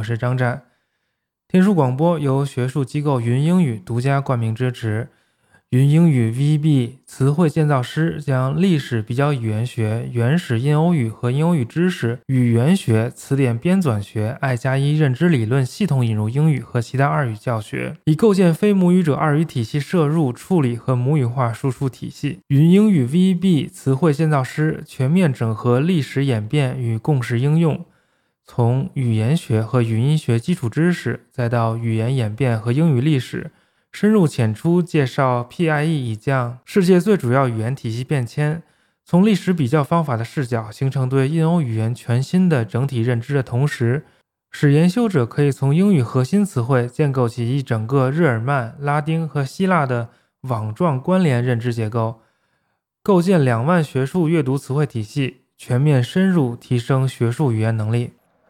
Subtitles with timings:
[0.00, 0.62] 我是张湛。
[1.46, 5.08] 天书广播由学术机构云英语独家冠名支持。
[5.70, 22.40] 云英语 VB 词汇建造师将历史比较语言学、原始印欧语和印欧语知识、语言学、词典编纂学、爱加一认知理论系统引入英语和其他二语教学，以构建非母语者二语体系摄入、处理和母语化输出体系。
[22.48, 27.84] 云英语 VB 词汇建造师全面整合历史演变与共识应用，
[28.52, 33.52] 从语言学和语音学基础知识，再到语言演变和英语历史。
[33.92, 38.64] 深入浅出介绍 PIE 已降世界最主要语言体系变迁，
[39.04, 44.04] 从历史比较方法的视角形成对印欧语言全新的整体认知的同时，
[44.50, 50.08] 使研修者可以从英语核心词汇建构起一整个日耳曼、拉丁和希腊的
[50.40, 52.22] 网状关联认知结构，
[53.04, 58.14] 构建两万学术阅读词汇体系，全面深入提升学术语言能力。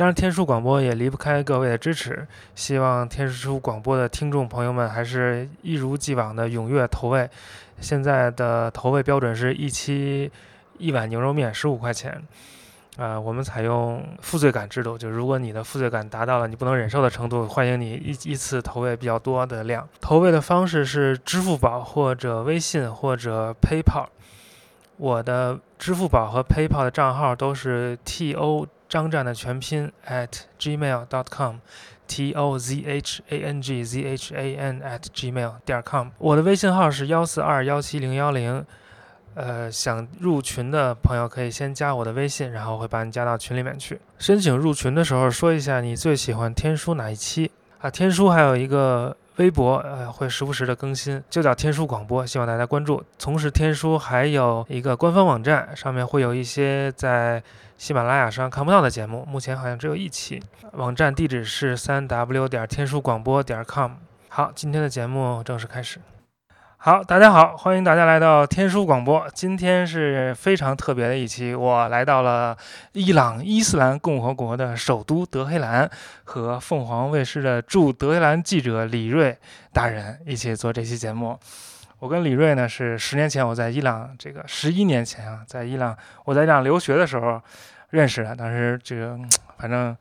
[0.00, 2.26] 当然，天书广播也离不开各位的支持。
[2.54, 7.28] 希望天书广播的听众朋友们还是一如既往的踊跃投喂。
[7.82, 10.32] 现在的投喂标准是一期
[10.78, 12.18] 一碗牛肉面十五块钱。
[12.96, 19.86] 啊，我们采用负罪感制度，就如果你的负罪感达到了你不能忍受的程度，欢迎你一一次投喂比较多的量。
[20.00, 24.06] 投喂的方式是支付宝或者微信或者 PayPal。
[24.96, 28.66] 我的支付宝和 PayPal 的账号都是 T O。
[28.90, 30.28] 张战的全拼 at
[30.58, 36.08] gmail.com，t o z h a n g z h a n at gmail 点 com。
[36.18, 38.66] 我的微信号是幺四二幺七零幺零，
[39.34, 44.00] 呃，想入群的朋友可以先加我的微信，然后会把你加到群里面去。
[44.18, 47.48] 申请入群的时候说一下你最喜欢天书哪一期
[47.78, 47.88] 啊？
[47.88, 53.00] 天书还有一个微博，呃，会时不时的更新，就叫天书广播，希望大家关注。
[53.20, 57.40] 同时，天书还有一个官方网站，上面会有一些在。
[57.80, 60.38] 喜马拉雅上看不到的节目，目前好像只有一期。
[60.72, 63.92] 网站地址是三 w 点天书广播点 com。
[64.28, 65.98] 好，今天的节目正式开始。
[66.76, 69.26] 好，大家好，欢迎大家来到天书广播。
[69.32, 72.54] 今天是非常特别的一期，我来到了
[72.92, 75.90] 伊朗伊斯兰共和国的首都德黑兰，
[76.24, 79.38] 和凤凰卫视的驻德黑兰记者李瑞
[79.72, 81.38] 大人一起做这期节目。
[82.00, 87.40] 我跟李瑞呢是十年前我在伊朗，这个十一年前啊，在伊朗我在伊朗留学的时候
[87.90, 88.34] 认识的。
[88.34, 89.18] 当时这个
[89.58, 89.94] 反正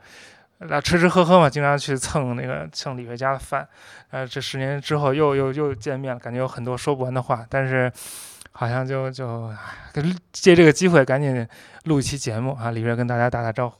[0.60, 3.68] 那吃吃喝喝嘛，经常去蹭那个蹭李瑞家的饭。
[4.12, 7.46] 呃，这十年之后又又又见面了，感觉有很多说不完的话。
[7.50, 7.92] 但是
[8.54, 9.54] 好像就就
[10.32, 11.46] 借这个机会赶紧
[11.84, 12.72] 录一期节目啊！
[12.72, 13.76] 李瑞跟大家打打招呼。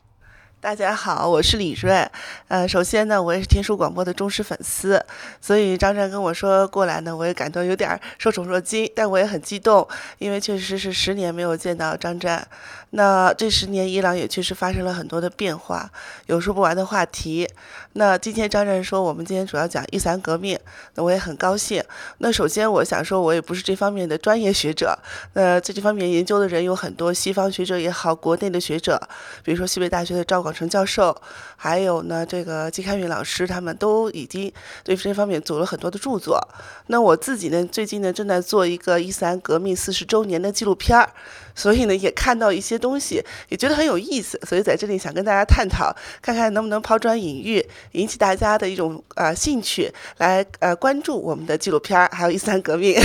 [0.62, 2.06] 大家好，我是李瑞。
[2.50, 5.02] 呃，首先呢，我也是天书广播的忠实粉丝，
[5.40, 9.88] 所以张湛跟我说过来呢，我也感到有点受宠若惊，但我也很激动，
[10.18, 12.46] 因为确实是十年没有见到张湛。
[12.92, 15.90] 那这十年，伊朗也确实发生了很多的变化，
[16.26, 17.48] 有说不完的话题。
[17.94, 20.60] 那今天张湛说，我们今天主要讲伊斯兰革命，
[20.96, 21.82] 那我也很高兴。
[22.18, 24.98] 那首先我想说，我也不是这方面的专业学者，
[25.34, 29.00] 那在这方面研究的人有很多，西方学者也好，国内的学者，
[29.44, 31.16] 比如说西北大学的赵广成教授，
[31.56, 34.52] 还有呢这个季开云老师，他们都已经
[34.84, 36.40] 对这方面做了很多的著作。
[36.88, 41.10] 那我自己呢，最近呢正在做一个伊斯兰革命四十周年的纪录片儿。
[41.56, 52.96] 所以呢，也看到一些东西，也觉得很有意思，所以在这里想跟大家探讨，看看能不能抛砖引玉，引起大家的一种呃兴趣，来呃关注我们的纪录片儿，还有伊斯兰革命。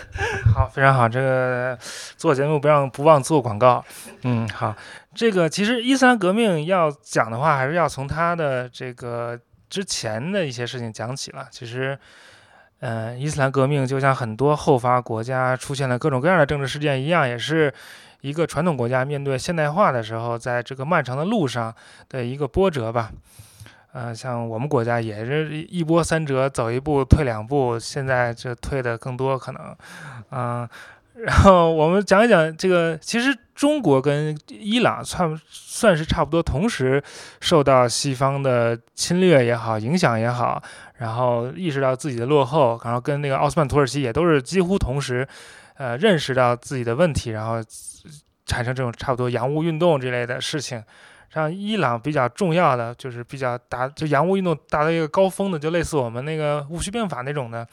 [0.54, 1.78] 好，非常好，这个
[2.18, 3.82] 做节目不让不忘做广告。
[4.24, 4.74] 嗯，好，
[5.14, 9.38] 这个其实伊斯兰革命要讲的话，还是要从他的这个
[9.68, 11.46] 之前的一些事情讲起了。
[11.50, 11.98] 其实。
[12.84, 17.72] 嗯，伊斯兰革命就像很多后发国家出现了各种各样的政治事件一样，也是
[18.22, 21.72] 一个传统国家面对现代化的时候，在这个漫长的路上
[22.08, 23.12] 的一个波折吧。
[23.92, 29.76] 呃，像我们国家也是一波三折，走一步退两步，现在这退的更多可能。
[30.32, 30.68] 嗯，
[31.24, 37.02] 然后我们讲一讲这个，其实中国跟伊朗算算是差不多，同时
[37.40, 40.60] 受到西方的侵略也好，影响也好。
[40.98, 45.26] 然后意识到自己的落后，然后跟那个奥斯曼土耳其也都是几乎同时，
[45.74, 47.62] 呃，认识到自己的问题，然后
[48.46, 50.82] 产生这种差不多洋务运动这类的事情，
[51.32, 57.66] 像伊朗比较重要的就是比较达就洋务运动达到一个高峰的，就类似我们那个戊戌变法那种的，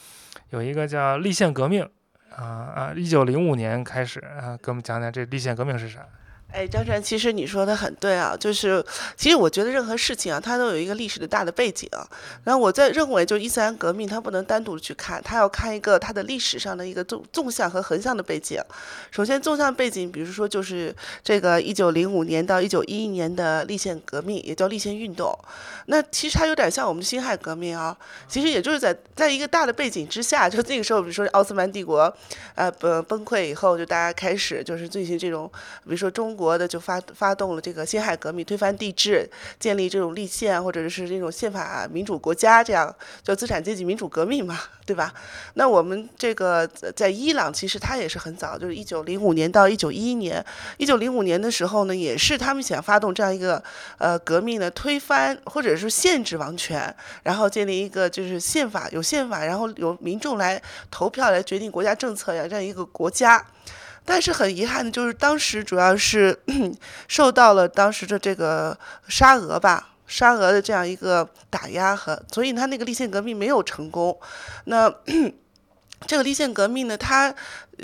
[0.51, 1.88] 有一个叫立宪革命，
[2.36, 2.44] 啊
[2.76, 6.06] 啊，一九零五年开始啊，给我们讲讲这立宪革命是啥。
[6.51, 8.84] 哎，张晨，其实你说的很对啊，就是
[9.16, 11.88] 其实我觉得任何事情啊，它都有一个历史的大的背景。
[12.44, 18.60] 然后我在认为，就伊斯兰革命，它不能单独去看，它要看一个它的历史上的一个纵纵向和横向的背景。
[19.12, 20.94] 首先，纵向背景，比如说就是
[21.24, 25.31] 这个一九零五年到一九一一年的立宪革命，也叫立宪运动。
[25.86, 27.96] 那其实它有点像我们辛亥革命啊，
[28.28, 32.12] 其实也就是在在一个大的背景之下，就那个时候，比如说奥斯曼帝国，
[32.56, 35.48] 呃，崩崩溃以后，就大家开始就是进行这种，
[35.84, 36.38] 比如说中。
[36.39, 45.13] 国的就发发动了这个辛亥革命，推翻帝制，建立这种立宪或者是这种宪法民主国家，这样叫资产阶级民主革命嘛，对吧？
[45.56, 46.65] 那我们这个
[46.95, 50.44] 在伊朗，其实它也是很早，就是一九零五年到一九一一年。
[50.77, 53.62] 一九零五年的时候呢，也是他们想发动这样一个
[53.97, 63.45] 呃革命呢，推翻或者是限制王权，然后建立一个就是宪法有宪法，然后有民众来投票来决定国家政策呀，这样一个国家。
[64.10, 66.36] 但是很遗憾的就是，当时主要是
[67.08, 68.76] 受到了当时的这个
[69.08, 74.20] 沙俄吧，沙俄的这样一个打压和，所以他那个立宪革命没有成功。
[74.66, 74.92] 那。
[76.07, 77.34] 这个立宪革命呢，它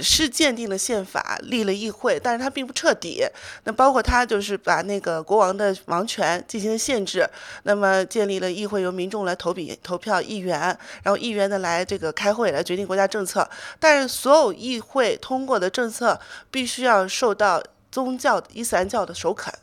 [0.01, 3.23] 是鉴定了宪法，立了议会，但是它并不彻底。
[3.65, 7.29] 那包括它就是把那个国王的王权进行了限制，
[7.63, 10.59] 那么建立了议会，由民众来投笔投票议员，
[11.03, 13.47] 然后议员呢来这个开会来决定国家政策。
[13.79, 16.19] 但是所有议会通过的政策
[16.49, 19.53] 必须要受到宗教伊斯兰教的首肯。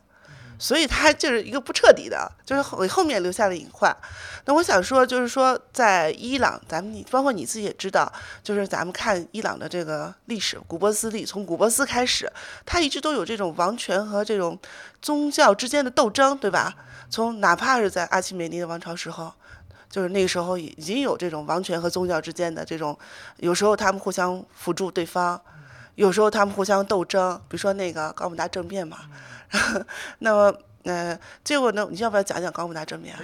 [0.63, 3.95] 所以它就是一个不彻底的，就是后后面留下了隐患。
[4.45, 8.11] 那我想说，就是说在伊朗，咱们你包括你自己也知道，
[8.45, 12.33] 就是咱们看伊朗的这个历史，古波斯历从古波斯开始，
[12.65, 14.57] 它一直都有这种王权和这种
[15.01, 16.73] 宗教之间的斗争，对吧？
[17.11, 19.33] 从哪怕是在阿契美尼的王朝时候，
[19.91, 22.97] 就是那个时候已经有这种王权和宗教之间的这种，
[23.39, 25.41] 有时候他们互相辅助对方，
[25.95, 28.99] 有时候他们互相斗争，比如说那个高姆达政变嘛。
[30.21, 31.87] 那么，呃，结果呢？
[31.91, 33.15] 你要不要讲讲高姆达政变？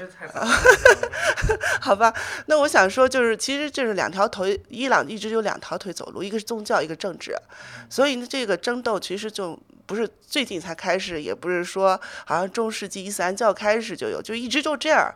[1.80, 2.12] 好吧，
[2.46, 7.34] 那我想说，就是其实就是两条腿，伊朗一直有两条腿走路，一个是宗教，一个政治。
[7.88, 15.10] 所以呢，这个争斗其实就不是最近才开始，也不是说好像中世纪伊斯兰教开始就有，就一直就这样。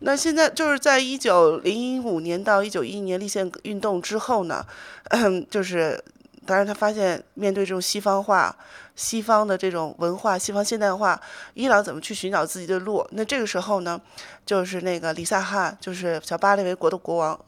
[0.00, 4.64] 那现在就是在一九零五年到一九一一年立宪运动之后呢，
[5.50, 6.02] 就是。
[6.46, 8.54] 当然，他发现面对这种西方化、
[8.94, 11.20] 西方的这种文化、西方现代化，
[11.54, 13.06] 伊朗怎么去寻找自己的路？
[13.12, 14.00] 那这个时候呢，
[14.46, 17.40] 就是那个李萨汗，就是小巴列维国的国王，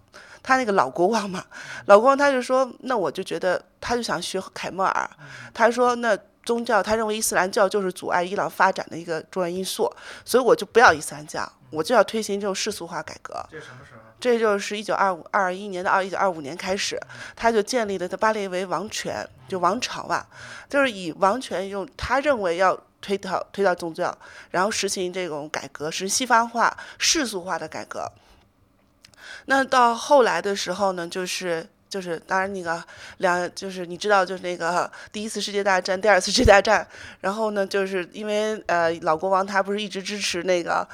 [0.43, 1.45] 他那个老国王嘛，
[1.87, 5.11] 老国王他就说，那我就觉得，他就想学凯末尔，
[5.53, 6.19] 他说那。
[6.47, 9.93] 宗教，他认为伊斯兰教就是阻碍伊朗发展的一个重要因素，
[10.25, 13.35] 所以我就不要伊斯兰教，我就要推行这种世俗化改革。
[13.51, 14.06] 这什么时候？
[14.19, 16.99] 这就是一九二五二一年到二一九二五年开始，
[17.35, 20.27] 他就建立了他巴列维王权，就王朝吧，
[20.69, 24.17] 就是以王权用他认为要推到推到宗教，
[24.51, 28.11] 然后实行这种改革，是西方化、世俗化的改革。
[29.47, 31.69] 那到后来的时候呢，就是。
[31.97, 32.83] 就是当然那个
[33.19, 36.87] 两就是你知道就是那个第一次世界大战第二次世界大战，
[37.21, 40.87] 然后呢就是因为呃老国王他不是一直支持那个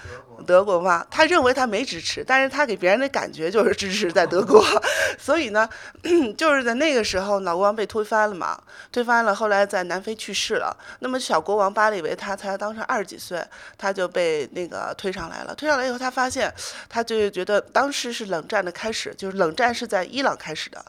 [0.44, 0.82] 德国。
[0.82, 4.64] 嘛，他认为他没支持，但是他给别人的感觉就是支持在德国，
[5.16, 5.68] 所以呢
[6.36, 13.40] 就是在那个时候老国王被推翻了嘛，推翻了，后来在南非去世了，那么小国王巴里维他才当时二十几岁，
[13.78, 16.52] 他就被那个推上来了，推上来以后他发现
[16.88, 20.84] 他就觉得当时是冷战的开始，就是冷战是在伊朗开始的。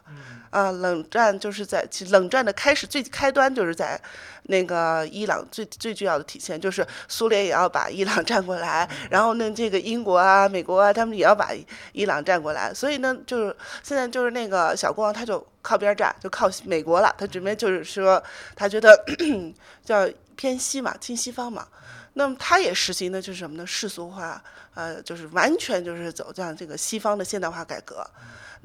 [0.50, 4.00] 啊，冷战就是在其冷战的开始最开端就是在
[4.44, 11.50] 那个伊朗最最重要的体现就是苏联也要把伊朗 占过来，然后呢这个英国啊、美国啊他们也要把
[11.92, 18.22] 伊朗占过来，所以呢就是现在就是那个小国王他就靠边站，就靠美国了，他准备就是说
[18.54, 19.04] 他觉得
[19.84, 21.66] 叫偏西嘛，亲西方嘛，
[22.12, 23.66] 那么他也实行的就是什么呢？
[23.66, 24.40] 世俗化，
[24.74, 28.06] 呃，就是完全就是走向这个西方的现代化改革。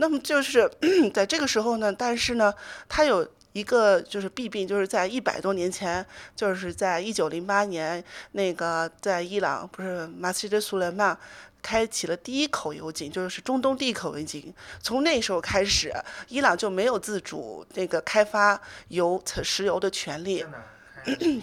[0.01, 0.69] 那么就是
[1.13, 2.53] 在这个时候呢，但是呢，
[2.87, 8.01] 它有一个就是弊病，就是在一百多年前，就是在一九零八年，
[8.31, 11.17] 那个在伊朗不是马斯德苏莱曼
[11.61, 14.53] 开启了第一口油井，就是中东第一口油井。
[14.81, 15.93] 从那时候开始，
[16.29, 20.45] 伊朗就没有自主那个开发油、石油的权利。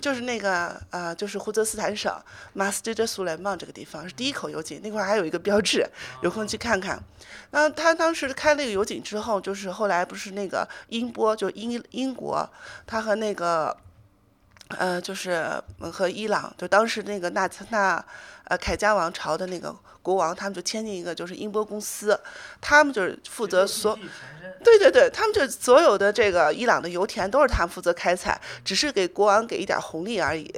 [0.00, 2.12] 就是那个呃，就是胡泽斯坦省
[2.52, 5.86] 马斯德苏莱曼这个地方是第一口油井，那块还有一个标志，
[6.22, 7.02] 有空去看看。
[7.50, 12.48] 那他当时开那个油井之后，就是后来不是那个英波，就英英国，
[12.86, 13.76] 他和那个
[14.68, 18.04] 呃，就是和伊朗，就当时那个纳纳
[18.44, 19.75] 呃凯加王朝的那个
[20.06, 22.16] 国王，他们就签订一个就是英波公司，
[22.60, 23.98] 他们就是负责所。
[24.62, 30.48] 对对对，他们就所有的这个伊朗的油田都是他们负责开采，只是给国王给一点红利而已。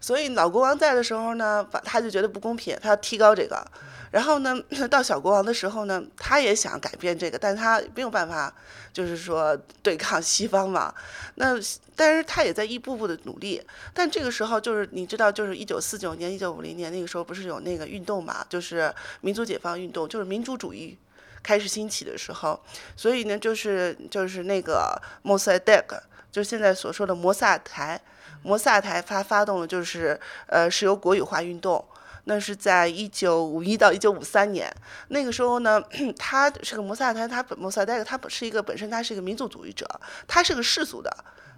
[0.00, 3.66] 所以老国王在的时候呢，他就觉得不公平，他要提高这个。
[4.10, 8.52] 然后呢， 到小国王的时候呢，他也想改变这个，但他没有办法，
[8.92, 10.92] 就是说对抗西方嘛。
[11.36, 11.54] 那
[11.94, 13.62] 但是他也在一步步的努力。
[13.94, 18.89] 但这个时候就是你知道，就是一九四九年、一九五零年那个时候，不是有那个运动嘛，就是
[19.20, 20.96] 民族解放运动，就是民主主义
[21.42, 22.60] 开始兴起的时候。
[22.96, 28.00] 所以呢，就是就是那个莫萨德克，就现在所说的摩萨台，
[28.42, 31.84] 摩萨台发发动了就是呃石油国有化运动。
[32.24, 34.70] 那是在一九五一到一九五三年，
[35.08, 35.82] 那个时候呢，
[36.18, 39.86] 他是个摩萨台，他本摩萨代克，他本是一个本身他是一个民族主义者，
[40.28, 41.10] 他是个世俗的，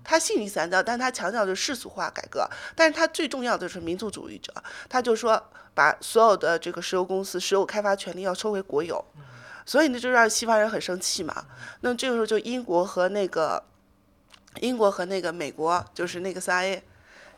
[0.04, 4.54] 他信伊斯兰教，但他强调的是世俗化改革，但是他最重要的是民族主义者，
[4.88, 9.04] 他就说把所有的这个石油公司石油开发权利要收回国有，
[9.64, 11.44] 所以呢就让西方人很生气嘛，
[11.80, 13.62] 那这个时候就英国和那个
[14.60, 16.82] 英国和那个美国就是那个 CIA。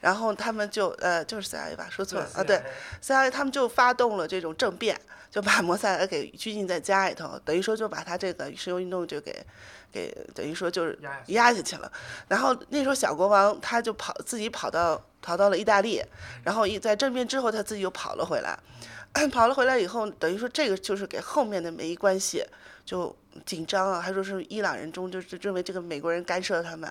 [0.00, 2.61] 然后他们就呃就是 CIA 吧，说错了啊，对
[3.03, 5.00] ，CIA 他们就发动了这种政变，
[5.35, 9.45] 就把摩萨德给拘禁在家里头，等于说就把他这个石油运动就给
[9.91, 11.91] 给等于说就是压下去了。
[12.29, 16.00] 然后那时候小国王他就跑自己跑到逃到了意大利，
[16.45, 18.57] 然后一在政变之后他自己又跑了回来，
[19.33, 22.47] 跑了回来以后等于说这个就是给后面的梅伊关系
[22.85, 23.14] 就。
[23.45, 26.88] 紧张啊，还说是伊朗人中就是认为这个美国人干涉他们，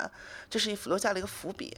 [0.50, 1.74] 这是一留下了一个伏笔。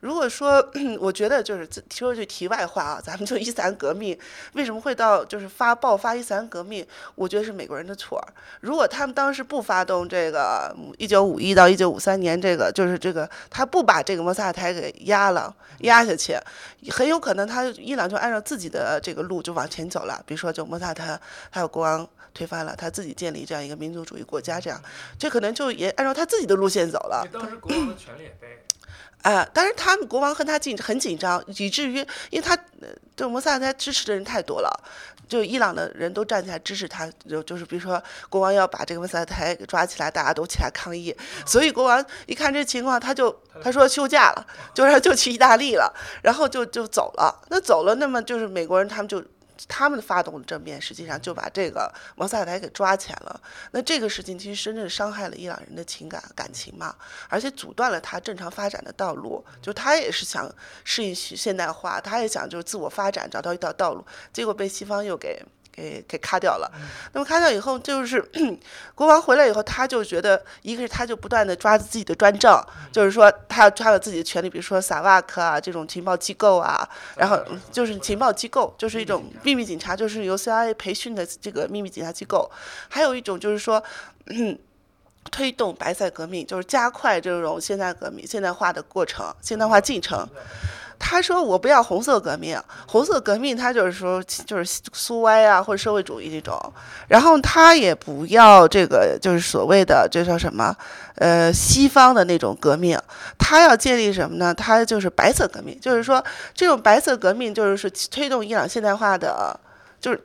[0.00, 0.62] 如果说
[1.00, 4.14] 我觉得就是说句题外话啊，咱们就 伊斯兰革命
[4.52, 6.86] 为什么会到就是发爆发伊斯兰革命？
[7.14, 8.22] 我觉得是美国人的错。
[8.60, 16.36] 如果他们当时不发动这个一九五一到一九五三年这个就是这个他不把这个摩萨台给压了压下去，
[16.90, 20.22] 很有可能他伊朗就按照自己的这个路就往前走了。
[20.26, 22.06] 比如说就摩萨台还有国王。
[22.32, 24.80] 推翻了，他自己建立这样一个民族主义国家，这样，
[25.18, 27.26] 这可能就也按照他自己的路线走了。
[27.32, 28.64] 当时国王的权力也被，
[29.22, 31.96] 啊，但是他们国王和他紧很紧张，以至于
[32.30, 32.58] 因为他
[33.16, 34.70] 就摩萨他支持的人太多了，
[35.28, 47.42] 就伊朗的人都站起来支持他，就就是比如说国王要把这个摩萨台给抓起来，大家都起来抗议，所以国王一看这情况，他就他说休假了，就让就去意大利了，然后就就走了。
[47.48, 49.22] 那走了，那么就是美国人他们就。
[49.68, 53.40] 他们发动政变，实际上就把这个王萨台给抓起来了。
[53.72, 56.94] 那这个事情其实真正伤害了伊朗人的情感感情嘛，
[57.28, 59.44] 而且阻断了他正常发展的道路。
[59.60, 60.50] 就他也是想
[60.84, 65.44] 适应现代化，他也想就是自我发展，找到一条道路，结果被西方又给。
[65.80, 66.70] 给给咔掉了，
[67.12, 68.22] 那么咔掉以后，就是
[68.94, 82.50] 国王回来以后，他就觉得，一个是他就不断的抓自己的专政，就是说他要抓了自己的权利，比如说萨瓦克啊这种情报机构啊，然后就是情报机构，就是一种秘密警察，就是由 CIA 培训的这个秘密警察机构，
[82.88, 83.82] 还有一种就是说，
[85.30, 90.28] 推动白色革命，就是加快这种现代革命现代化的过程，现代化进程。
[91.02, 96.56] 他说：“我不要红色革命，红色革命他就是说就是苏歪啊，或者社会主义这种。
[97.08, 100.76] 然后他也不要这个就是所谓的这叫什么，
[101.16, 102.96] 呃，西方的那种革命。
[103.38, 104.54] 他要建立什么呢？
[104.54, 106.22] 他就是白色革命，就是说
[106.54, 109.58] 这种白色革命就是推动伊朗现代化的，
[110.00, 110.24] 就是。”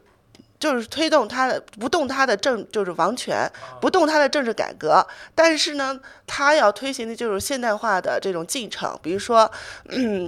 [0.58, 3.50] 就是推动他的不动他的政就是王权，
[3.82, 9.50] 不动他的政治改革，但是呢，他要推行的就是现代化的这种进程，比如说，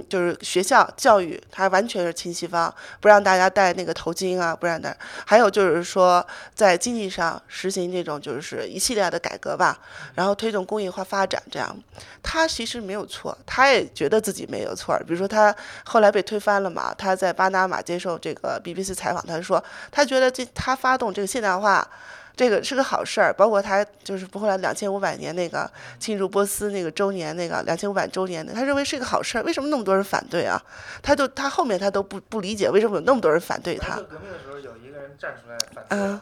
[0.08, 9.78] 就是学校教育，他完全是亲西方，不让大家戴那个头巾啊，不让戴，还有就是说，在经济上实行这种就是一系列的改革吧，
[10.14, 11.74] 然后推动工业化发展，这样，
[12.22, 15.54] 他其实没有错，他也觉得自己没有错，比如说他
[15.84, 20.17] 后来被推翻了嘛，他在巴拿马接受这个 BBC 采访，他说他觉得。
[20.30, 21.86] 这他发动这个现代化，
[22.34, 23.32] 这个是个好事儿。
[23.32, 25.70] 包括他就是后来两千五百年那个
[26.00, 29.42] 庆祝波斯那个周年那个两千五百周年的，他认为是一个好事儿。
[29.42, 30.58] 为什么那么多人反对啊？
[31.02, 33.96] 他就他后面他都不不理解为什么有那么多人反对他。
[33.96, 35.98] 革命的时候有一个人站出来反对。
[35.98, 36.20] 嗯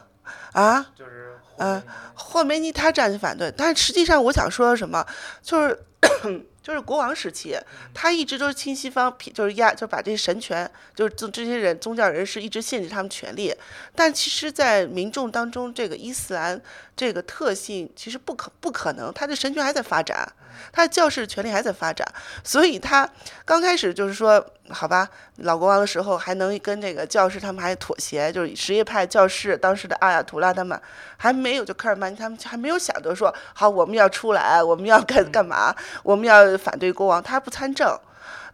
[0.51, 1.81] 啊，就是嗯，
[2.13, 5.05] 霍梅尼他站起反对，但是实际上我想说什么，
[5.41, 5.79] 就是。
[6.67, 7.57] 就是国王时期，
[7.93, 13.55] 他一直都是亲西方，就是压，就把这些神权，就是这这些人宗教人士一直限制他们权利。
[13.95, 16.61] 但其实，在民众当中，这个伊斯兰
[16.97, 20.27] 这个特性其实不可不可能，他的神权还在发展。
[20.73, 22.05] 他的教士权力还在发展，
[22.43, 23.07] 所以他
[23.45, 30.79] 刚开始就是说，好吧，老国王的时候还能跟这个教士他们还妥协，就是什叶派教士当时的阿亚图拉他们
[31.15, 37.95] 还没有，就科尔曼他们还没有想着说，好，我们要出来，我们要干干嘛，我们要反对国王，他不参政。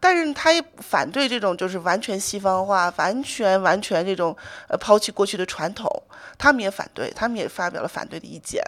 [0.04, 4.36] 但是他也反对这种就是完全西方化、完全完全这种
[4.68, 5.90] 呃抛弃过去的传统，
[6.38, 8.62] 他们也反对，他们也发表了反对的意见。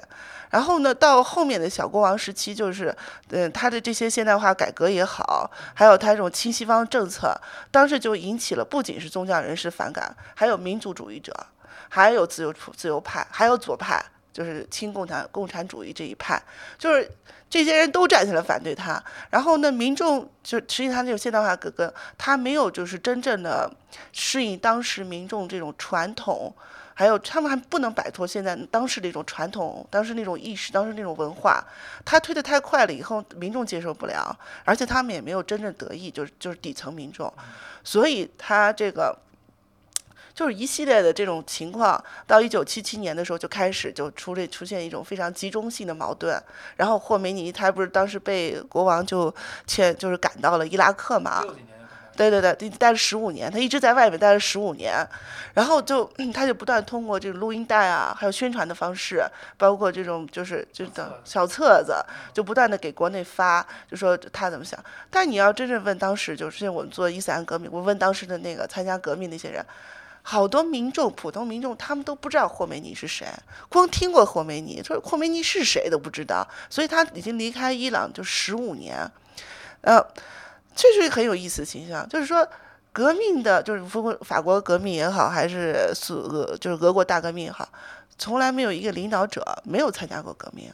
[0.49, 2.95] 然后呢，到后面的小国王时期，就是
[3.31, 7.35] 嗯，他的这些现代化改革也好，还有他这种亲西方政策，
[7.69, 11.35] 当时就引起了不仅是宗教人士反感，还有民族主义者，
[11.89, 14.01] 还有自由自由派，还有左派。
[14.35, 16.37] 就是亲共产共产主义这一派，
[16.77, 17.09] 就是
[17.49, 19.01] 这些人都站起来反对他。
[19.29, 23.71] 然后呢，民众就实际上这种现代化革革，他没有就是真正的
[24.11, 26.53] 适应当时民众这种传统，
[26.93, 31.63] 还有他们还不能摆脱现在当时那种传统，当时那种意识，当时那种文化。
[32.03, 37.33] 他推的太快了，以后民众接受不了，而且他们也没有真正得益，就是就是底层民众，
[37.85, 39.17] 所以他这个。
[40.35, 46.37] 就是一系列的这种情况，到一九七七年的时候就开始就出了出现一种非常集中性的矛盾。
[46.75, 49.33] 然后霍梅尼他不是当时被国王就
[49.65, 51.41] 遣就是赶到了伊拉克嘛？
[52.17, 55.05] 对对对，待了十五年，他一直在外面待了十五年。
[55.53, 59.21] 然后就他就不断通过这个录音带啊，还有宣传的方式，
[59.57, 61.93] 包括这种就是就等小册子，
[62.33, 64.77] 就不断的给国内发，就说他怎么想。
[65.09, 69.65] 但你要真正问当时，就是我们做伊斯兰革命，我问当时的那个参加革命那些人。
[70.27, 73.27] 好多民众，普通民众，他们都不知道霍梅尼是谁，
[73.69, 79.07] 光听过霍梅尼，说霍梅尼是谁都不知道，所以他已经离开伊朗就十五年，
[79.81, 80.03] 呃，
[80.75, 82.47] 这是很有意思的形象，就是说
[82.91, 83.83] 革命的，就是
[84.21, 87.69] 法国革命也好，还是苏俄，就是俄国大革命也好，
[88.17, 90.73] 从来没有一个领导者没有参加过革命。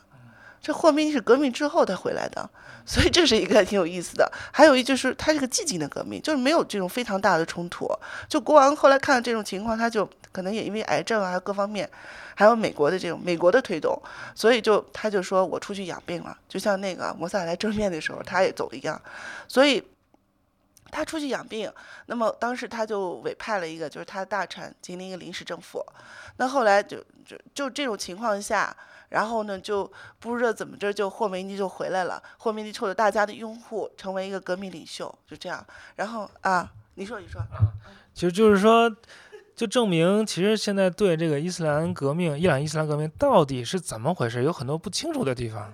[0.61, 2.47] 这霍梅尼是革命之后他回来的，
[2.85, 4.31] 所以这是一个挺有意思的。
[4.53, 7.89] 还有一就是他是个寂静的革命，就是没有这种非常大的冲突。
[8.29, 11.89] 就国王后来看到这种情况，他就可能也因为癌症啊各方面，
[12.35, 13.99] 还有美国的这种美国的推动，
[14.35, 19.01] 所以就他就说我出去养病了，就像那个摩萨来政变的时候他也走一样。
[19.47, 19.83] 所以
[20.91, 21.73] 他出去养病，
[22.05, 25.83] 那么当时他就委派了一个就是他的大臣进行一个临时政府。
[26.37, 28.77] 那后来就就就这种情况下。
[29.11, 32.23] 然后呢，就不知道怎么着，就霍梅尼就回来了。
[32.37, 35.65] 霍梅尼受到大家的拥护，成为一个革命领袖，就这样。
[35.97, 37.75] 然后啊，你说，你说啊，
[38.13, 38.89] 其实就是说，
[39.53, 45.73] 就证明，其实现在对这个伊斯兰革命、伊朗伊斯兰革命到底是怎么回事，有很多不清楚的地方。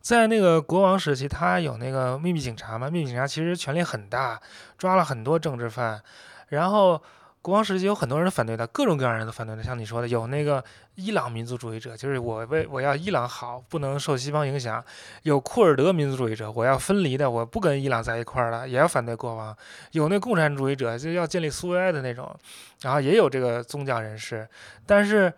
[0.00, 2.88] 在那个国王时期，他有那个秘密警察嘛？
[2.88, 4.40] 秘密警察其实权力很大，
[4.78, 6.02] 抓了很多政治犯，
[6.48, 7.02] 然后。
[7.44, 9.62] 国王时期有很多人反对他，各种各样人都反对他。
[9.62, 14.82] 像你说的，有那个伊朗民族主义者，就是我为我要伊朗好，不能受西方影响；
[15.24, 19.54] 有库尔德民族主义者，我要分离的，我不跟伊朗在一块儿了，也要反对国王；
[19.92, 22.34] 有那共产主义者，就要建立苏维埃的那种。
[22.80, 24.48] 然后也有这个宗教人士，
[24.86, 25.30] 但是，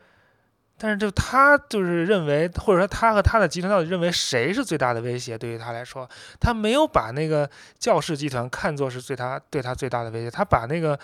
[0.78, 5.36] 但是就他就是认为，或者说他和他的集团到底认为谁是最大的威胁？
[5.36, 10.96] 对于他来说，他没有把那个教士集团看作是对他对他最大的威胁，他把那个。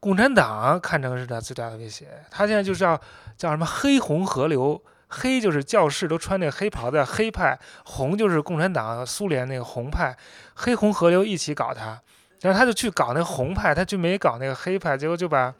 [0.00, 2.98] 共产党看成是他最大的威胁，他现在就是要
[3.36, 10.16] 叫什么黑红河流，黑就是教士都穿那个黑袍的黑派，红就是共产党苏联那个红派，
[10.54, 12.00] 黑红河流一起搞他，
[12.42, 15.52] 然后他就去搞那个红派，他就没搞那个黑派，结果就把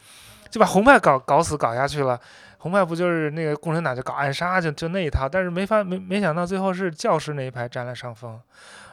[0.50, 2.20] 就把红派搞搞死搞下去了，
[2.58, 8.40] 红派不就是那个共产党就搞暗杀就就那一套，但是没法没没想到最后是教士那一派占了上风，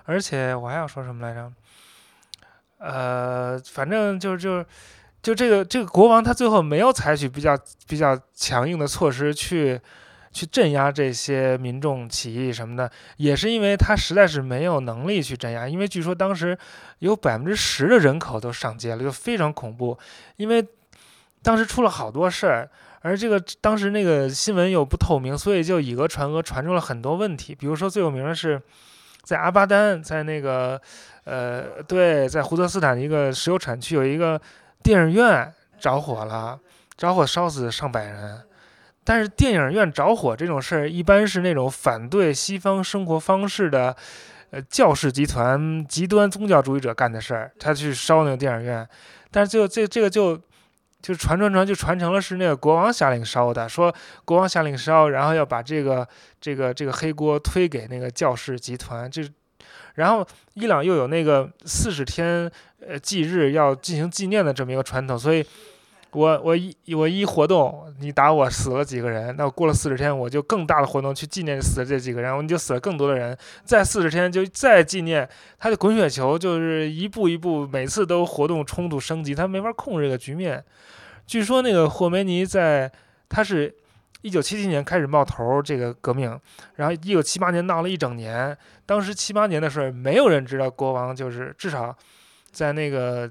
[0.06, 1.52] 而且我还要说什么来着？
[2.80, 4.66] 呃，反正就是就是。
[5.26, 7.58] 就这个这个国王，他最后没有采取比较
[7.88, 9.82] 比较强硬的措施去
[10.32, 15.68] 去镇压这些民众起义什么的，也是因为他实在是没有能力去镇压。
[15.68, 16.56] 因为据说当时
[17.00, 19.98] 有百分之十的人口都上街了，就非常恐怖。
[20.36, 20.64] 因为
[21.42, 22.70] 当时出了好多事儿，
[23.02, 27.56] 而这个当时那个新闻又不透明，所以就以讹传讹，传出了很多问题。
[27.56, 28.62] 比如说最有名的是
[29.24, 30.80] 在阿巴丹，在那个
[31.24, 34.40] 呃对，在胡德斯坦的一个石油产区有一个。
[34.86, 36.60] 电影院着火了，
[36.96, 38.40] 着火烧死上百人。
[39.04, 43.96] 但是电影院着火这种事儿，一般是那种反对西方生活方式的，
[44.52, 47.52] 呃，教士集团、极端宗教主义者干的事儿。
[47.60, 48.88] 他去烧那个电影院，
[49.32, 50.40] 但是就这这个就
[51.02, 53.92] 就传传传就传成了是那个国王下令烧的，说
[54.24, 56.08] 国王下令烧，然后要把这个
[56.40, 59.10] 这个这个黑锅推给那个教士集团。
[59.10, 59.24] 就
[59.96, 62.50] 然后伊朗又有那个四十天。
[62.88, 65.44] 呃，忌日要进行纪念的这么一个传统，所以，
[66.12, 75.28] 我我一我一活动，你打我死了几个人，那过了四十天，我就更大的活动去纪念死了这几个人，然后你就死了更多的人，再四十天就再纪念，
[75.58, 80.64] 他的滚雪球就是一步一步，每次都活动冲突升级，他没法控制这个局面。
[81.26, 82.92] 据说那个霍梅尼在，
[83.28, 83.74] 他是
[84.26, 86.36] 一九七七年开始冒头这个革命，
[86.78, 91.96] 然后一九七八年闹了一整年，当时七八年的事儿，没有人知道国王就是至少。
[92.52, 93.30] 在那个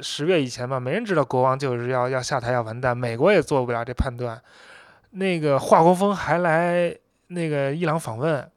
[0.00, 4.40] 十月以前吧，没人知道国王就是要要下台要完蛋，美国也做不了这判断。
[5.10, 6.92] 那个华国锋还来
[7.28, 8.50] 那个伊朗访问，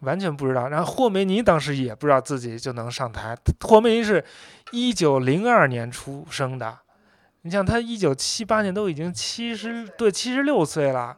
[0.00, 0.70] 完全不知道。
[0.70, 3.36] 然后霍梅尼当时也不知道自己就能上台。
[3.60, 4.24] 霍梅尼是
[4.72, 6.78] 一九零二年出生的，
[7.42, 11.16] 你想他一九七八年都已经七十对七十六岁了，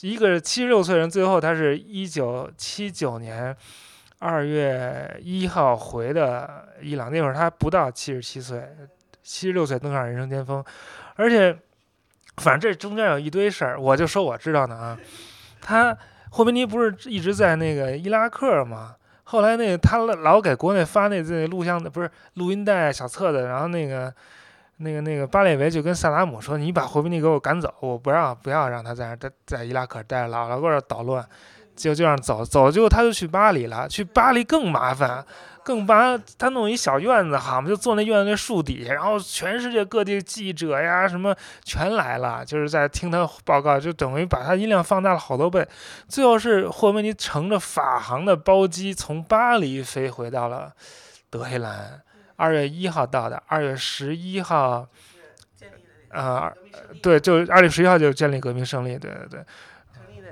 [0.00, 3.56] 一个七十六岁人，最后他是一九七九年
[4.18, 8.68] 二月一号回的伊朗，那会儿他不到七十七岁，
[9.22, 10.64] 七十六岁登上人生巅峰，
[11.16, 11.56] 而且。
[12.36, 14.98] 反正这中间有一堆事儿，我就说我知道的啊。
[15.60, 15.94] 他
[16.30, 18.96] 霍梅尼不是一直在那个伊拉克吗？
[19.24, 24.14] 后来那个他老给国内发那那录像的不是录音带小册子，然后那个
[24.80, 31.24] 那个那个巴列维就跟萨达姆说：“你把霍梅尼给我赶走，我不让不要让他在那在在伊拉克待着，老老搁这捣乱。”
[31.76, 35.24] 就就让走走，结果他就去巴黎了，去巴黎更麻烦。
[35.62, 45.66] 更把他弄一小院子，好嘛，就坐那院子那树底下，然后全世界各地记者呀什么全来了，就是在听他报告，就等于把他音量放大了好多倍。
[46.08, 50.72] 最后是霍梅尼乘着法航的包机从巴黎飞回到了
[51.30, 52.02] 德黑兰，
[52.40, 54.88] 二月一号到的，二月十一号，
[56.08, 56.52] 啊，
[57.02, 59.44] 对，就是二月十一号就建立革命胜利，对对对。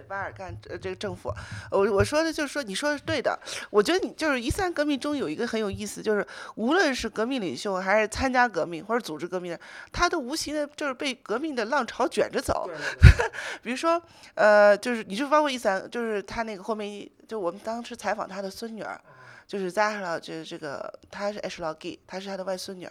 [0.08, 1.30] 巴尔干呃这个政府，
[1.70, 9.60] 我我说的就是说你说的是对的，我觉得你就是伊斯兰革命中有一个很有意思，就是无论是革命领袖还是参加革命或者组织革命的，
[9.92, 12.70] 他都无形的就是被革命的浪潮卷着走。
[13.62, 18.98] 比如说呃就是你就包括伊斯兰，就是他那个后面就我们当时采访他的孙女儿，
[19.48, 22.88] 就是扎哈拉，就是这个她是 Hlogi，，她是她的外孙女，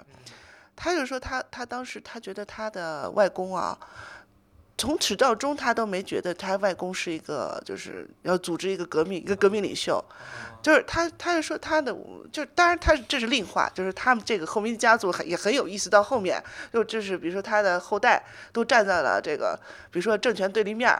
[0.75, 3.77] 她就说她她当时她觉得她的外公啊。
[4.77, 10.03] 从始到终，他都没觉得他外公是一个，就是要组织一个革命，一个革命领袖，
[10.61, 11.91] 就是他，他就说他的，
[12.31, 19.59] 就当然他这是另话，就是他们这个后面家族很也很有意思，到后面就就是比如说他的后代都站在了这个，
[19.89, 20.95] 比如说政权对立面，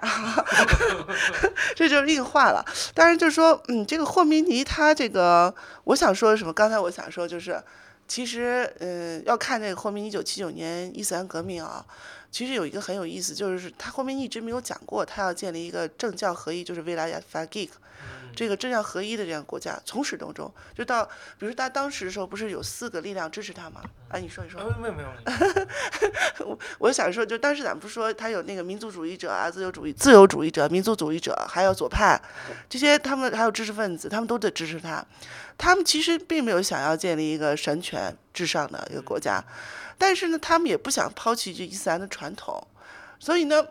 [1.75, 2.65] 这就是另话了。
[2.95, 6.51] 当然就是说，嗯，这个霍梅尼他这个，我想说什么？
[6.51, 7.61] 刚才我想说就是，
[8.07, 11.85] 其实，嗯，要看这个霍梅尼一九七九年伊斯兰革命啊。
[12.31, 17.69] 其实有一个很有意思，就是他后面一直没有讲过，他要建立一个政教合一，就是未来亚法 g
[18.35, 21.03] 这个政教合一的这样国家，从始到终，就到，
[21.39, 23.81] 比如他当时的时候，不是有四个力量支持他吗？
[24.09, 24.61] 啊，你说你说。
[24.79, 25.09] 没有没有。
[26.45, 32.21] 我我想说，就当时咱们不说他有那个民族主义者啊，自由主义自由主义者、民族主义者，还有左派，
[32.69, 35.03] 这些他们还有知识分子，他们都得支持他。
[35.57, 39.43] 他们其实并没有想要建立一个神权至上的一个国家。
[39.97, 42.65] 但是呢，他们也不想抛弃这伊斯兰的传统，
[43.19, 43.65] 所以呢。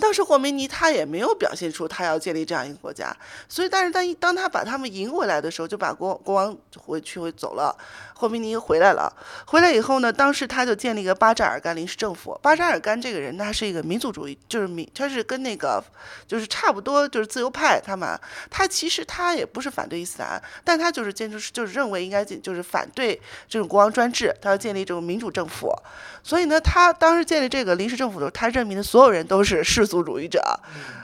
[0.00, 3.14] 当时霍梅尼他也没有表现出他要建立这样一个国家，
[3.46, 7.76] 所以但是当当他把他们赢回来的时候，就把国国王回去回走了，
[8.22, 9.12] 霍梅尼回来了。
[9.46, 12.38] 回来以后呢，当时他就建立一个巴扎尔干临时政府。
[12.40, 15.82] 巴扎尔干这个人，他是一个民族主义，就是民，他是跟那个
[16.26, 17.80] 就是差不多，就是自由派。
[17.84, 25.74] 他们他其实他也不是反对伊斯兰，但他就是坚持就是认为应该就是反对这种国王专制，他要建立这种民主政府。
[26.22, 29.82] 所以呢，他当时建立这个临时政府的时候，他任命的所有人都是是。
[29.82, 30.40] 世俗主义者，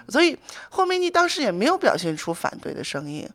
[0.08, 0.38] 所以
[0.70, 3.28] 霍梅尼当时也没有表现出反对的声音。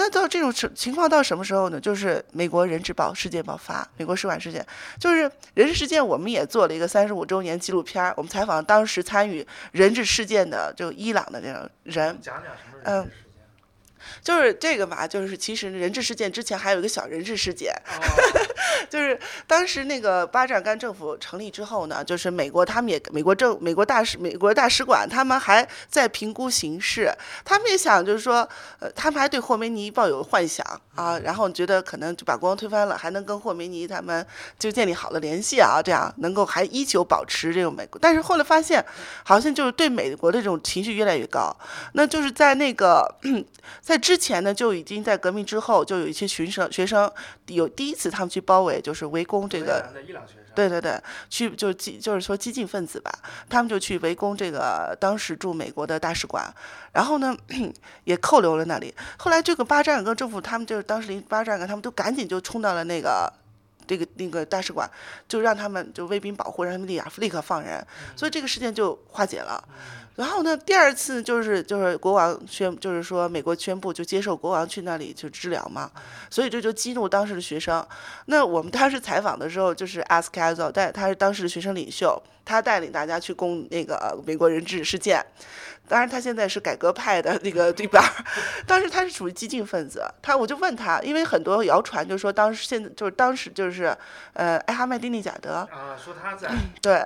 [0.00, 1.78] 那到这种情情况到什么时候呢？
[1.78, 4.66] 就是美国人质爆事件爆发，美国使馆事件，
[4.98, 6.04] 就是人质事件。
[6.04, 12.18] 我们也做了一个三十五周年纪录片，我们采访当时参与人质事件的就伊朗的这种人，
[12.84, 13.06] 嗯。
[14.22, 17.72] 就是这个吧，就是其实人质事件之前还有一个小人质事件，
[18.88, 27.10] 就是当时那个巴扎尔干政府成立之后呢，就是美国他们也美国政美国大使美国大使馆他们还在评估形势，
[27.44, 34.26] 他们也想就是说，呃，他们还对霍梅尼抱有幻想啊，然后觉得可能就把国王推翻了，还能跟霍梅尼他们
[34.58, 38.84] 就建立好的联系啊，这样能够还依旧保持这种美国，但是后来发现，
[39.24, 41.54] 好像就是对美国的这种情绪越来越高，
[41.92, 43.06] 那就是在那个
[43.90, 44.00] 在。
[44.00, 47.12] 之前呢，就已经在革命之后，就有一些学生学生
[47.48, 49.92] 有第一次他们去包围，就是围攻这个，
[50.54, 50.98] 对对对，
[51.28, 53.12] 去就激就是说激进分子吧，
[53.50, 56.50] 他们就去围攻这个当时驻美国的大使馆，
[56.92, 57.36] 然后呢
[58.04, 58.92] 也扣留了那里。
[59.18, 63.30] 后来这个巴扎尔根政府他们就是当时临巴扎尔根他们都赶紧就冲到了那个
[63.90, 64.88] 这个那个大使馆，
[65.26, 69.60] 就让他们就卫兵保护，让他们立立刻放人，所以这个事件就化解了。
[70.14, 75.90] 然后呢，第二次就是就是国王宣，就是说美国宣布就接受国王去那里就治疗嘛，
[76.30, 77.84] 所以这就激怒当时的学生。
[78.26, 85.24] 那我们当时采访的时候，就是阿斯卡佐带他是当时的学生领袖，他带领大家去攻那个美国人质事件。
[85.90, 88.00] 当然他现在是改革派的那个对吧？
[88.64, 93.92] 当时他是属于激进分子，他我就问他，因为很多谣传就说当时现在就是当时就是
[94.34, 96.48] 呃艾哈迈丁内贾德啊，说他在
[96.80, 97.04] 对。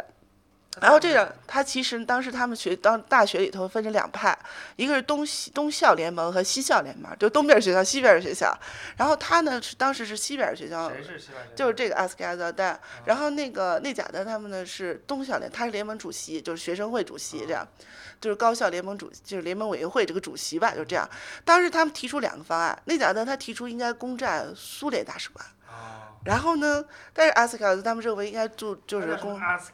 [0.80, 4.36] 然后这个他其实当时他们学当大学里头分成两派，
[4.74, 8.52] 一个是东西东校联盟和西校联盟，就东边学校西边学校。
[8.96, 11.54] 然后他呢是当时是西边学校，谁是西边学校？
[11.54, 12.78] 就是这个阿斯加德代。
[13.04, 17.66] 然后那个内贾德他们呢是东校联，他是联盟主席，就是学生会主席这样，
[18.20, 21.08] 就是高校联盟主就是联盟委员会这个主席吧，就这样。
[21.44, 25.46] 当时他们提出两个方案，内贾德他提出应该攻占苏联大使馆。
[26.24, 26.82] 然后呢？
[27.12, 29.70] 但是阿斯卡德他们认为应该就就是攻阿斯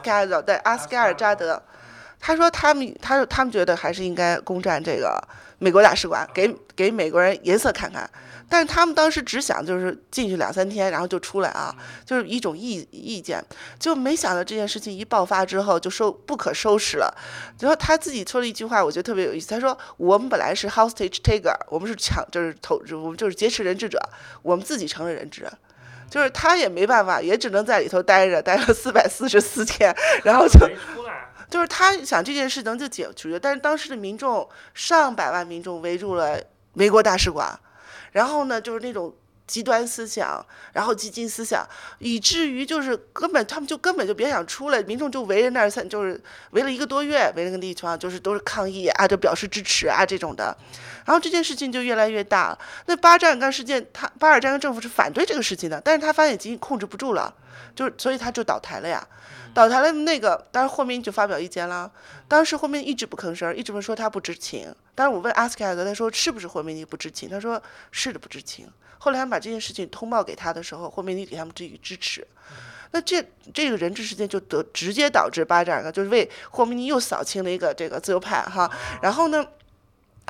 [0.00, 1.60] 卡德，对阿斯卡尔扎德，
[2.20, 5.20] 他说他们他说他们觉得还是应该攻占这个
[5.58, 8.08] 美国大使馆，给给美国人颜色看看。
[8.48, 11.74] 但是他们当时只想就是进去两三天，然后就出来啊，
[12.06, 13.44] 就是一种意意见，
[13.78, 17.14] 就没想到这件事情一爆发之后就收不可收拾了。
[17.60, 19.48] 然后他自己说了一句话，我觉得特别有意思。
[19.48, 24.00] 他说：“我们本来是 hostage taker，我们是抢，就是投，我们就是劫持人质者，
[24.42, 25.46] 我们自己成了人质。”
[26.10, 30.58] 就是他也没办法，也只能在里头待着，待了 四百四十四天，然后就，
[31.50, 36.40] 就是他想这件事能就解决，但是当时的民众上百万民众围住了
[36.72, 37.60] 美国大使馆，
[38.18, 39.14] 然后呢，就是那种。
[39.48, 41.66] 极端思想，然后激进思想，
[41.98, 50.56] 以至于就是根本他们就根本就别想出来，民众就围着那儿，就是围了一个多月，围那个地方，就是都是抗议啊，就表示支持啊这种的，
[51.06, 52.56] 然后这件事情就越来越大。
[52.86, 57.34] 那巴尔干事件，他巴尔干政府是反对这个事情的，但是他发现已经控制不住了，
[57.74, 59.04] 就是所以他就倒台了呀。
[59.54, 61.90] 倒台了那个，当时霍明就发表意见了，
[62.28, 64.72] 当时霍明一直不吭声，一直不说他不知情。
[64.94, 67.28] 但是我问阿斯凯德，他说是不是霍明尼不知情？
[67.28, 68.68] 他说是的，不知情。
[68.98, 72.26] 后来他们把这件事情通报给他的时候，霍梅尼给他们给予支持。
[72.90, 78.70] 那这这个人质事件就得直接导致巴扎尔就是为霍梅尼又扫清了一个这个自由派哈。
[79.02, 79.44] 然后呢，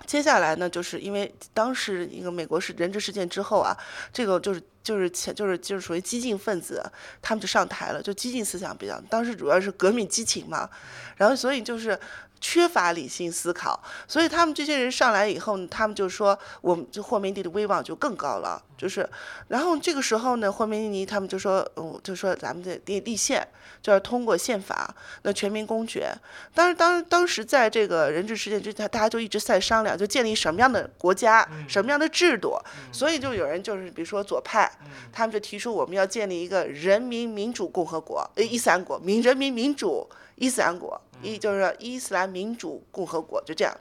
[0.07, 3.77] 接下来呢，就是因为当时一个美国是人质事件之后啊，
[4.13, 6.85] 这个就是就是前就是就是属于激进分子，
[7.23, 10.69] 他们就上台了，就激进思想比较，当时主要是革命激情嘛。
[11.17, 11.99] 然后所以就是。
[12.41, 18.63] 缺乏理性思考，所以他们这些人上来以后，他们就说，我们就霍梅尼的威望就更高了。
[18.77, 19.09] 就是，
[19.49, 23.45] 然后这个时候呢，霍梅尼他们就说，嗯，就说咱们的立立宪，
[23.83, 26.15] 就要通过宪法，那全民公决。
[26.55, 32.57] 当时当当时在这个人质事件之前，大家就一直在商量，就建立什么样的国家，什么样的制度。
[32.93, 34.71] 所以就有人就是，比如说左派，
[35.13, 41.01] 他们就提出我们要建立一个人民民主共和国，呃，伊斯兰国，民人民民主伊斯兰国。
[41.23, 43.75] 一就是伊斯兰民主共和国，就这样，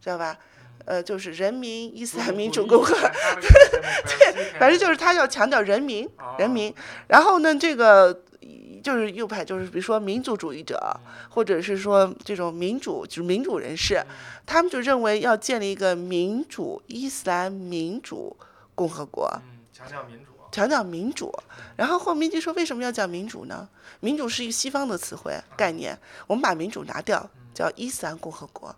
[0.00, 0.36] 知道吧？
[0.86, 6.74] 呃，就是人民伊斯兰民主共和， 对，反正就是他要强调人民，人民。
[7.06, 8.22] 然后呢，这个
[8.82, 10.80] 就是右派，就是比如说民族主义者，
[11.28, 14.02] 或者是说这种民主，就是民主人士，
[14.46, 18.34] 他们就认为要建立一个民主伊斯兰民主
[18.74, 19.30] 共和国，
[19.72, 20.29] 强调民主。
[20.50, 21.32] 强调民主，
[21.76, 23.68] 然后霍明基说：“为什么要讲民主呢？
[24.00, 28.74] 民主是一个西方的词汇概念，我们把民主拿掉，叫伊斯兰共和国，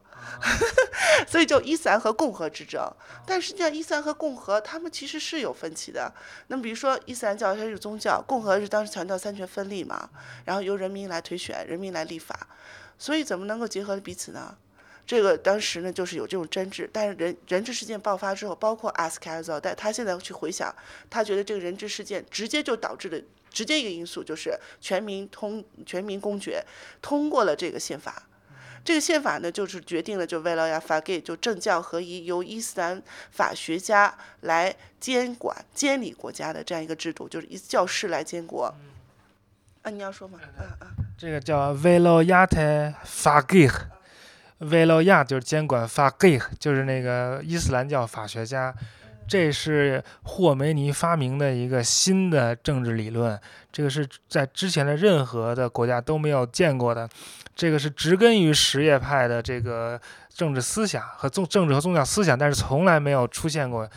[1.26, 2.82] 所以就伊斯兰和共和之争。
[3.26, 6.12] 但实际上，伊斯兰和共和他们其实是有分歧的。
[6.48, 10.10] 那么，比如说伊斯兰教它是宗教，共和是当时强调三权分立嘛，
[10.44, 12.48] 然后由人民来推选，人民来立法，
[12.98, 14.56] 所以怎么能够结合彼此呢？”
[15.04, 20.74] 这个当时呢，就是有这种争执，但是人人质事件爆发之后，包括阿斯凯尔造但他现在去回想，
[21.10, 26.64] 他觉得这个人质事件直接就导致的直接一个因素就是全民通全民公决
[27.02, 28.22] 通过了这个宪法，
[28.84, 38.72] 这个宪法呢就是决定了就为了要法给就政教合一，由伊斯兰法学家来监管监理国家的这样一个制度，就是教士来监国。
[39.82, 40.38] 啊，你要说吗？
[40.58, 40.88] 嗯嗯，
[41.18, 43.68] 这个叫维罗亚特法给。
[44.70, 48.74] 维罗亚就是监管法给，就是那个伊斯兰教法学家，
[49.26, 53.38] 这是霍梅尼发明的一个新的政治理论，
[53.72, 57.08] 这个是在之前的任何的国家都没有见过的，
[57.54, 60.00] 这个是植根于什叶派的这个
[60.32, 63.88] 政治思想和宗政治和宗教思想，但是从来没有出现过。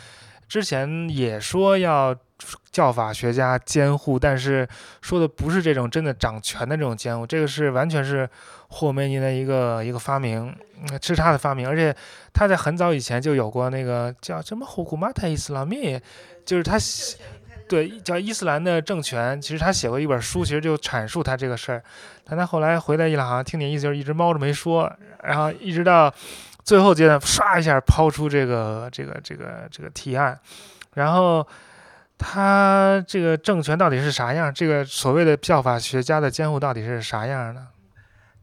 [0.48, 2.14] 之前也说要
[2.70, 4.68] 教法学家监护，但是
[5.00, 8.28] 说的不是这种真的掌权的这种监护，这个是完全是
[8.68, 10.54] 霍梅尼的一个一个发明，
[11.00, 11.94] 是他的发明，而且
[12.32, 16.00] 他在很早以前就有过那个叫什么胡古马泰伊斯兰密，
[16.44, 16.76] 就是他
[17.68, 21.82] 对叫伊斯兰的政权，其实他写过一本书，其实就阐述他这个事儿，
[22.24, 26.12] 但他后来回来伊朗，好像听你意思就是一直猫着没说，然后一直到。
[26.66, 30.36] 最后阶段，唰一下抛出这个这个这个这个提案，
[30.94, 31.46] 然后
[32.18, 34.52] 他这个政权到底是啥样？
[34.52, 37.62] 这个所谓的教法学家的监护到底是啥样的？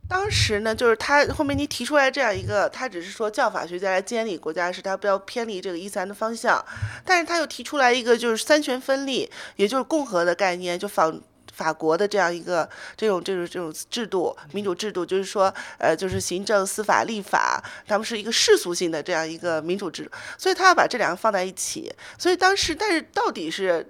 [0.08, 6.64] 当时呢，就是他后面你提出来这样一个，他只是说教法学家来监理国家，是他不要偏离这个伊斯兰的方向，
[7.06, 11.20] 但是他又提出来一个就是三权分立，也就是共和的概念，就仿
[11.54, 23.88] 法国的这样一个这种这种这种制度，民主制度，就是说，呃，就是行政、司法、立法，他们是一个世俗性的这样一个民主制度，所以他要把这两个放在一起，所以当时，但是到底是。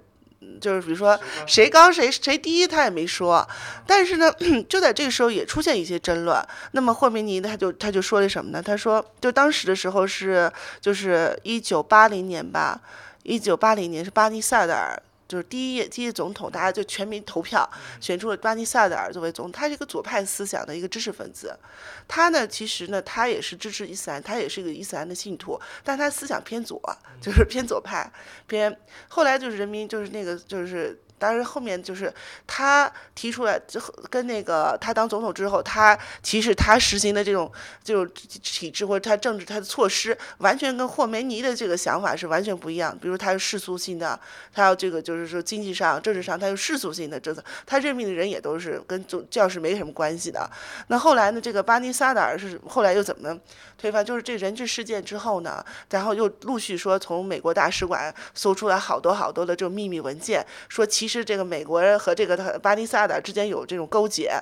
[0.60, 3.48] 就是比如说谁高谁谁第一，他也没说，
[3.86, 4.30] 但是呢，
[4.68, 6.38] 就在这个时候也出现一些争论。
[6.72, 8.62] 那么霍梅尼他就他就说了什么呢？
[8.62, 12.78] 他说，就当时的时候是就是一九八零年吧，
[13.22, 15.02] 一九八零年是巴尼萨德尔。
[15.34, 17.68] 就是第一届第一总统，大家就全民投票
[18.00, 19.52] 选出了巴尼萨德尔作为总统。
[19.52, 21.58] 他是一个左派思想的一个知识分子，
[22.06, 26.80] 他呢，其实呢，他也是支持伊斯兰，他也是一个伊斯兰的信徒，但他思想偏左，
[27.20, 28.08] 就是偏左派，
[28.46, 28.78] 偏。
[29.08, 31.00] 后来就是人民，就是那个，就是。
[31.26, 32.12] 但是后面就是
[32.46, 37.50] 他提出来，之后跟那个他当总统之后，他其实他实行的这种
[37.82, 38.06] 这种
[38.42, 42.94] 体制或者他政治他的措施，完全跟霍梅尼的这个想法是完全不一样。
[43.00, 44.20] 比如他是世俗性的，
[44.52, 47.42] 他要这个就是说经济上、政治上，他有世俗性的政策。
[47.64, 50.46] 他任命的人也都是跟宗教是没什么关系的。
[50.88, 53.34] 那后来呢，这个巴尼萨达尔是后来又怎么
[53.78, 54.04] 推翻？
[54.04, 61.08] 就是这人质事件之后呢，然后又陆续说从美国大使馆搜出来好多好多的这种秘密文件，说其。
[61.08, 64.32] 实实这个美国人和这个他巴尼萨达之间有这种勾结，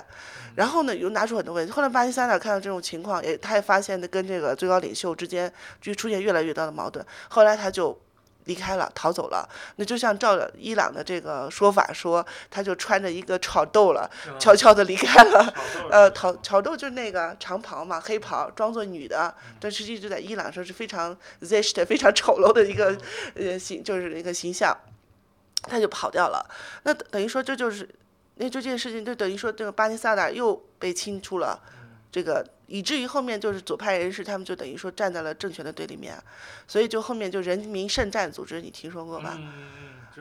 [0.55, 1.71] 然后呢又拿出很多问题。
[1.71, 7.05] 后来巴尼萨达看到这种情况，也他也发现的跟这个最高领袖之间就出现越来越大的矛盾。
[7.29, 7.99] 后来他就
[8.45, 9.47] 离开了，逃走了。
[9.77, 15.53] 那就像照伊朗的这个说法说，他就穿着一个炒豆了，悄悄的离开了。
[15.89, 22.93] 呃，炒炒豆就是那个长袍嘛，黑袍，装作女的，但实际就在伊朗说是非常 zist 非常丑陋的一个
[23.35, 24.77] 呃形，就是一个形象。
[25.63, 26.45] 他就跑掉了，
[26.83, 27.87] 那等于说这就是，
[28.35, 31.59] 那这件事情就等于说这个巴尼萨达又被清出了，
[32.11, 36.17] 这个以至于后面就是左派人士他们就等于说站在了政权的对立面，
[36.67, 39.39] 所以就后面就人民圣战组织你听说过吧？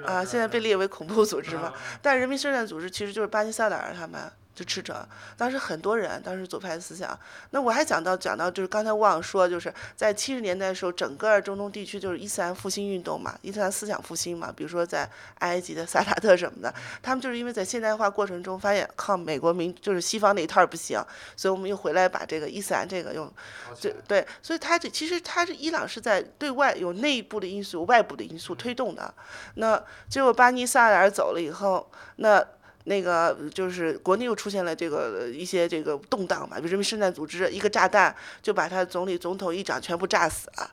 [0.05, 4.33] 啊，现在被列为恐怖组织嘛，但人民圣战组织其实就是巴尼萨达人他们。
[4.55, 7.19] 就吃着，当时很多人，当时左派思想。
[7.51, 14.53] 那我还讲到讲到，就是刚才忘了说，就是在七十年代的时候，整个中东地区就是伊斯兰复兴运动嘛，伊斯兰思想复兴嘛。
[14.55, 21.03] 比如说在埃及的萨达特什么的，他们就是因为在现代化过程中发现靠美国民就是西方那一套不行，
[21.35, 23.33] 所以我们又回来把这个伊斯兰这个用，
[23.81, 29.15] 对对，所以他这其实他这伊朗是在对外有内部的因素、外部的因素推动的。
[29.55, 32.47] 那结果巴尼萨尔走了以后，那。
[32.85, 40.71] 那个就是国内又出现了这个一些这个动荡嘛，比如人民圣战组织一个炸弹就把他总理、总统、议长全部炸死了，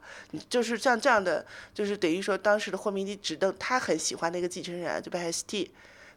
[0.49, 5.69] 就是像这样的，就是等于说当时的霍梅尼只等他很喜欢的一个继承人就被 ST，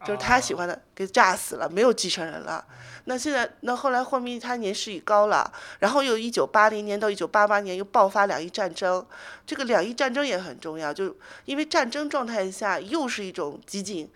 [0.03, 2.65] 就是他喜欢的给炸死了，没有继承人了。
[3.05, 9.05] 那现在那后来霍梅尼他年事已高了，然后又一九八零年到一九八八年又爆发两伊战争，
[9.45, 14.09] 这个两伊战争也很重要，就因为战争状态下又是一种激进。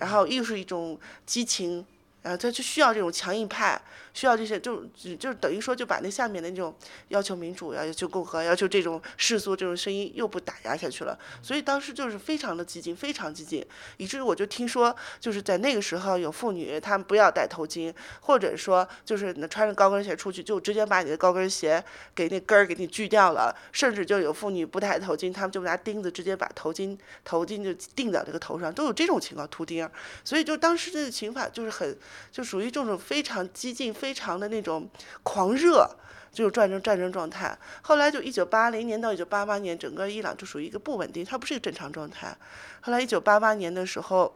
[0.00, 1.84] 然后又是一种激情，
[2.22, 3.80] 然后他就需要这种强硬派。
[4.18, 4.84] 需要这些，就
[5.16, 6.74] 就等于说就把那下面的那种
[7.06, 13.64] 要求民主、要求共和、要求这种世俗这种声音又不打压下去了，所以当时就是非常的激进，非常激进，
[13.96, 21.80] 以至于我就听说，就是在那个时候有妇女她们不要戴头巾，或者说就是穿着高跟鞋出去，就直接把你的高跟鞋
[22.12, 29.88] 给那根儿给你锯掉了，甚至就有妇女不戴头巾，她们就拿钉子直接把头巾头巾就钉到这个头上，都有这种情况秃钉，
[30.24, 31.96] 所以就当时这个情法就是很
[32.32, 34.07] 就属于这种非常激进非。
[34.08, 34.88] 非常的那种
[35.22, 35.86] 狂热，
[36.32, 37.54] 就是战争战争状态。
[37.82, 42.34] 后来就一九八零年到一九八八年，整个伊朗就属于一个不稳定，它不是一个正常状态。
[42.80, 44.34] 后来一九八八年的时候，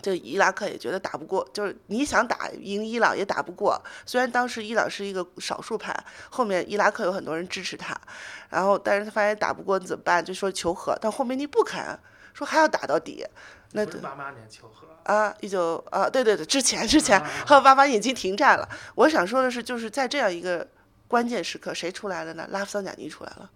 [0.00, 3.76] 这伊拉克也觉得打不过，就是你想打赢伊朗也打不过。
[4.06, 5.92] 虽然当时伊朗是一个少数派，
[6.30, 8.00] 后面伊拉克有很多人支持他，
[8.48, 10.24] 然后但是他发现打不过怎么办？
[10.24, 11.98] 就说求和，但后面你不肯，
[12.32, 13.26] 说还要打到底。
[13.72, 14.86] 那八八年求和。
[15.12, 18.68] 啊，一九啊，对对对，之前之前， 后八八已经停战了。
[18.96, 20.66] 我想说的是，就是在这样一个
[21.06, 22.46] 关键时刻，谁出来了呢？
[22.50, 23.50] 拉夫桑贾尼出来了。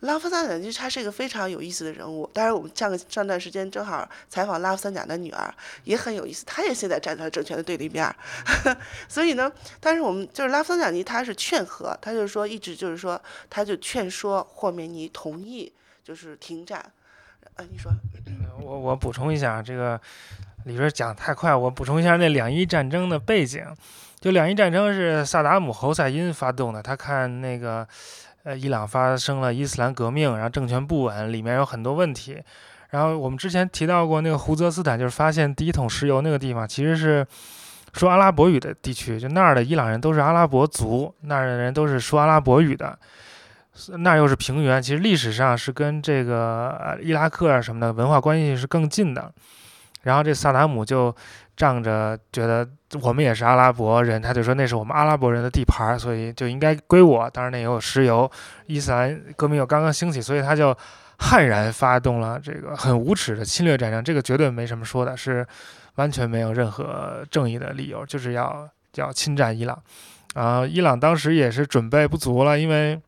[0.00, 2.30] 拉夫桑贾尼他是一个非常有意思的人物。
[2.32, 5.52] 当然，我们上个上段时间正好采访拉夫桑贾的女儿，
[5.84, 6.42] 也很有意思。
[6.46, 8.14] 她也现在站在政权的对立面。
[9.08, 13.20] 所以呢，但是我们就是拉夫桑贾尼，他是劝和，他就是说一直就是说，
[13.50, 15.70] 他就劝说霍梅尼同意
[16.02, 16.82] 就是停战。
[17.70, 17.90] 你说。
[18.62, 20.00] 我我补充一下这个。
[20.64, 23.64] 李瑞讲太快，我补充一下那两伊战争的背景。
[24.20, 27.88] 就两伊战争是萨达姆侯赛因发动的，他看那个
[28.42, 32.42] 呃伊朗发生了伊斯兰革命，然后政权不稳，里面有很多问题。
[32.90, 37.26] 然后我们之前提到过那个胡泽斯坦，就是发现第一桶石油那个地方，其实是
[37.94, 42.98] 说阿拉伯语的地区，就那儿的伊朗人都是阿拉伯族，那儿的人都是说阿拉伯语的。
[43.98, 49.32] 那又是平原，其实历史上是跟这个伊拉克啊什么的文化关系是更近的。
[50.02, 51.14] 然后这萨达姆就
[51.56, 52.66] 仗着觉得
[53.02, 57.28] 我们也是阿拉伯人，他就说那是我们阿拉伯人的地盘，所以就应该归我。
[57.30, 58.30] 当然那也有石油，
[58.66, 60.74] 伊斯兰革命又刚刚兴起，所以他就
[61.18, 64.02] 悍然发动了这个很无耻的侵略战争。
[64.02, 65.46] 这个绝对没什么说的，是
[65.96, 69.78] 完全没有任何正义的理由，就是要要侵占伊朗。
[70.34, 73.00] 啊，伊朗当时也是准备不足了，因为。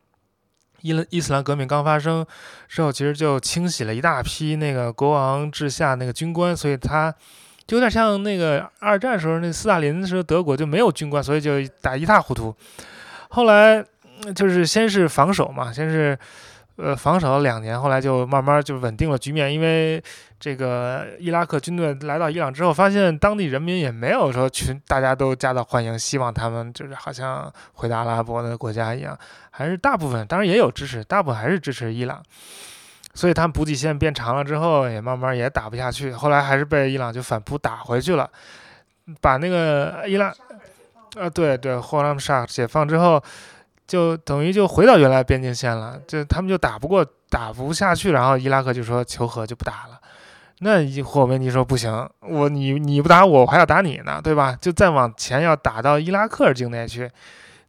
[0.83, 2.23] 伊伊斯兰革命刚发生
[2.67, 7.11] 之后，其实就清洗了一大批那个国王治下那个军官，所以他
[7.65, 12.55] 就有点像那个二战时候那斯大林时候德国就没有军官，所以就打一塌糊涂。
[13.29, 13.83] 后来
[14.35, 16.15] 就是先是防守嘛，先是。
[16.75, 19.53] 呃，防守了两年，后来就慢慢就稳定了局面。
[19.53, 20.03] 因为
[20.39, 29.15] 这个伊拉克军队来到伊朗之后，发现当地人民也没有说群大家都夹道欢迎，希望他们就是好像回到阿拉伯的国家一样，
[29.51, 32.23] 还是大部分当然也有支持，大部分还是支持伊朗。
[33.13, 36.11] 所以他们补给线变长了之后，也慢慢也打不下去。
[36.11, 38.27] 后来还是被伊朗就反扑打回去了，
[39.21, 40.33] 把那个伊拉，
[41.17, 43.23] 呃，对对，霍拉姆沙解放之后。
[43.87, 49.99] 就等于就回到原来边境线了，就他们就打不过，打不下去，然后伊拉克就说求和就不打了。
[50.59, 54.57] 那霍梅尼说不行，我你你不打我，我还要打你呢，对吧？
[54.61, 57.09] 就再往前要打到伊拉克境内去。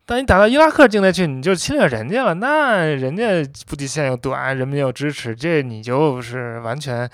[0.07, 3.25] 当你打到伊拉克境内去，你就侵略人家了，那人家
[3.67, 7.09] 补给线又短，人民又支持，这你就是完全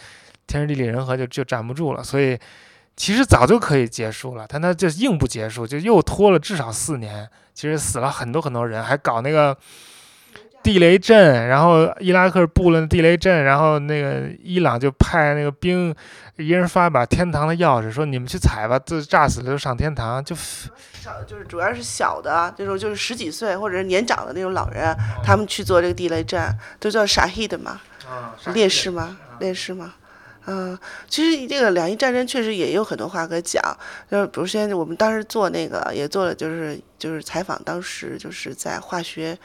[0.46, 2.02] 天时地利人和就就站不住了。
[2.02, 2.36] 所以
[3.00, 7.26] 其实早就可以结束了，但他就硬不结束，就又拖了至少四年。
[7.54, 9.56] 其实死了很多很多人，还搞那个
[10.62, 15.94] 地雷阵，然后伊拉克布了地雷阵，然后那个伊朗就派那个兵，
[16.36, 20.22] 一人发一把天堂的钥匙，说你们去踩吧，这炸死了就上天堂。
[20.22, 24.94] 就小就是主要是小的这种，就是十几岁或者是年长的那种老人，
[25.24, 27.80] 他们去做这个地雷阵，都叫傻黑的嘛，
[28.52, 29.16] 烈士吗？
[29.38, 29.94] 烈士吗？
[30.52, 30.76] 嗯，
[31.08, 33.62] 其实这个两伊战争确实也有很多话可讲，
[34.10, 39.38] 就是比如现在我们当时做那个也做了，就是就是采访当时就是在化学。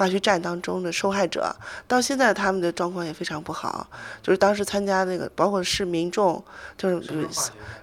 [0.00, 1.54] 化学战当中的受害者，
[1.86, 3.86] 到现在他们的状况也非常不好。
[4.22, 6.42] 就是当时参加那个，包括是民众，
[6.78, 7.28] 就是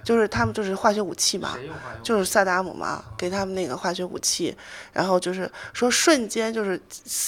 [0.04, 1.56] 就是他们就是化学武器嘛，
[2.02, 4.58] 就是萨达姆嘛，给他们那个化学武器，
[4.92, 6.82] 然后就是说瞬间就是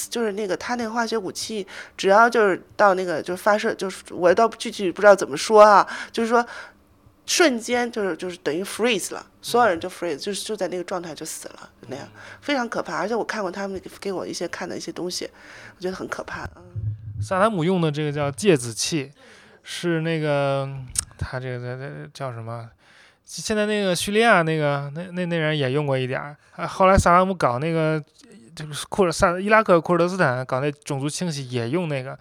[0.10, 6.44] 就是那个他那个化学武器，只要就是到那个就是发射，就是我倒具体不知道怎么说啊，就是说。
[7.30, 12.10] 瞬间就是就是等于 freeze 了，所有人就 freeze，就是就在那个状态就死了，那样
[12.42, 12.98] 非常可怕。
[12.98, 15.30] 而且我看过他们给我一些看的一些东西，
[15.78, 16.44] 我觉得很可怕。
[16.56, 19.12] 嗯，萨达姆用的这个叫芥子气，
[19.62, 20.68] 是那个
[21.20, 22.68] 他这个这这叫什么？
[23.24, 26.36] 现在那个叙利亚那个那那那人也用过一点儿。
[26.68, 28.04] 后来萨达姆搞那个
[28.56, 32.18] 就是库尔萨伊拉克库尔德斯坦搞那种族清洗也用那个。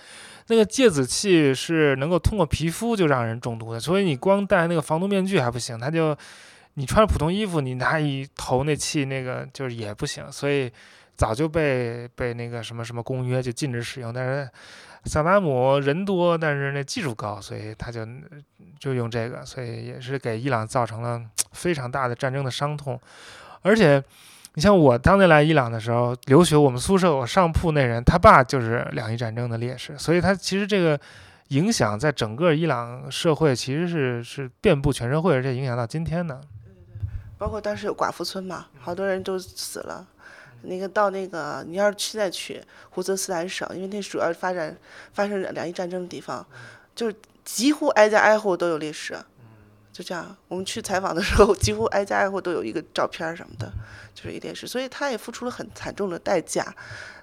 [0.48, 6.16] 那个芥子气是能够通过皮肤就让人中毒的，所以你光戴那个防毒面具还不行，它就
[6.74, 10.72] 你穿普通衣服，你拿一头那气，那个就是也不行，所以
[11.16, 14.12] 早就被被那个什么什么公约就禁止使用。
[14.12, 14.50] 但是
[15.04, 18.06] 萨达姆人多，但是那技术高，所以他就
[18.78, 21.22] 就用这个，所以也是给伊朗造成了
[21.52, 23.00] 非常大的战争的伤痛，
[23.62, 24.02] 而且。
[24.58, 30.98] 你像我当年来伊朗的时候留学，我们宿舍我上铺那人，他爸就是两伊战争的烈士，所以他其实这个
[31.50, 36.34] 影响在整个伊朗社会其实是是遍布全社会，而且影响到今天的。
[36.34, 37.06] 对对对，
[37.38, 40.04] 包括当时有寡妇村嘛，好多人都死了。
[40.62, 44.76] 那个到那个你要是现在去胡泽斯坦省，因为那主要发展
[45.12, 46.44] 发生两伊战争的地方，
[46.96, 49.16] 就是几乎挨家挨户都有烈士。
[49.98, 53.68] 就这样，我们去采访的时候，几乎挨家挨户都有一个照片什么的，
[54.14, 56.72] 就是一电视，所以他也付出了很惨重的代价。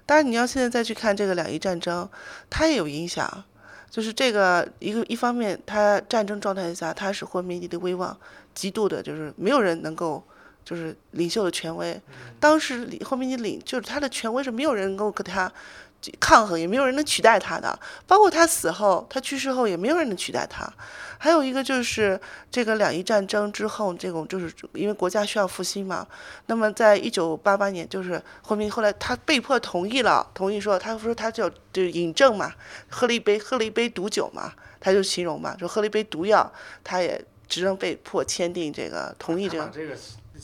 [0.04, 2.06] 当然，你要现在再去看这个两伊战争，
[2.50, 3.44] 它也有影响。
[3.88, 8.14] 就是这个一个一方面，它战争状态下，它使霍梅尼的威望
[8.54, 10.22] 极度的，就是没有人能够，
[10.62, 11.98] 就是领袖的权威。
[12.38, 15.50] 当时霍梅尼领，就是他的权威是没有人能够跟他。
[16.20, 20.70] 抗衡也没有人能取代他的，包括他死后，他去世后也没有人能取代他。
[21.18, 22.20] 还有一个就是
[22.50, 26.06] 这个两伊战争之后，这种就是因为国家需要复兴嘛。
[26.44, 32.52] 那么在一九八八年，就是后面后来他被迫同意了，同意说他说他就就引证嘛，
[32.90, 36.52] 喝了一杯喝了一杯毒酒嘛，他就形容嘛，说喝了一杯毒药，
[36.84, 37.18] 他也
[37.48, 39.72] 只能被迫签订这个同意这个。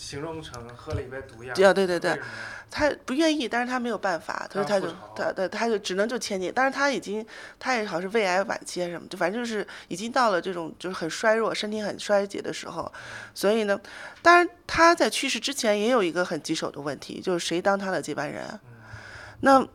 [0.03, 1.55] 形容成喝了一杯毒药。
[1.55, 2.21] 对对对
[2.69, 7.25] 他不愿意，但是他没有办法，所以他就他他他他就只能就签订，但是他已经
[7.61, 12.91] 他也好像是胃癌晚期什么，就反正就是已经到了这种就是很衰弱、身体很衰竭的时候，
[13.35, 13.79] 所以呢，
[14.23, 18.59] 当然他在去世之前也有一个很棘手的问题，就是谁当他的接班人啊？
[19.41, 19.67] 那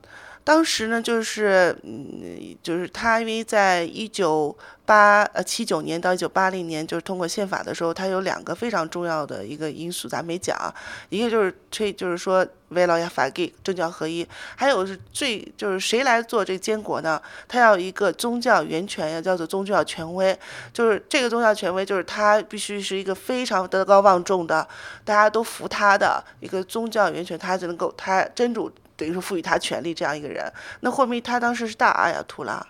[0.48, 10.74] 当时呢，就是嗯，就是他因为在一九八呃七九年到一九八零年，就是通过宪法的时候，他有两个非常重要的一个因素，咱没讲，
[11.10, 14.26] 一个就是推就是说为了要法给政教合一，
[14.56, 17.22] 还有是最就是谁来做这个监国呢？
[17.50, 20.34] 他要一个宗教源泉，要叫做宗教权威，
[20.72, 24.66] 就是这个宗教权威，就是他必须是一个非常德高望重的，
[25.04, 30.52] 大家都服他的一个宗教源泉，他才能够他真主等于说赋予他权力这样一个人。
[30.82, 32.66] 那霍梅他当时是大阿亚图拉，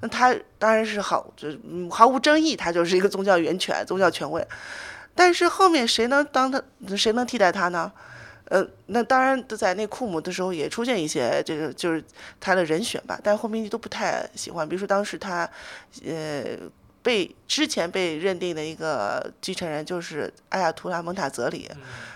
[0.00, 4.46] 那他当然是好，就是嗯毫无争议，他就是一个宗教源泉、宗教权威。
[5.14, 6.62] 但是后面谁能当他，
[6.96, 7.92] 谁能替代他呢？
[8.46, 12.04] 呃，那当然，在那库姆的时候也出现一些这个就是
[12.38, 14.68] 他的人选吧，但霍梅尼都不太喜欢。
[14.68, 15.48] 比如说当时他，
[16.04, 16.58] 呃，
[17.02, 21.68] 被之前被认定的一个继承人就是艾亚图拉蒙塔泽里，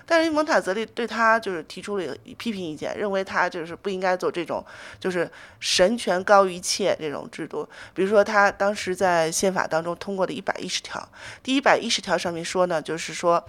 [0.06, 4.64] 但是蒙塔泽里对他就是提出了批评意见，认为他就是不应该做这种
[5.00, 5.28] 就是
[5.58, 7.68] 神权高于一切这种制度。
[7.94, 11.08] 比如说他当时在宪法当中通过的一百一十条，
[11.42, 13.44] 第一百一十条上面说呢，就是说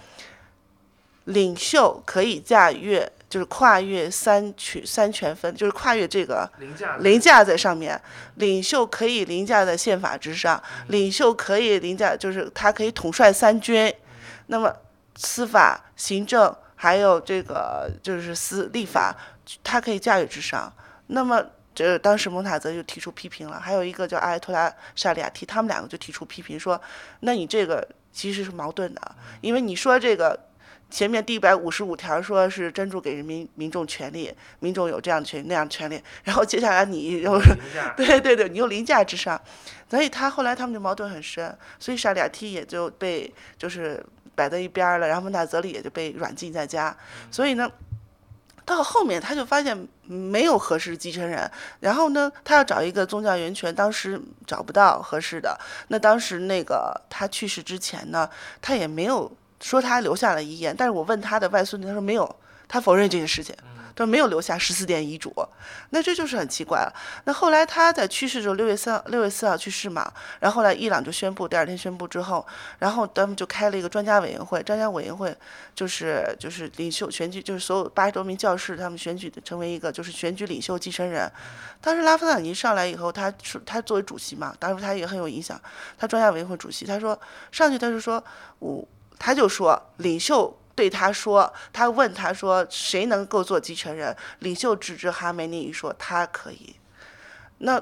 [1.27, 6.49] 领袖可以驾驭，就是跨越三权三权分，就是跨越这个
[6.99, 8.01] 凌驾在上面，
[8.35, 13.93] 领袖可以凌驾在宪法之上，领袖可以凌驾，就是他可以统帅三军，
[14.45, 14.73] 那么
[15.17, 19.13] 司法、行政还有这个就是司立法，
[19.61, 20.71] 他可以驾驭之上。
[21.07, 26.81] 那么这当时蒙塔泽就提出批评了，还有一个叫阿埃托拉沙里亚提，他们两个就提出批评说，
[27.19, 30.47] 那你这个其实是矛盾的，因为你说这个。
[30.89, 37.39] 前面第一百五十五条说是真主给人民民众权利，民众有这样权利那样权利，然后接下来你又
[37.97, 39.39] 对对对，你又凌驾之上，
[39.89, 44.03] 所以他后来他们就矛盾很深，所以沙里亚提也就被就是
[44.35, 46.95] 摆在一边了，然后蒙塔泽里也就被软禁在家，
[47.31, 47.69] 所以呢。
[48.65, 55.57] 到后面他就发现没有合适的继承人，然后呢，他要找一个宗教源泉，当时找不到合适的。
[55.87, 58.29] 那当时那个他去世之前呢，
[58.61, 62.35] 他也没有说他留下了遗言，但是我问他的外孙女，他说没有，
[62.67, 63.55] 他否认这件事情。
[63.95, 65.33] 他说没有留下十四点遗嘱，
[65.89, 66.93] 那这就是很奇怪了。
[67.23, 72.45] 那后来他在去世的时候，六月三号六月四号去世嘛，然后后来伊朗就宣布，第二天宣布之后，
[72.77, 75.35] 然后他们就开了一个专家委员会，专家委员会
[75.73, 81.27] 就是就是领袖选举，就是所有八十多名教士他们选举的成为一个就是选举领袖继承人。
[81.81, 85.59] 当时拉夫纳尼上来以后，他是他作为主席嘛，当时他也很有影响，
[85.97, 87.19] 他专家委员会主席，他说
[87.51, 88.23] 上去他就说
[88.59, 88.87] 我
[89.17, 90.57] 他就说领袖。
[90.77, 94.15] 对他说，他问他说谁能够做继承人？
[94.41, 96.75] 领袖指着哈梅内伊说他可以。
[97.57, 97.81] 那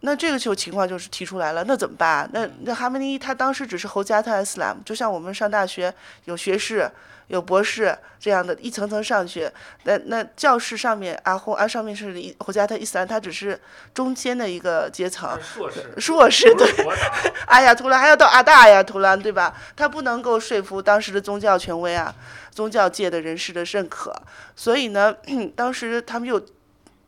[0.00, 2.28] 那这个就情况就是提出来了，那怎么办？
[2.34, 5.94] 那那哈梅内伊他当时只是侯加特 ·S· 兰，就像我们上大学
[6.26, 6.90] 有学士、
[7.28, 9.50] 有博士这样的一层层上去。
[9.84, 13.58] 那那教室上面阿訇啊上面是一侯家特伊斯兰，他只是
[13.94, 15.38] 中间的一个阶层。
[15.40, 17.10] 硕士，硕士对，国长
[17.46, 19.54] 阿亚图兰还要到阿大阿亚图兰，对吧？
[19.76, 22.14] 他不能够说服当时的宗教权威啊，
[22.50, 24.14] 宗教界的人士的认可，
[24.56, 25.14] 所以呢，
[25.54, 26.40] 当时他们又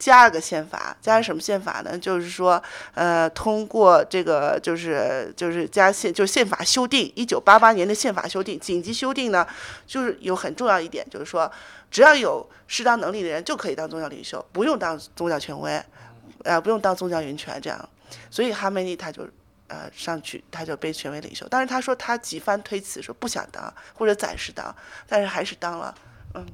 [0.01, 1.97] 加了个宪法，加了什么宪法呢？
[1.97, 2.61] 就是说，
[2.95, 9.47] 呃，通过这个就是就是加宪就是宪法修订，一九八八年的宪法修订，紧急修订呢，
[9.87, 11.53] 就是有很重要一点，就是说，
[11.91, 15.81] 只要有适当能力的人就可以当宗教领袖，不用当宗教权威，
[16.45, 17.89] 呃，不用当宗教源泉这样。
[18.31, 19.29] 所以哈梅尼他就
[19.69, 21.47] 呃上去，他就被选为领袖。
[21.51, 24.75] 但是他说他几番推辞，说不想当或者暂时当，
[25.07, 25.95] 但是还是当了。
[26.35, 26.47] 嗯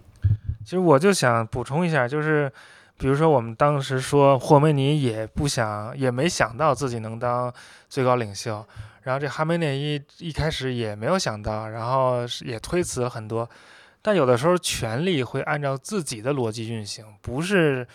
[0.64, 2.52] 其实我就想补充一下，就是
[2.98, 7.52] 比如说我们当时说霍梅尼也不想，也没想到自己能当
[7.88, 8.66] 最高领袖，
[9.02, 13.48] 然后这哈梅内伊一开始也没有想到，然后也推辞了很多。
[14.00, 17.86] 但有的时候权力会按照自己的逻辑运行，不是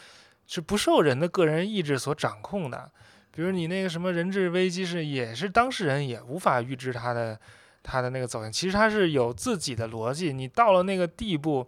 [0.46, 2.92] 是不受人的个人意志所掌控的。
[3.34, 7.40] 比如你那个什么人质危机是也是当事人也无法预知他的
[7.82, 10.34] 他的那个走向，其实他是有自己的逻辑。
[10.34, 11.66] 你到了那个地步，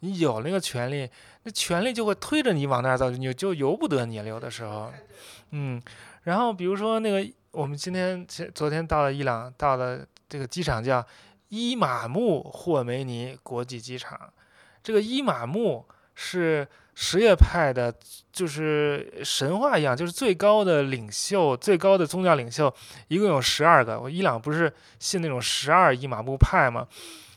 [0.00, 1.08] 你有那个权利，
[1.46, 4.28] 那权力就会推着你往那儿走，你就由不得你了。
[4.28, 4.92] 有的时候，
[5.52, 5.80] 嗯，
[6.24, 11.06] 然后比如说那个我们今天前昨天到了伊朗，到了这个机场叫
[11.50, 14.18] 伊玛目霍梅尼国际机场，
[14.82, 15.86] 这个伊玛目
[16.16, 16.66] 是
[16.96, 17.94] 什叶派的，
[18.32, 22.74] 就是神话一样，就是最高的领袖，最高的宗教领袖，
[23.06, 24.00] 一共有十二个。
[24.00, 26.88] 我伊朗不是信那种十二伊玛目派吗？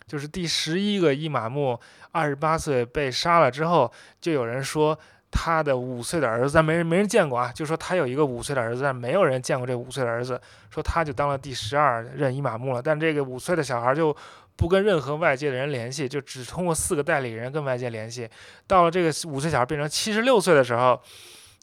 [0.07, 1.79] 就是第十一个伊玛目
[2.11, 4.97] 二十八岁被杀了之后，就有人说
[5.31, 10.39] 他的五岁的儿子，但没人没人见过啊，就说他有一个五岁的儿子，但没有人见过这五岁的儿子，
[10.69, 14.15] 说他就当了第十二任伊玛目了，但这个五岁的小孩就。
[14.59, 18.29] 不跟任何外界的人联系，就只通过四个代理人跟外界联系。
[18.67, 21.01] 到了这个五岁小孩变成七十六岁的时候，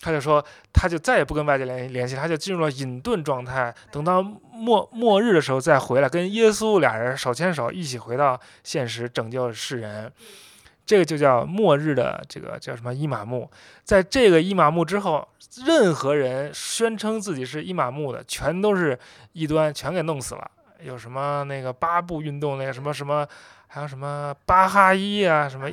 [0.00, 3.74] 他就说，他就再也不跟外界联联系，他就进入了隐遁状态。
[3.90, 10.12] 等到末末日的时候再回来，跟耶稣俩人手牵手一起回到现实，拯救世人。
[10.84, 13.50] 这个就叫末日的这个叫什么伊玛目。
[13.82, 15.26] 在这个伊玛目之后，
[15.66, 18.96] 任何人宣称自己是伊玛目的，全都是
[19.32, 20.48] 异端，全给弄死了。
[20.80, 23.26] 有什么那个八部运动，那个什么什么，
[23.66, 25.68] 还有什么巴哈伊啊，什么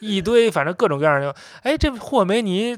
[0.00, 1.34] 一堆，反正各种各样的。
[1.62, 2.76] 哎，这霍梅尼，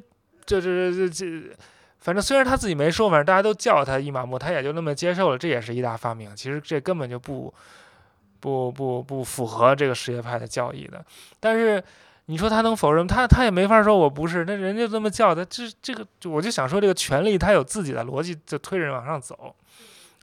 [0.58, 1.54] 这这这这，
[1.98, 5.36] 反正虽然他自己没说，反正大家都叫他伊玛目，他也就那么接受了。
[5.36, 6.34] 这也是一大发明。
[6.34, 7.52] 其实这根本就不
[8.40, 11.04] 不不不符合这个什叶派的教义的。
[11.38, 11.82] 但是
[12.24, 13.06] 你说他能否认？
[13.06, 14.44] 他他也没法说我不是。
[14.46, 19.54] 那人家这么叫他，这这个我就想说，这个权利他有自己的逻辑，就推人往上走。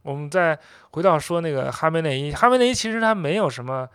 [0.03, 0.57] 我们再
[0.91, 3.85] 回到说那个哈梅内伊，哈梅内伊其实他没有什么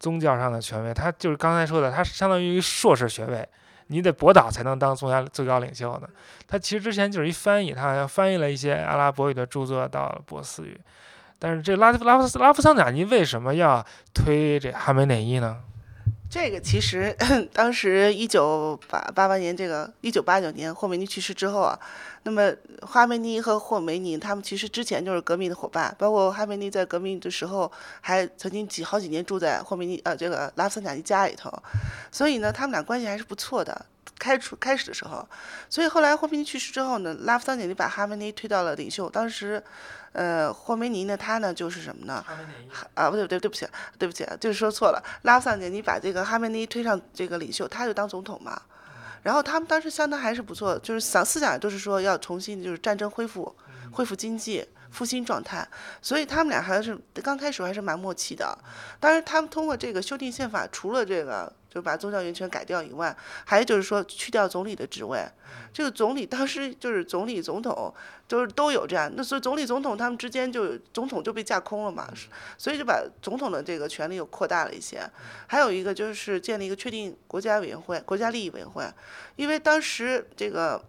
[0.00, 3.46] 宗教上的权威，他就是刚才说的，他相当于硕士学位，
[3.88, 6.08] 你得博导才能当宗教最高领袖呢。
[6.46, 10.80] 他其实之前就是一翻译，他好像翻译了一些阿拉伯语的著作到波斯语。
[11.38, 13.84] 但是这拉夫拉夫拉夫桑贾尼为什么要
[14.14, 15.58] 推这哈梅内伊呢？
[16.30, 17.16] 这个其实
[17.54, 21.78] 当时一九八八八年，这个一九八九年霍梅尼去世之后啊，
[22.24, 22.52] 那么
[22.82, 31.50] 哈梅尼和霍梅尼他们其实之前就是革命的伙伴，包括哈梅尼在革命的时候还曾经几好几年住在霍梅尼呃这个拉夫桑贾尼家里头，
[32.10, 33.86] 所以呢他们俩关系还是不错的。
[34.18, 35.24] 开除开始的时候，
[35.70, 39.62] 所以后来霍梅尼去世之后呢，拉夫桑贾尼把哈梅尼推到了领袖，当时。
[40.12, 41.14] 呃，霍梅尼呢？
[41.14, 42.24] 他呢就是什么呢？
[42.94, 45.00] 啊，不对不对，对不起，对不起，就是说错了。
[45.22, 48.60] 拉夫桑贾尼把这个哈梅尼推上这个领袖，他就当总统嘛。
[49.22, 53.54] 然后他们当时相当还是不错，就是想思想就是说要重新就是战争恢复，
[53.90, 55.66] 恢复经济复兴状态。
[56.02, 58.56] 所以他们俩还是刚开始还是蛮默契的。
[59.00, 61.52] 当然，他们通过这个修订宪法，除了这个。
[61.70, 63.14] 就把宗教源权改掉以外，
[63.44, 65.22] 还有就是说去掉总理的职位。
[65.70, 67.94] 这个总理当时就是总理、总统，
[68.26, 69.12] 就是都有这样。
[69.14, 72.08] 那所以总理、总统他们之间就总统就被架空了嘛，
[72.56, 75.02] 所以就把总统的这个权力又扩大了一些。
[75.46, 78.90] 还有一个就是建立一个确定国家委员会、国家利益委员会，
[79.36, 80.82] 因为当时这个。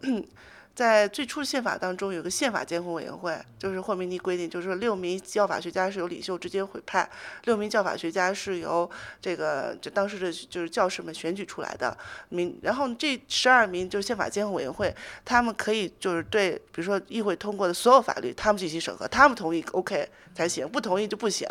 [0.80, 7.06] 在最初的宪法当中，有个宪法监护委员会，就是霍梅尼规定，就是说六名教法学家是由领袖直接委派，
[7.44, 8.90] 六名教法学家是由
[9.22, 11.98] 这个就当时的就是教士们选举出来的
[12.30, 21.46] 名，然后这十二名就是宪法监护委员会，他们可以就是对比如说议会通过的所有法律，他们进行审核，他们同意 OK 才行，不同意就不行。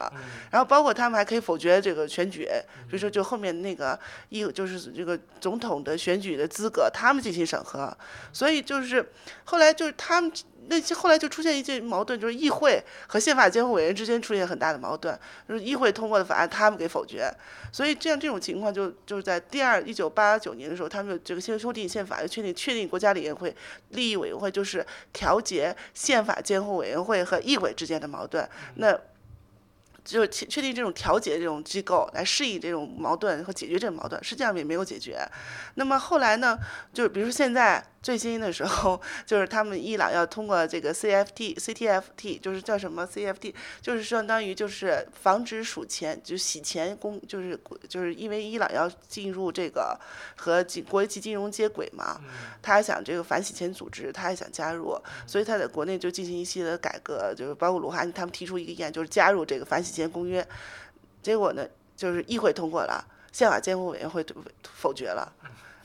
[0.51, 2.49] 然后包括他们还可以否决这个选举，
[2.87, 3.99] 比如说就后面那个
[4.31, 7.95] 议就是这个总统的选举的资格，他们进行审核，
[8.33, 9.07] 所以就是。
[9.45, 10.31] 后来就是他们
[10.71, 17.33] 那些后来就出现一些矛盾，就是议会和宪法监护委员之间出现很大的矛盾，就是议会通过的法案他们给否决，
[17.73, 23.55] 所以这样这种情况就就是在第二一九八九年的时候，他们这个修修订宪法，又确定确定国家委员会
[23.91, 28.99] 利益委员会，就是调节宪法监护委员会和议会之间的矛盾，那。
[30.05, 35.21] 就确确定这种调解这种机构来适应这种矛盾和解决这种矛盾，实际上也没有解决。
[35.75, 36.59] 那么后来呢，
[36.95, 37.85] 就是比如说现在。
[38.01, 49.99] 最新的时候，就是他们伊朗要通过这个 CFT、CTFT，就是叫什么 CFT，就是相当于就是防止数钱，就洗钱公，就是就是因为伊朗要进入这个
[50.37, 52.21] 和国际金融接轨嘛，
[52.63, 54.97] 他还想这个反洗钱组织，他还想加入，
[55.27, 60.47] 所以他在国内就进行一系列的改革，就是包括鲁哈尼他们提出一个议案，就是加入这个反洗钱公约，
[61.21, 64.25] 结果呢，就是议会通过了，宪法监护委员会
[64.63, 65.33] 否决了。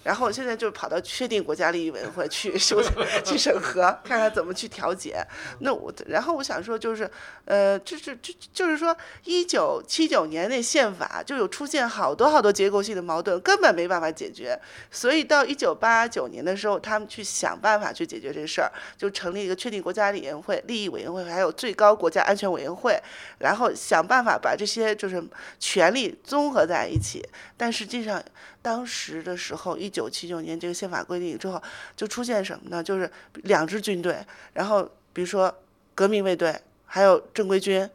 [0.04, 2.84] 然后现在就跑到确定国家利益委员会去修
[3.24, 5.26] 去审核，看看怎么去调解。
[5.60, 7.10] 那我然后我想说就是，
[7.46, 14.60] 呃，就是就就是说，一九七九年那宪法就有出现好多好多结构性的矛盾，根本没办法解决。
[14.92, 23.02] 所以到一九八九年的时候，他们去想办法去解决这事儿，就成立一个确定国家委员会、利益委员会，还有最高国家安全委员会，
[23.40, 25.24] 然后想办法把这些就是
[25.60, 27.26] 权力综合在一起。
[27.56, 28.22] 但实际上。
[28.64, 31.62] 当时的时候，一九七九年这个宪法规定之后，
[31.96, 32.82] 就出现什么呢？
[32.82, 33.12] 就是
[33.44, 35.54] 两支军队，然后比如说
[35.94, 37.88] 革命卫队还有正规军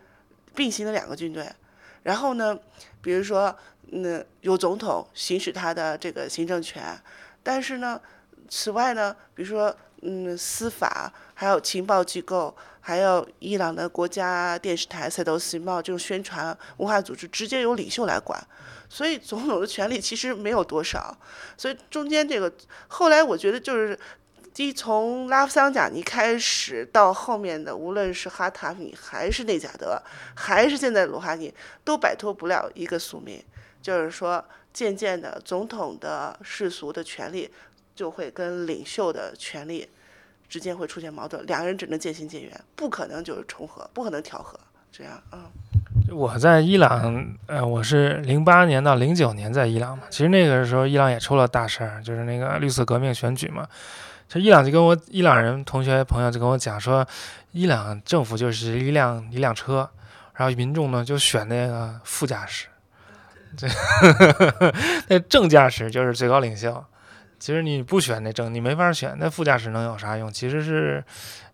[0.54, 1.50] 并行的两个军队，
[2.02, 2.56] 然后呢，
[3.00, 3.56] 比如说
[3.86, 7.00] 那有总统行使他的这个行政权，
[7.42, 7.98] 但是呢，
[8.48, 18.38] 此外呢，比如说嗯司法，还有情报机构，还有伊朗的国家电视台赛都西贸这种宣传文化组织，直接由领袖来管，
[18.88, 21.16] 所以总统的权力其实没有多少，
[21.56, 22.52] 所以中间这个
[22.86, 23.98] 后来我觉得就是。
[24.54, 30.02] 第一，从拉夫桑贾尼开始到后面的，无论是哈塔米还是内贾德，
[30.34, 33.40] 还是现在鲁哈尼，都摆脱不了一个宿命，
[33.80, 37.48] 就是说，渐渐的，总统的世俗的权利
[37.94, 39.88] 就会跟领袖的权利
[40.48, 44.58] 之间会出现矛盾，两个人只能渐行渐远，不可能就是重合，不可能调和，
[44.90, 45.46] 这样啊。
[46.10, 53.66] 我在伊朗，呃，我是零八年到零九年在伊朗嘛，其实那个时候伊朗也出了大事儿，就是那个绿色革命选举嘛。
[54.28, 57.06] 就伊朗就跟我伊朗人同学朋友就跟我讲说，
[57.52, 59.88] 伊朗政府就是一辆一辆车，
[60.34, 62.66] 然后民众呢就选那个副驾驶，
[63.56, 63.66] 这
[65.08, 66.84] 那正驾驶就是最高领袖。
[67.38, 70.30] 其实你不选那正，你没法选那副驾驶能有啥用？
[70.32, 71.04] 其实是，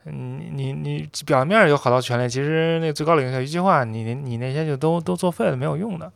[0.04, 6.12] 你你你表面有好多权利，其实那最高领袖一句话，你你那些就都都作废了，没有用的。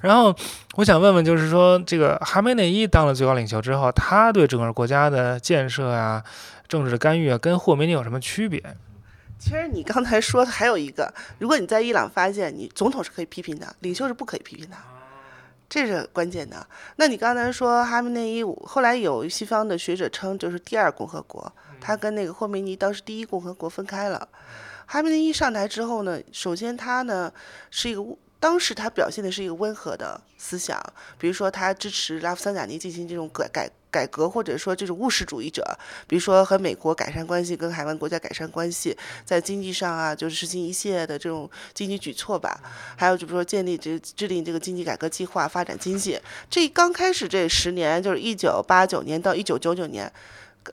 [0.00, 0.34] 然后
[0.74, 6.22] 我想问问，就是说，这个哈梅内伊当了最高领袖之后，他对整个国家的建设啊、
[6.66, 8.60] 政治的干预啊，跟霍梅尼有什么区别？
[9.38, 14.76] 其实你刚才说的还有一个，如果你在伊朗发现你总统是可以批评的，领袖是不可以批评的，
[15.68, 16.66] 这是关键的。
[16.96, 21.52] 那你刚才说哈梅内伊，后来有西方的学者称就是第二共和国，
[21.82, 24.26] 他跟那个霍梅尼当时第一共和国分开了。
[24.86, 27.30] 哈梅内伊上台之后呢，首先他呢
[27.70, 28.02] 是一个。
[28.42, 30.76] 当时他表现的是一个温和的思想，
[31.16, 35.64] 比如说他支持拉夫桑贾尼进行这种改改改革，或者说这种务实主义者，
[36.08, 42.60] 比如说和美国改善关系，跟海湾国家改善关系，在经济上啊，就是实行一系列的这种经济举措吧。
[42.96, 46.18] 还有就比如说建立这制定这个经济改革计划，发展经济。
[46.50, 50.12] 这刚开始这十年，就是一九八九年到一九九九年，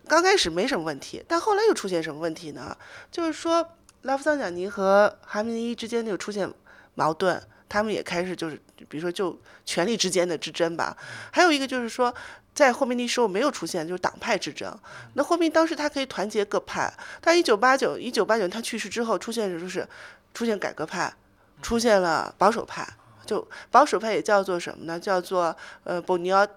[0.08, 2.76] 刚开始没什么问题，但后来又出现什么问题呢？
[3.12, 3.68] 就是说
[4.04, 6.52] 拉夫桑贾尼和哈梅内伊之间就出现
[6.96, 7.42] 矛盾。
[7.68, 10.98] 他们也开始就是，比如说就权力之间的之争吧。
[11.32, 12.12] 还有一个就是说，
[12.56, 14.76] 在霍梅尼时候没有出现就是党派之争。
[15.14, 19.88] 那霍梅尼当时他可以团结各派，但一九八九一九八九他去世之后出现的就是
[20.34, 21.14] 出现改革派，
[21.62, 22.88] 出现了保守派。
[23.24, 25.00] 就保守派也叫做什么呢？
[25.00, 26.48] 叫做呃波尼奥。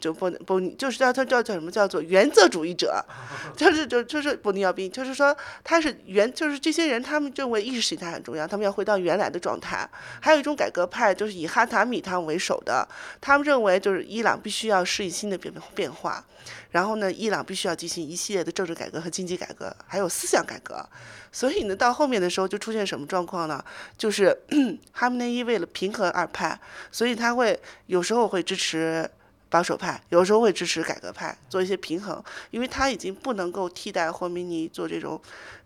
[0.00, 3.04] 就不不，就是叫他叫叫什么叫做原则主义者，
[3.56, 9.88] 就是就就是布尼奥宾，就是说他是原，就是这些人他们认为意识形态很重要，他们要回到原来的状态。
[10.20, 12.86] 还有一种改革派，就是以哈塔米他们为首的，
[13.20, 16.24] 他们认为就是伊朗必须要适应新的变变化，
[16.70, 20.86] 然后呢，伊朗必须要进行一系列的政治改革和经济改革，还有思想改革。
[21.32, 23.62] 所以呢，到后面的时候就出现什么状况呢？
[23.98, 24.36] 就是
[24.92, 26.58] 哈梅内伊为了平衡二派，
[26.90, 29.08] 所以他会有时候会支持。
[29.48, 35.20] 保守派有时候会支持改革派，做一些平衡，因为他已经不能够替代霍梅尼做这种，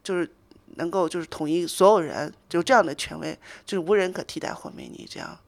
[0.05, 0.31] 就是
[0.76, 5.39] 能够就是统一所有人，就这样的权威，就是无人可替代霍梅尼这样，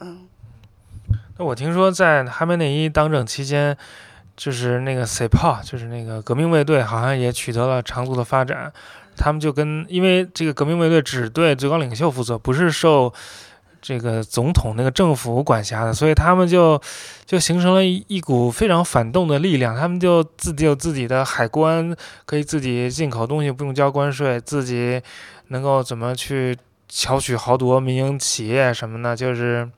[0.00, 0.26] 嗯。
[1.36, 3.76] 那我听说在哈梅内伊当政期间，
[4.36, 8.72] 就是那个 CPA，就是那个革命卫队，好像也取得了长足的发展。
[9.16, 13.12] 他们就跟因为这个革命卫队只对最高领袖负责，不是受。
[13.86, 16.80] 这个总统那个政府管辖的，所以他们就
[17.26, 19.76] 就形成了一一股非常反动的力量。
[19.76, 25.02] 他们就自己有自己的海关，可以自己进口东西不用交关税，自己
[25.48, 26.56] 能够怎么去
[26.88, 29.68] 巧取豪夺民营企业什么的，就是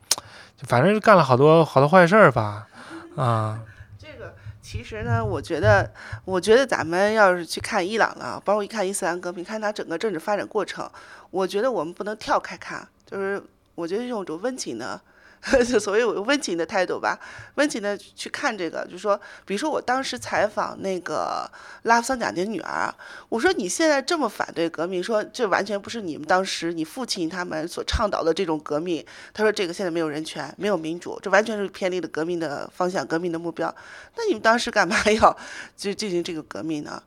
[0.68, 2.68] 反正是干了好多好多坏事儿吧，
[3.16, 3.60] 啊。
[3.98, 4.32] 这个
[4.62, 5.90] 其实呢，我觉得，
[6.24, 10.88] 我觉得咱们要是去看伊朗了，包括一看伊斯兰革命，看它整个政治发展过程，
[11.32, 13.42] 我觉得我们不能跳开看，就是。
[13.76, 15.00] 我觉得这种种温情呢。
[15.78, 17.16] 所谓我温情的态度吧，
[17.54, 21.48] 温情的去看这个，就说，比如说我当时采访那个
[21.82, 22.92] 拉夫桑贾尼女儿，
[23.28, 29.06] 我说你现在这么反对革命，说这完全不是你们当时你父亲他们所倡导的这种革命。
[29.32, 33.72] 他说这个现在没有人权，没有民主，这完全是偏离了革命的方向、革命的目标。
[34.16, 35.36] 那你们当时干嘛 要
[35.76, 37.00] 就进行这个革命呢？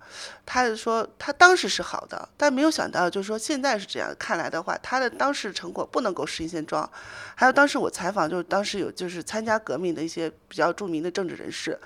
[0.46, 4.16] 他说他当时是好的，但没有想到就是说现在是这样。
[4.18, 6.90] 看来的话，他的当时成果不能够实现现状。
[7.36, 8.29] 还有当时我采访。
[8.30, 11.78] 就是当时有就是参加革命的一些比较著名的政治人士，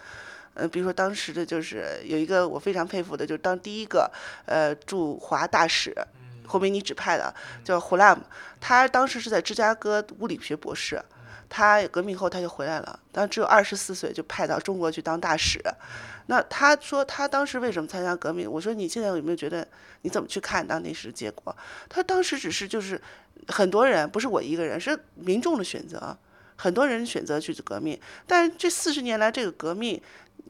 [0.54, 4.12] 呃，比如说当时的就是有一个我非常佩服的，就是当第一个
[4.46, 5.96] 呃驻华大使，
[6.46, 7.34] 霍梅尼指派的
[7.64, 8.22] 叫胡拉姆，
[8.60, 11.02] 他当时是在芝加哥物理学博士，
[11.50, 15.60] 他革命后他就回来了，但只有二十四岁就派到中国去当大使。
[16.28, 18.50] 那他说他当时为什么参加革命？
[18.50, 19.68] 我说你现在有没有觉得
[20.04, 21.56] 你怎么去看当那时结果？
[21.90, 23.02] 他当时只是就是
[23.48, 26.18] 很多人不是我一个人，是民众的选择。
[26.64, 30.02] 很多人选择去革命，但是这四十年来这个革命，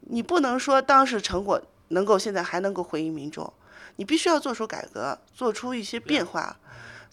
[0.01, 3.51] 你不能说当时成果能够现在还能够回应民众，
[3.95, 6.55] 你必须要做出改革，做出一些变化，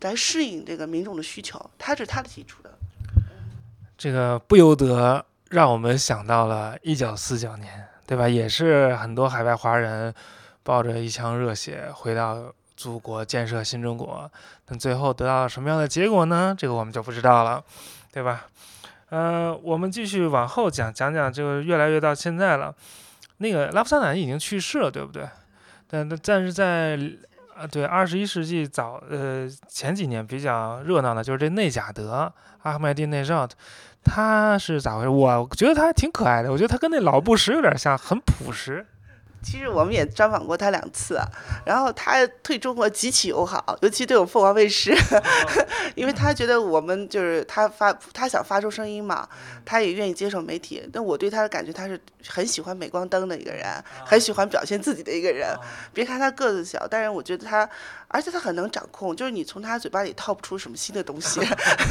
[0.03, 1.59] 来适应这个民众的需求。
[1.79, 2.71] 他是他的提出的。
[3.97, 8.29] 这个不由得让我们想到了一九四九年，对吧？
[8.29, 10.15] 也是很多海外华人
[10.63, 14.31] 抱着一腔热血回到祖国建设新中国，
[14.67, 16.55] 但最后得到了什么样的结果呢？
[16.59, 17.65] 这个我们就不知道了，
[18.13, 18.47] 对吧？
[19.11, 22.75] 呃，我们继续往后讲，讲讲就越来越到现在了。
[23.39, 25.29] 那个拉夫桑坦已经去世了，对不对？
[25.89, 26.99] 但但是在
[27.57, 32.33] 啊，对二十一世纪早呃前几年比较热闹的，就是这内贾德
[32.63, 33.49] 阿赫迈蒂内绍。
[34.03, 35.09] 他是咋回事？
[35.11, 36.51] 我觉得他还挺可爱的。
[36.51, 38.87] 我觉得他跟那老布什有点像，很朴实。
[39.43, 41.19] 其实我们也专访过他两次，
[41.65, 44.95] 然后他对中国极其友好，尤其对我们凤凰卫视，
[45.97, 49.27] 因为他觉得我们就是他发他想发出声音嘛，
[49.65, 50.87] 他也愿意接受媒体。
[50.93, 53.67] 但我对他的感觉，他是很喜欢镁光灯的一个人，
[54.05, 55.49] 很喜欢表现自己的一个人。
[55.95, 57.69] 别看他个子小，但是我觉得他，
[58.09, 61.41] 而且他很能掌控，就是你从他嘴巴里套不出什么新的东西。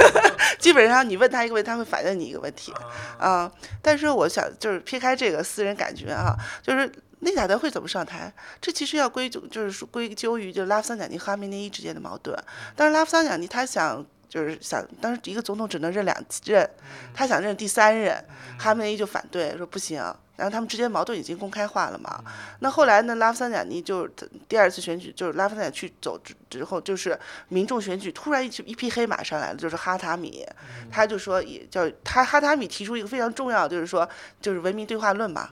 [0.60, 2.72] 基本上你问他一个问题，他会反问你一个问题。
[3.18, 6.91] 啊，但是我想就是撇开这个私人感觉啊，就是。
[7.20, 8.34] 内贾德会怎么上台？
[8.61, 12.38] 这其实要归咎，就是说归咎于就是拉夫桑贾尼和哈梅内伊之间的矛盾。
[12.76, 16.15] 但是拉夫桑贾尼他想就是想，当时一个总统只能任两
[16.45, 16.70] 任，
[17.13, 18.24] 他想任第三任，
[18.57, 20.01] 哈梅内伊就反对说不行。
[20.40, 22.24] 然后他们之间矛盾已经公开化了嘛？
[22.62, 23.16] 那后来呢？
[23.16, 24.08] 拉夫桑贾尼就
[24.48, 27.20] 第二次选举，就是拉夫桑贾去走之之后，就是
[27.50, 30.48] 民众选举突然一一匹黑马上来了，就是哈塔米，
[30.90, 34.08] 他就说也叫他哈塔米提出一个非常重要，就是说
[34.40, 35.50] 就是文明对话论嘛。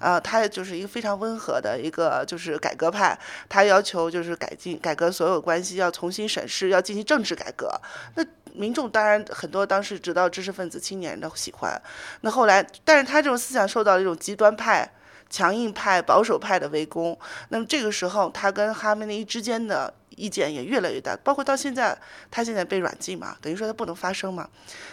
[0.00, 3.18] 啊，他就是一个非常温和的一个，就是改革派。
[3.48, 7.70] 他要求就是改进、改革所有关系，要重新审视，要进行政治改革。
[8.16, 8.22] 那
[8.54, 11.78] 民众当然很多，当时知道知识分子、青年的喜欢。
[12.22, 14.90] 那后来，但是他这种思想受到了一种极端派、
[15.28, 17.18] 强硬派、保守派的围攻。
[17.50, 21.98] 那么这个时候，他跟哈梅内之间的意见也越来越大，包括到现在，
[22.30, 24.48] 他现在被软禁嘛，等于说他不能发声嘛。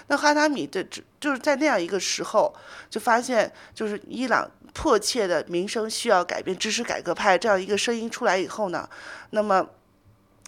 [0.08, 0.84] 那哈塔米的，
[1.20, 2.54] 就是在那样一个时候，
[2.90, 4.50] 就发现就是伊朗。
[4.74, 8.90] 迫切的民生需要改变，支持改革派这样一个声音出来以后呢，
[9.32, 9.68] 那么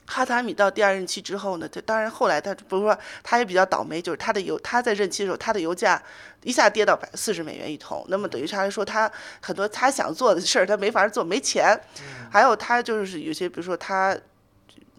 [0.06, 6.01] 哈塔米到第二任期之后呢，他当然后来他不是说他也比较倒霉，就是他的油他在任期的时候，他的油价
[6.43, 11.80] 一下跌到百四十美元一桶，那么等于他来说他很多他想做的事儿他没法做，没钱，
[12.32, 14.18] 还有他就是有些比如说他。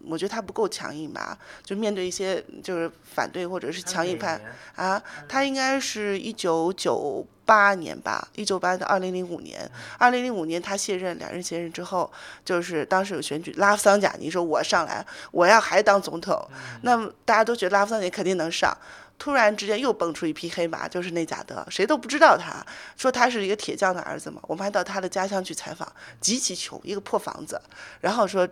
[0.07, 4.39] 我觉得他不够强硬吧，就面对一些就是反对或者是强硬派
[4.75, 12.11] 啊，他应该是一九九八年吧，一九八到二零零五年，二零零五年他卸任，两人卸任之后，
[12.43, 16.47] 就是当时有选举，拉夫桑贾尼说我上来，我要还当总统，
[16.81, 18.75] 那么大家都觉得拉夫桑贾尼肯定能上。
[19.17, 22.65] 突然之间又蹦出一匹黑马，就是内贾德，谁都不知道他，
[22.97, 24.39] 说他是一个铁匠的儿子嘛。
[24.43, 27.61] 我们还到他的家乡去采访，极其穷，一个破房子。
[28.01, 28.47] 然后说，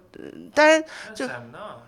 [0.54, 0.84] 当然
[1.14, 1.28] 就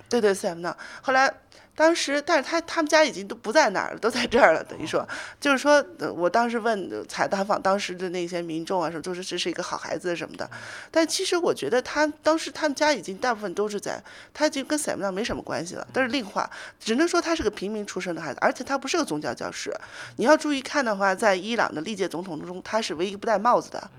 [0.09, 0.75] 对对塞姆纳。
[1.01, 1.33] 后来。
[1.75, 4.63] 当时，但是他他们家已经都不在那儿了，都在这儿了。
[4.63, 5.05] 等于说，
[5.39, 10.49] 就是说，我当时问采访当时的那些民众啊，说就是这是一个好孩子什么的。
[10.89, 14.01] 但其实我觉得他当时他们家已经大部分都是在，
[14.33, 16.49] 他就跟塞姆纳没什么关系了，但是另话。
[16.79, 19.73] 只能说他是个平民出身的孩子，而且他不是个宗教教师。
[20.15, 23.89] 你要注意看的话，在伊朗的历届总统中，他是唯一不戴帽子的。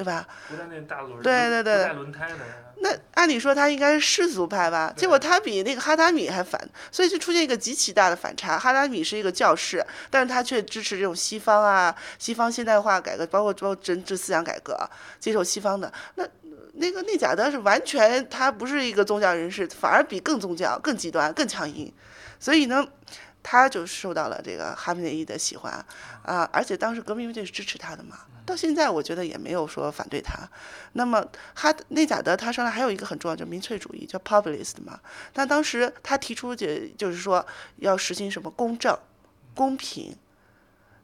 [0.00, 0.26] 对吧？
[0.48, 2.36] 不带那大轮，对对对，轮胎的。
[2.76, 4.90] 那按理说他应该是世俗派吧？
[4.96, 6.58] 结果他比那个哈达米还反，
[6.90, 8.58] 所以就出现一个极其大的反差。
[8.58, 14.74] 哈达米是一个教士，但是他却支持这种西方啊，西方现代化改革，包括包括政治思想改革，
[15.18, 15.92] 接受西方的。
[16.14, 16.26] 那
[16.72, 21.92] 那个内贾德是完全他不是一个宗教人士，反而比更宗教、更极端、更强硬，
[22.38, 22.86] 所以呢。
[23.42, 25.72] 他就受到了这个哈梅内伊的喜欢，
[26.22, 28.18] 啊，而且当时革命卫队是支持他的嘛，
[28.50, 30.36] 到现在我觉得也没有说反对他。
[30.94, 31.24] 那么
[31.54, 34.98] 哈内贾德他上来还有一个很重要，就民粹主义，叫 populist 嘛。
[35.32, 36.66] 但当时他提出就
[36.98, 37.46] 就是说
[37.76, 38.98] 要实行什么公正、
[39.54, 40.16] 公平，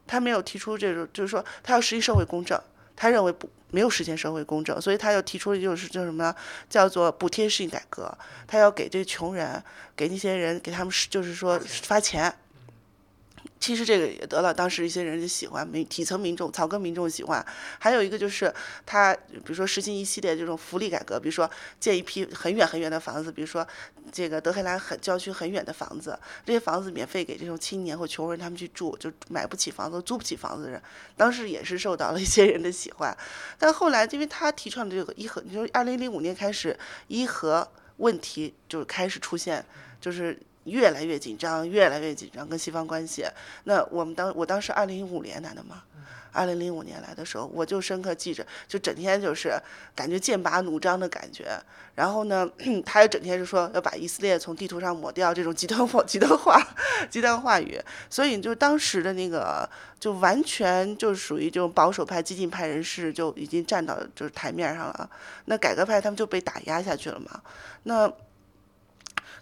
[0.05, 2.61] 他没有提出这种，就是说他要实行社会公正。
[2.99, 6.35] 他认为不没有实现社会公正，所以他又提出就是叫什么呢？
[6.67, 8.11] 叫做补贴性改革。
[8.47, 9.63] 他要给这穷人，
[9.95, 12.35] 给那些人，给他们就是说发钱。
[13.59, 17.45] 其实这个也得了当时一些人的喜欢，民底层民众、草根民众喜欢。
[17.79, 18.53] 还有一个就是
[18.85, 23.67] 他，比如说实行一系列这种福利改革，比如说建一批很远很远的房子，比如说
[24.11, 30.81] 这个德黑兰很郊区很远的房子，这些房子免费给这种青年或穷人他们去住，就买不起房子、租不起房子的人，
[31.15, 33.15] 当时也是受到了一些人的喜欢。
[33.57, 36.77] 但后来因为他提倡的这个伊核，你说二零零五年开始
[37.07, 37.67] 伊核
[37.97, 39.65] 问题就开始出现，
[39.99, 40.39] 就是。
[40.67, 43.25] 越来越紧张，越来越紧张，跟西方关系。
[43.63, 45.83] 那我们当我当时二零零五年来的嘛，
[46.31, 49.59] 二零零五年来的时候，我就深刻记着，就整天就是
[49.95, 51.57] 感觉剑拔弩张的感觉。
[51.95, 52.47] 然后呢，
[52.85, 56.61] 他又整天就说要把以色列从地图上抹掉，这种极端话、 极端话、
[57.09, 57.81] 极端话语。
[58.07, 59.67] 所以就当时的那个，
[59.99, 65.09] 就完全就属于这种保守派、激进派人士就已经站到就是台面上了。
[65.45, 67.41] 那改革派他们就被打压下去了嘛。
[67.83, 68.07] 那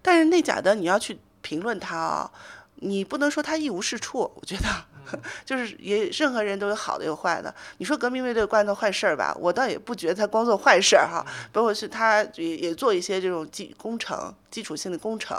[0.06, 2.32] 但是内贾的你要去评论他啊，
[2.76, 4.64] 你不能说他一无是处，我觉得。
[5.46, 7.54] 就是也，任何人都有好的有坏的。
[7.78, 15.38] 你说革命卫队干的坏事儿吧，我倒也不觉得他光做坏事儿哈，包括是他也也做一些这种基工程、基础性的工程。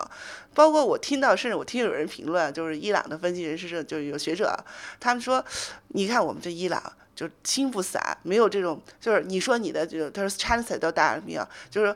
[0.54, 4.56] 包括我听到，甚至我听有人评论，就是伊朗的分析人士，就是有学者，
[5.00, 5.44] 他们说，
[5.88, 6.80] 你看我们这伊朗
[7.16, 11.94] 就心不散，没有这种，就是你说你的这种，他说 China 都大没有，就是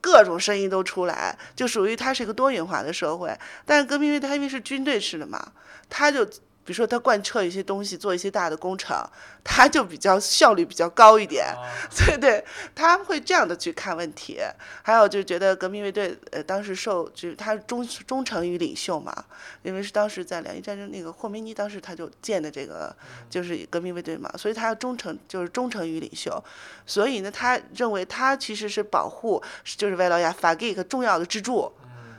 [0.00, 3.36] 各种声音都出来，就属于它是一个多元化的社会。
[3.64, 5.52] 但是革命卫队它因为是军队式的嘛，
[5.88, 6.28] 它就。
[6.68, 8.94] 比如说他贯彻一些东西，做一些大的工程，
[9.42, 11.46] 他就比较效率比较高一点，
[11.96, 12.44] 对对，
[12.74, 14.38] 他会这样的去看问题。
[14.82, 19.24] 还有就觉得革命卫队，呃，当时受就是他忠忠诚于领袖嘛，
[19.62, 22.94] 因为是当时在两伊战争那个霍梅尼当时他就建的这个
[23.30, 26.44] 就是革命卫队嘛，所以他要忠诚就是忠诚于领袖，
[26.84, 31.72] 所以呢，他认为他其实是保护就是外劳亚法给一个重要的支柱，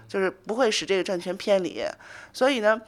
[0.09, 1.81] 就是不会使这个政权偏离，
[2.33, 2.81] 所以呢。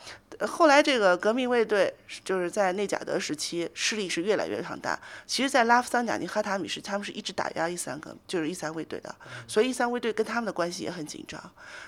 [0.48, 1.94] 后来这个革命卫队
[2.24, 5.00] 就是在内贾德时期势力是越来越强大。
[5.28, 9.16] 其实，在拉夫桑贾尼哈塔米时，他们是一直打压伊斯兰革，就是伊斯兰卫队的，
[9.48, 11.40] 所以伊斯兰卫队跟他们的关系也很紧张。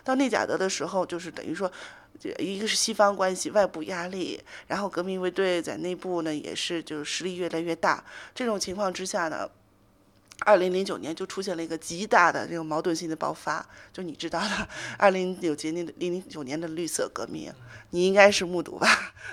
[0.04, 1.72] 到内贾德的时候，就是等于说，
[2.38, 8.04] 一个是西方关系、外部压力，然后革命卫队在内部呢也是就是实力越来越大。
[8.36, 9.50] 这种情况之下呢。
[10.46, 14.68] 二零零九年就出现了一个极大的这种矛盾性的爆发，就你知道的，
[14.98, 17.52] 二零九年零零九年的绿色革命，
[17.92, 18.88] 你应该是目睹吧？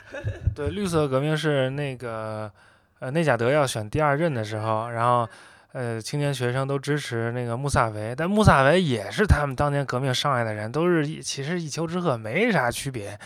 [0.55, 2.51] 对，绿色革命是那个
[2.99, 5.29] 呃内贾德要选第二任的时候，然后
[5.73, 13.19] 呃青年学生都支持那个穆萨维，但穆萨维也是他们当年革命上来的人，都是其实一丘之貉，没啥区别，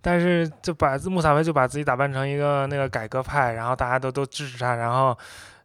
[0.00, 5.16] 但是就把穆萨维就把自己打扮成一个那个改革派，然后大家都都支持他，然后。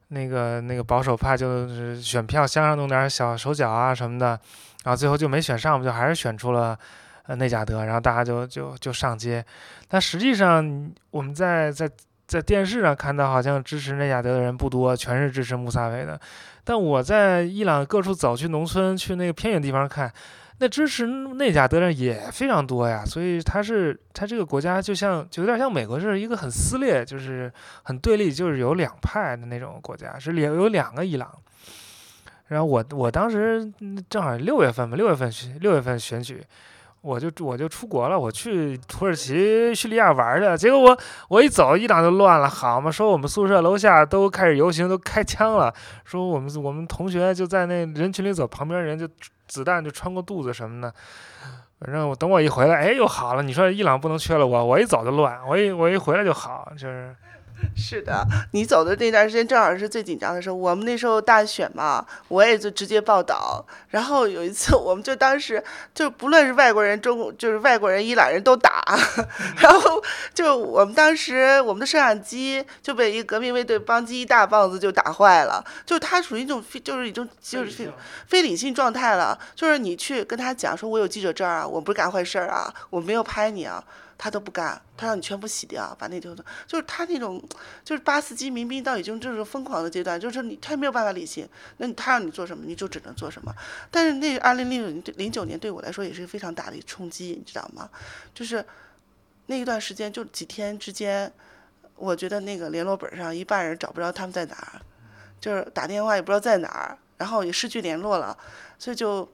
[0.09, 4.27] 那个那个保守派就是选票箱上弄点小手脚啊什么的，
[4.83, 6.77] 然后最后就没选上，我们就还是选出了
[7.27, 9.43] 呃内贾德，然后大家就就就上街。
[9.87, 11.89] 但实际上我们在在
[12.27, 16.19] 在电视上看到，好像支持内贾德的人不多，全是支持穆萨维的。
[16.63, 20.11] 但我在伊朗各处走，去农村，去那个偏远地方看。
[20.59, 27.51] 那支持内贾德人也非常多呀，所以他是他这个国家就像就有点像美国是一个很撕裂，就是
[27.83, 31.29] 很对立，就是有两派的那种国家，是两有两个伊朗。
[32.47, 33.71] 然后我我当时
[34.09, 36.43] 正好六月份嘛，六月份选六月份选举，
[37.01, 40.97] 我就我就出国了，我去土耳其叙利亚玩去，结果我
[41.29, 45.73] 我一走，伊朗就乱了，好嘛，说我们宿舍楼下都开始游行，都开枪了，
[46.03, 49.07] 说我们我们同学就在那人群里走，旁边人就。
[49.49, 50.93] 子弹就穿过肚子什么的，
[51.79, 53.41] 反正我等我一回来，哎，又好了。
[53.41, 57.15] 你说伊朗不能缺了我，我一走就乱，我一我一回来就好，就是。
[57.75, 60.55] 是的，你走的那段时间正好是最紧张的时候。
[60.55, 63.65] 我们那时候大选嘛，我也就直接报道。
[63.89, 68.83] 然后有一次，我们就当时就不论是外国人、中就是外国人、伊朗人都打。
[69.61, 70.01] 然后
[70.33, 75.63] 就我们当时我们的摄像机就被一个革命卫队帮机一大棒子就打坏了。
[75.85, 77.91] 就他属于一种非就是一种就是
[78.27, 79.37] 非理性状态了。
[79.55, 83.83] 就是你去跟他讲说，我有记者证啊，我不是干坏事儿啊，我没有拍你啊。
[84.21, 87.41] 他都不干，他让你全部洗掉，把那头的，就是他那种，
[87.85, 91.47] 就是八四级民兵到已经就是疯狂的阶段，就是你他没有办法理性，
[91.77, 93.55] 那他让你做什么你就只能做什么。
[93.89, 97.89] 但是那二零零九零九年对我来说也是非常大的冲击，你知道吗？
[98.35, 98.63] 就是
[99.45, 101.31] 那一段时间就几天之间，
[101.95, 104.81] 我觉得那个联络本上一半人找不着他们在哪儿，
[105.39, 108.37] 就是打电话也不知道在哪儿，然后也失去联络了，
[108.77, 109.31] 所以就。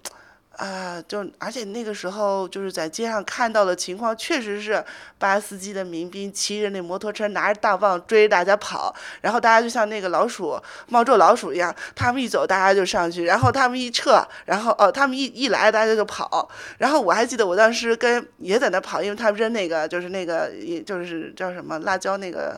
[0.58, 4.84] 啊，就而且那个时候就是在街上看到的情况，确实是
[5.20, 22.58] 巴斯基的民兵骑着那摩托车，拿着大棒追着大家跑，然后大家就像那个老鼠冒咒老鼠一样，他们一走大家就上去，然后他们一撤，然后哦他们一一来大家就跑，然后我还记得我当时跟也在那跑，因为他们扔那个就是那个也就是叫什么辣椒那个，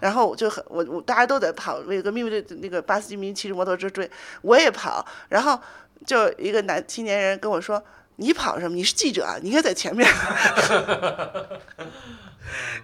[0.00, 4.10] 然后就很我我大家都在跑，有个秘密的那个巴斯基民骑着摩托车追，
[4.42, 5.58] 我也跑，然后。
[6.06, 7.82] 就一个男青年人跟我说
[8.16, 8.74] ：“你跑什么？
[8.74, 10.08] 你是记者，你应该在前面。”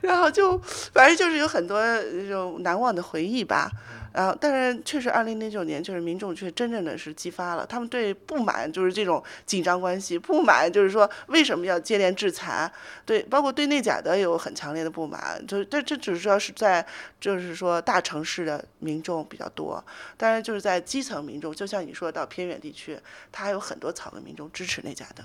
[0.03, 0.59] 然后就
[0.93, 3.71] 反正就是有很多那种难忘的回忆吧。
[4.15, 12.71] 然后，但是确实，二零零九年就是民众却真正的是激发了他们对不满，就是这种紧张关系不满，就是说为什么要接连制裁？
[13.05, 15.45] 对，包括对内贾德有很强烈的不满。
[15.49, 16.87] 就这这只是要是在
[17.21, 19.85] 就是说大城市的民众比较多，
[20.17, 22.97] 当然就是在基层民众，就像你说到偏远地区，
[23.33, 25.25] 他还有很多草根民众支持内贾德。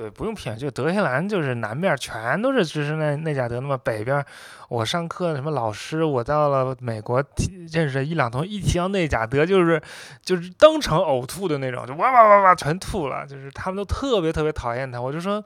[0.00, 4.24] 对，不用骗，就德黑兰就是南边全都是支持内内贾德，那么北边，
[4.70, 7.22] 我上课什么老师，我到了美国
[7.70, 9.78] 认识伊朗同学，一提到内贾德就是
[10.22, 14.98] 就是当场呕吐的那种，就哇哇哇哇全吐了，就是他们都特别特别讨厌他。
[14.98, 15.44] 我就说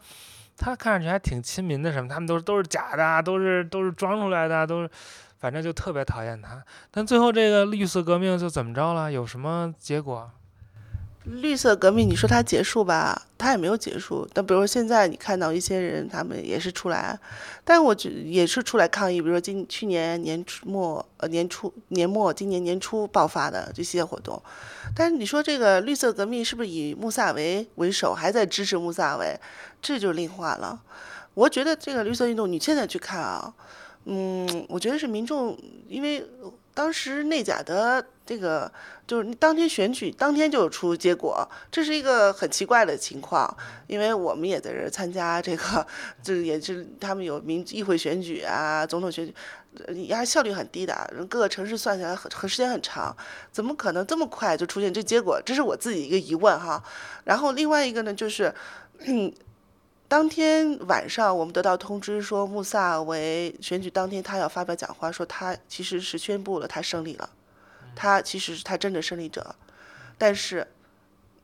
[0.56, 4.90] 他看上去还挺亲民的什么，他们都都是假的，都是都是装出来的，都是
[5.40, 6.62] 反正就特别讨厌他。
[6.92, 9.10] 但最后这个绿色革命就怎么着了？
[9.10, 10.30] 有什么结果？
[11.24, 14.28] 绿色革命，你说它结束吧，它也没有结束。
[14.32, 17.18] 但比如说现在你看到一些人，他们也是出来，
[17.64, 19.22] 但我觉也是出来抗议。
[19.22, 24.40] 比如说今去年年末呃年初年末，今年年初爆发的这些活动。
[24.94, 29.38] 但是你说这个绿色革命是不是以穆萨维为首，还在支持穆萨维？
[29.80, 30.80] 这就另话了。
[31.32, 33.52] 我觉得这个绿色运动，你现在去看啊，
[34.04, 35.58] 嗯，我觉得是民众，
[35.88, 36.24] 因为
[36.74, 38.70] 当时内贾的这个。
[39.06, 43.54] 就是当天选举，当天就出结果，这是一个很奇怪的情况。
[43.86, 45.86] 因为我们也在这参加这个，
[46.22, 49.34] 这也是他们有民议会选举啊，总统选举，
[49.92, 53.14] 也效率很低的，各个城市算起来很很时间很长，
[53.52, 55.38] 怎么可能这么快就出现这结果？
[55.44, 56.82] 这是我自己一个疑问哈。
[57.24, 58.54] 然后另外一个呢，就是
[60.06, 67.28] 当天晚上我们得到通知说，穆萨为选举当天他要发表讲话，说他其实是宣布了他胜利了。
[67.96, 69.54] 他其实是他真的胜利者，
[70.18, 70.66] 但是，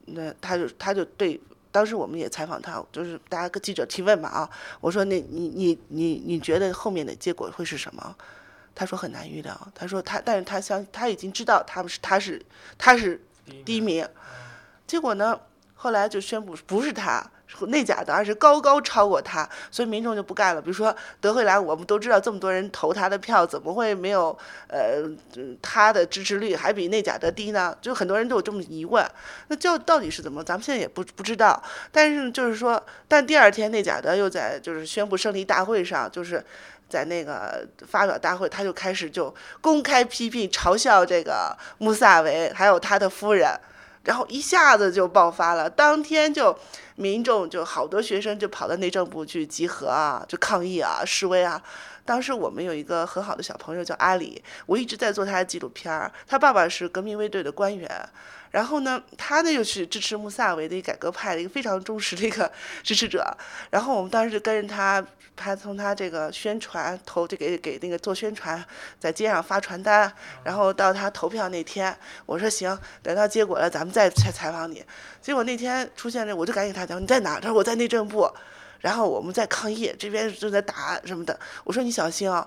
[0.06, 1.40] 那他就他就对，
[1.70, 4.50] 当时我们也采访他，就是大家跟记者提问嘛啊，
[4.80, 8.16] 我说那你你你你觉得后面的结果会是什么？
[8.74, 12.44] 他说很难预料，他说他但是他相他已经知道他们是他是
[12.76, 13.20] 他是
[13.64, 14.08] 第一名，
[14.86, 15.40] 结果呢
[15.74, 17.24] 后来就宣布不是他。
[17.66, 20.60] 内贾德，而是高高超过他，所以民众就不干了。
[20.62, 24.36] 比如说德惠兰，我们都知道这么多人投他的票，怎么会没有
[24.68, 25.02] 呃
[25.60, 27.76] 他的支持率还比内假的低呢？
[27.80, 29.04] 就很多人都有这么疑问。
[29.48, 30.42] 那就到底是怎么？
[30.42, 31.62] 咱们现在也不不知道。
[31.92, 36.44] 但是就是说，但第二天内贾德又在就是宣布胜利大会上，就是
[36.88, 43.48] 在那个发表大会，他就开始就公开批评、嘲笑这个穆萨维还有他的夫人。
[44.02, 46.58] 然后一下子就爆发了，当天就
[47.00, 51.62] 民众就好多学生就跑到内政部去集合啊，就抗议啊、示威啊。
[52.04, 56.12] 当时我们有一个很好的小朋友叫阿里，我一直在做他的纪录片儿。
[56.26, 57.90] 他爸爸是革命卫队的官员，
[58.50, 63.34] 然后呢，他呢又去支持穆萨维的一个改革派的一个非常忠实的一个支持者。
[63.70, 65.02] 然后我们当时就跟着他。
[65.42, 68.62] 他从他这个宣传投就给给那个做宣传，
[68.98, 70.12] 在街上发传单，
[70.44, 74.84] 然后到他投票那天，我说行，等到结果了咱们再采采访你。
[75.22, 77.40] 结果那天出现这，我就赶紧他讲你在哪？
[77.40, 78.30] 他说我在内政部，
[78.80, 81.40] 然后我们在抗议，这边正在打什么的。
[81.64, 82.46] 我说你小心啊！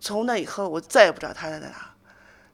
[0.00, 1.68] 从那以后我再也不知道他在哪，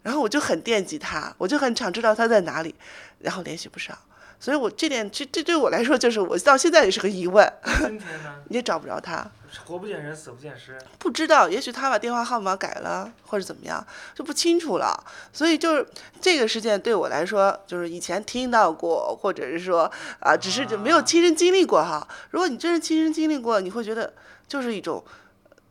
[0.02, 2.72] 然后我就很惦记他，我就很想知道他在哪里，
[3.18, 3.98] 然后联系不上。
[4.40, 7.52] 所以，我这点这这对我来说，就是我到现在也是个疑问。
[7.62, 8.36] 今天呢？
[8.48, 9.30] 也找不着他。
[9.66, 10.78] 活不见人，死不见尸。
[10.98, 13.84] 不知道，也许他把电话号码改了，或者怎么样，
[14.14, 15.04] 就不清楚了。
[15.32, 15.86] 所以，就是
[16.20, 19.90] 这个事件对我来说，就是以前听到过，或者是说
[20.20, 22.06] 啊，只是就没有亲身经历过哈。
[22.30, 24.10] 如果你真是亲身经历过，你会觉得
[24.48, 25.04] 就是一种，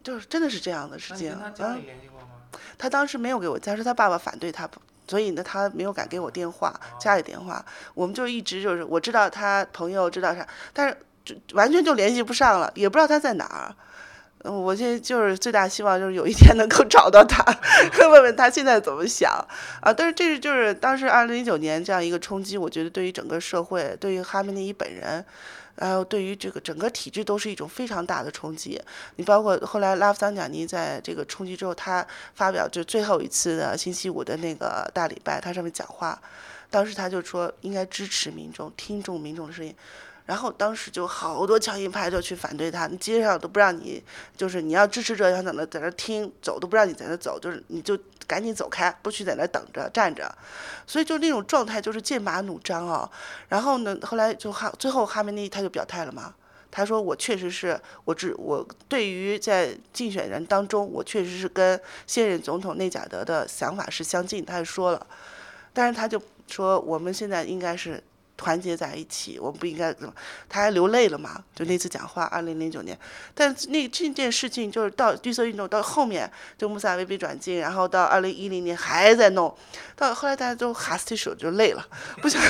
[0.04, 1.36] 就是真的是这样的事情。
[1.42, 2.28] 他家里联系过吗？
[2.78, 4.70] 他当时没有给我，他说他爸爸反对他。
[5.10, 7.66] 所以呢，他没有敢给我电话，家里电话，
[7.96, 10.96] 我们就一直就是我知道他朋友知道啥，但是
[11.26, 13.76] 就完全就联系不上了，也不知道他在哪儿。
[14.44, 17.44] 嗯，我现在就是最大希望就是有一天能够找到他，
[18.00, 19.32] 问问他现在怎么想
[19.82, 19.92] 啊。
[19.92, 25.26] 但是这是就是当时二零一九年这样一个冲击，我觉得对于整个社会，对于哈梅内伊本人。
[25.80, 28.80] 然后对于这个整个体制都是一种非常大的冲击。
[29.16, 36.22] 你包括后来拉夫桑贾尼在这个冲击之后，他发表就最后一次的星期五的那个大礼拜，他上面讲话，
[36.70, 39.74] 当时他就说应该支持民众，听众民众的声音。
[40.30, 44.00] 然后当时就好多强硬派就去反对他，街上都不让你，
[44.38, 47.98] 就是你要支持者想在那在那听，走都不让你在那走，就是你就
[48.28, 50.32] 赶紧走开，不许在那等着站着。
[50.86, 53.10] 所以就那种状态就是剑拔弩张啊。
[53.48, 56.36] 然后呢，后来就哈最后哈梅内他就表态了嘛，
[56.70, 65.08] 他说我确实是我只我对于在竞选人当中，我确实是跟现任总统内贾德的想法是相近，他就说了，
[65.74, 68.04] 但是他就说我们现在应该是。
[68.40, 70.14] 团结在一起，我们不应该怎么？
[70.48, 71.44] 他还流泪了嘛？
[71.54, 72.98] 就那次讲话，二零零九年。
[73.36, 79.54] 但那这件事情就是到绿色运动到后面，就穆萨维被转进，然后到二零一零年还在弄，
[79.98, 81.86] 到后来大家都哈斯提手就累了，
[82.22, 82.42] 不想，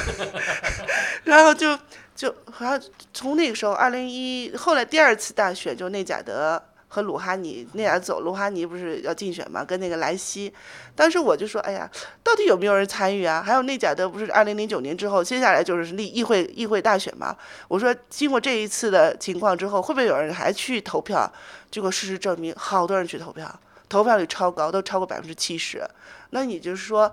[1.26, 1.76] 然后就
[2.16, 2.80] 就好像
[3.12, 6.62] 从那个时候，二零一后来第二次大选就内贾德。
[6.92, 9.64] 和鲁哈尼那俩走，鲁哈尼不是要竞选嘛？
[9.64, 10.52] 跟那个莱西，
[10.96, 11.90] 当时我就说，哎呀，
[12.24, 13.42] 到底有没有人参与啊？
[13.46, 17.38] 还有内贾德不是二零零九年之后，接下来就是立议会议会大选嘛？
[17.68, 21.32] 我说，经过这一次的情况之后，会不会有人还去投票？
[21.72, 25.88] 结果事实证明，好多人去投票，投票率超高，都超过百分之七十。
[26.32, 27.12] 那你就是说。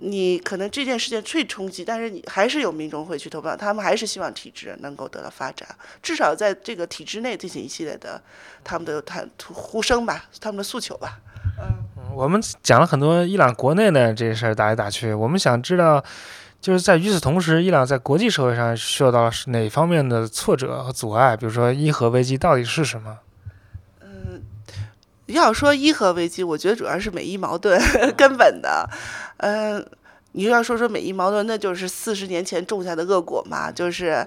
[0.00, 5.68] 你可能这件事情最冲击，但是你还是有民众会去投票，他们还是希望体制能够得到发展，
[6.00, 8.20] 至少在这个体制内进行一系列的
[8.62, 11.18] 他们的谈呼声吧，他们的诉求吧。
[11.60, 16.04] 嗯，我们讲了很多伊朗国内的这事儿打来打去，我们想知道，
[16.60, 21.36] 就是在与此同时，伊朗在国际社会上受到了哪方面的挫折和阻碍？
[21.36, 23.18] 比如说伊核危机到底是什么？
[25.28, 27.80] 要说伊核危机，我觉得主要是美伊矛盾
[28.16, 28.88] 根本的，
[29.38, 29.84] 嗯，
[30.32, 34.26] 你要说说美伊矛盾，那就是四十年前种下的恶果嘛，就是，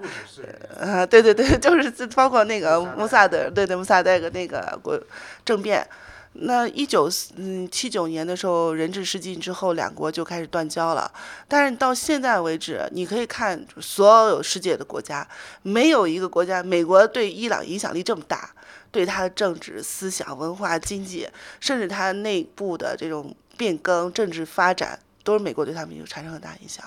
[0.78, 4.98] 呃，对对对， 就是包括那个穆萨德，对对穆萨德那个国
[5.44, 5.86] 政变，
[6.34, 11.10] 那一九嗯七九年的时候人质失禁之后，两国就开始断交了，
[11.48, 15.26] 但是到现在为止，你可以看所有世界的国家，
[15.62, 18.50] 没有一个国家，美国对伊朗影响力这么大。
[18.92, 21.28] 对他的政治、思想、文化、经济，
[21.58, 26.84] 甚至他内部的这种变更、政治发展，都是美国对他们有产生很大影响。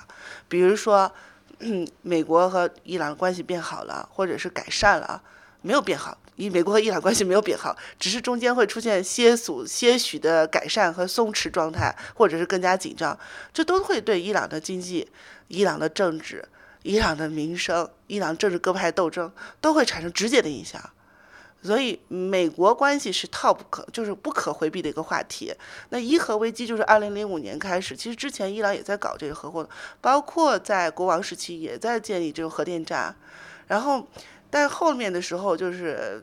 [0.47, 1.11] 比如说，
[1.59, 5.21] 嗯美国和伊朗关系变好了，或者是改善了，
[5.61, 6.17] 没有变好。
[6.37, 13.17] 以美国和伊朗关系没有变好，只是中间会出现些许些许的改善和松弛状态，或者是更加紧张，
[13.53, 15.09] 这都会对伊朗的经济、
[15.47, 16.45] 伊朗的政治、
[16.83, 20.91] 伊朗的民生、伊朗政治各派斗争都会产生直接的影响。
[21.65, 25.51] 所以，美国关系是 top 可，就是不可回避的一个话题。
[25.89, 33.15] 那伊核危机就是二零零五年开始，其实之前伊朗也在搞这个核活动包括在国王时期也在建立这种核电站。
[33.67, 34.07] 然后，
[34.51, 36.21] 但后面的时候就是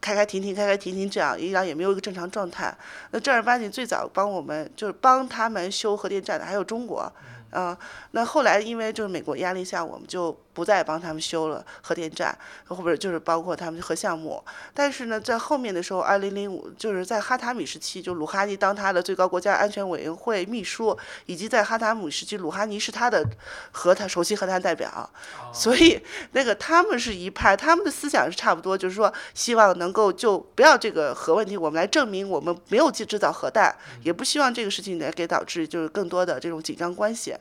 [0.00, 2.74] 开开停停，开开停停这样，伊朗也没有一个正常状态。
[3.10, 7.12] 那正儿八经最早帮我们就是帮他们修核电站的还有中国，
[7.50, 7.76] 嗯，
[8.12, 10.34] 那后来因为就是美国压力下，我们就。
[10.54, 12.36] 不再帮他们修了核电站，
[12.68, 14.42] 或者就是包括他们核项目。
[14.72, 23.26] 但是呢，在后面的时候，二零零五就是在哈塔米时期，就鲁哈尼当他的最高国家安全委员会秘书，以及在哈塔米时期，鲁哈尼是他的
[23.72, 25.10] 和他首席和谈代表。
[25.52, 26.00] 所以
[26.32, 37.34] 那个他们是一派，他们的思想是差不多，就是说希望能够就不要这个核问题，我们来证明我们没有制制造核弹，也不希望这个事情来给导致就是更多的这种紧张关系。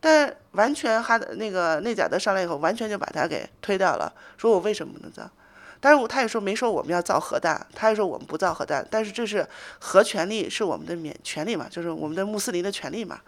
[0.00, 5.28] 但完全哈那个内贾德上来以后，完全就把他给推掉了，说我为什么不能造？
[5.80, 9.46] 但是他也说没说我们要造核弹，他也说我们不造核弹，但是这是
[9.78, 13.20] 核权利是我们的免权利嘛，就是我们的穆斯林的权利嘛，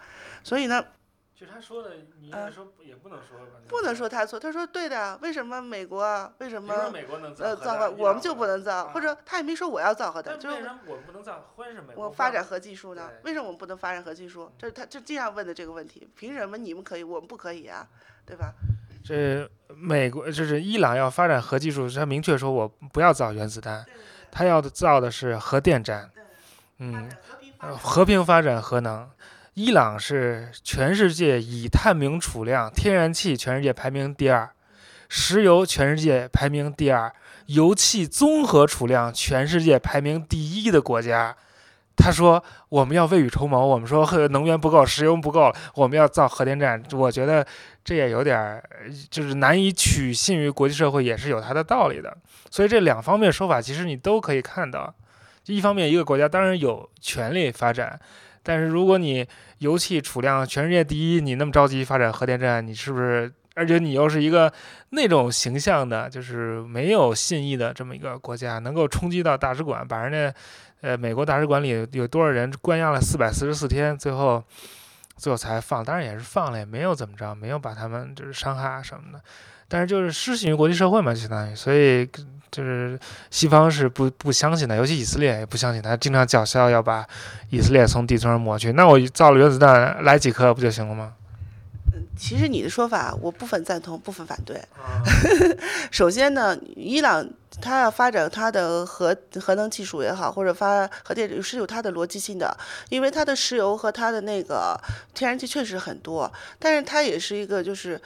[0.43, 0.83] 所以呢。
[1.39, 3.39] 就他说的，你应该说也不能说。
[3.69, 5.17] 不能说他错，他说对的。
[5.21, 6.33] 为什么美国？
[6.39, 6.89] 为什么？
[6.91, 7.45] 美国能造？
[7.45, 10.35] 呃，造我们就不能造，或者他也没说我要造核弹。
[10.35, 11.53] 为什么我们不能造？
[11.55, 11.93] 为什么？
[11.95, 13.09] 我发展核技术呢？
[13.23, 14.51] 为什么我们不能发展核技术？
[14.57, 17.87] 这他就这样问的这个问题，凭什么你们可以，我们不可以啊？
[18.25, 18.53] 对吧？
[19.05, 23.85] 这美国就是伊朗要发展核技术，他明确说我不要造原子弹，
[24.29, 26.11] 他要造的是核电站。
[26.79, 27.09] 嗯，
[27.59, 29.09] 和平发展核能。
[29.55, 34.49] 伊朗是全世界以探明储量，天然气全世界排名第二，
[35.09, 37.11] 石油全世界排名第二，
[37.47, 41.35] 油气综合储量全世界排名第一的国家。
[41.97, 46.81] 他说我们要未雨绸缪，我们说能源不够，石油不够，我们要造核电站。
[46.93, 47.45] 我觉得
[47.83, 48.63] 这也有点
[49.09, 52.15] 就是难以取信于国际社会，也是有它的道理的。
[52.49, 54.93] 所以这两方面说法，其实你都可以看到。
[55.47, 57.99] 一方面，一个国家当然有权利发展。
[58.43, 59.27] 但是如果你
[59.59, 63.31] 油气储量全世界第一，你那么着急发展核电站，你是不是？
[63.55, 64.51] 而且你又是一个
[64.91, 70.33] 那种形象的，就是没有信义的这么一个国家，能够冲击到大使馆，把人家
[70.81, 74.41] 呃美国大使馆里有多少人关押了四百四十四天，最后
[75.17, 79.21] 最后才放，当然也是放了，也没有怎么着，没有把他们就是伤害啊什么的。
[79.67, 82.07] 但是就是失信于国际社会嘛，相当于，所以。
[82.51, 82.99] 就是
[83.29, 87.05] 西方是不不相信的，尤其以色列也不相信，他经常叫嚣要把
[87.49, 88.71] 以色列从地图上抹去。
[88.73, 91.13] 那我造了原子弹来几颗不就行了吗？
[91.93, 94.61] 嗯，其实你的说法我部分赞同，部分反对。
[95.91, 97.27] 首先呢，伊朗
[97.61, 102.57] 它要发展它的核核能技术也好，或者发核电是有它的逻辑性的，
[102.89, 104.79] 因为它的石油和它的那个
[105.13, 108.01] 天然气确实很多，但是它也是一个就是。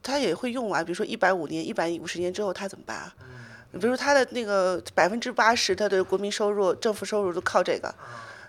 [0.00, 3.12] 它也会用完，比如说一百五年、一百五十年之后它怎么办？
[3.72, 7.94] 比如他的那个百分之八十他的国民收入、政府收入都靠这个。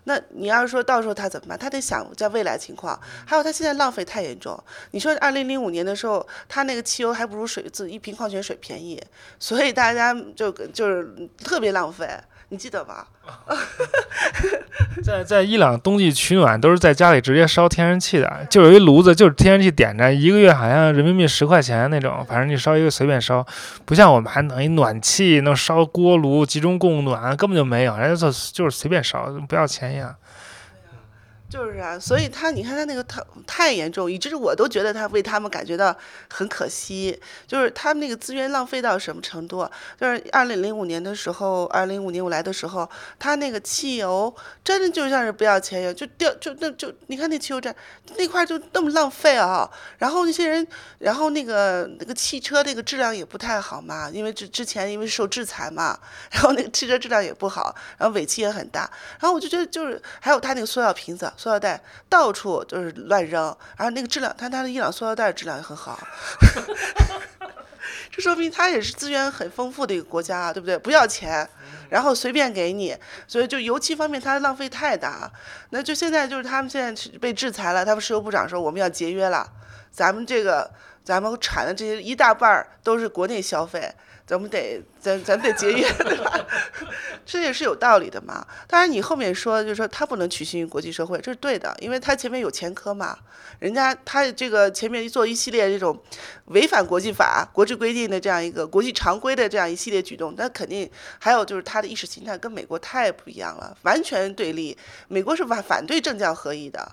[0.06, 1.60] 那你要是说到时候他怎么办？
[1.60, 4.58] 他得想在未来情况，还有他现在浪费太严重。
[4.92, 9.00] 你说二零零五年的时候，他那个汽油还不如水自一瓶矿泉水便宜，
[9.40, 12.10] 所以大家就就是特别浪费。
[12.50, 13.08] 你记得吧？
[15.04, 23.46] 在在伊朗冬季取暖都是在家里直接烧天然气的，就有一炉子，就是天然气点着，一个月好像人民币十块钱那种，反正你烧一个随便烧，
[23.86, 30.16] 不像我们还弄一暖气，弄烧锅炉集中供暖，根本就没有，人家就就是随便烧，不要钱一样。
[31.50, 35.96] 就是啊，所以他你看他那个太太严重，以至于我都觉得他为他们感觉到
[36.32, 37.20] 很可惜。
[37.48, 39.68] 就是他们那个资源浪费到什么程度？
[40.00, 44.32] 就是二零零五年的时候，二零零五年我来的时候，他那个汽油
[44.64, 47.76] 真的就像是不要钱一样，就掉就那就你看那汽油站
[48.16, 49.68] 那块就那么浪费啊。
[49.98, 50.68] 然后那些人，
[51.00, 56.00] 然后那个那个汽车那个质量也不太好嘛，因为之之前因为受制裁嘛，
[56.30, 58.82] 然后那个汽车质量也不好，然后尾气也很大。
[59.20, 61.28] 然后我就觉得就是还有他那个塑料瓶子。
[61.40, 65.98] 塑料袋到处就是乱扔，然后那个质量，他他的伊朗塑料袋质量也很好，
[68.12, 70.78] 这说明它也是资源很丰富的一个国家，对不对？
[70.78, 71.48] 不要钱，
[71.90, 72.94] 然后随便给你，
[73.26, 75.32] 所以就油气方面它浪费太大。
[75.70, 79.50] 那就现在就是他们现在被制裁了，他们石油部长说我们要节约了，
[79.94, 80.70] 咱们这个
[81.06, 83.90] 咱们产的这些一大半儿都是国内消费。
[84.30, 86.40] 咱们得，咱咱得节约，对吧？
[87.26, 88.46] 这也是有道理的嘛。
[88.68, 93.18] 当然，你后面说，就是说他不能取信于国际社会，这是对的，因为他前面有前科嘛。
[93.58, 96.00] 人家他这个前面做一系列这种
[96.46, 100.88] 违反国际法、国际规定的这样一个国际常规的这样一系列举动，那肯定
[101.18, 104.78] 还有就是他的意识形态跟美国太不一样了，完全对立。
[105.08, 106.88] 美国是反反对政教合一的。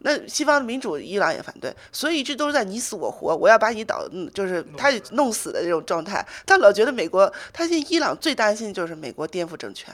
[0.00, 6.24] 那西方的民主，伊朗也反对，所以一直都是在你死我活，我要把你倒，嗯，就是他弄死的这种状态。
[6.46, 9.92] 他老觉得美国，他现在伊朗最担心就是美国颠覆政权，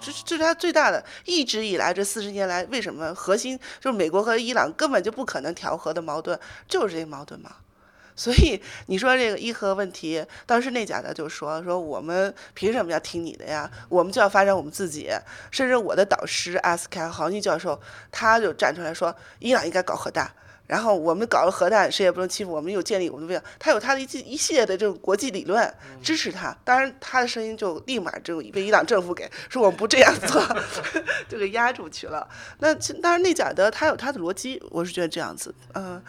[0.00, 1.02] 这是这是他最大的。
[1.24, 6.38] 一直以来这四十年来，为什么核心就是美国和伊朗根本就不可能调和的矛盾，
[6.68, 7.52] 就是这个矛盾嘛。
[8.18, 13.70] 所以你说这个伊核问题，当时内贾德就说说我们凭什么要听你的呀？
[13.88, 15.08] 我们就要发展我们自己。
[15.52, 17.80] 甚至我的导师阿斯凯豪尼教授，
[18.10, 20.28] 他就站出来说，伊朗应该搞核弹，
[20.66, 25.72] 然后我们搞了核弹，谁也不能欺负我们，有建立我们的威他有他的一一系列的这种国际理论
[26.02, 26.56] 支持他。
[26.64, 30.42] 当然，他的声音就立马就被伊朗政府给说我们不这样做，
[31.30, 32.28] 就给压住去了。
[32.58, 36.02] 那当然，内贾德他有他的逻辑，我是觉得这样子，嗯。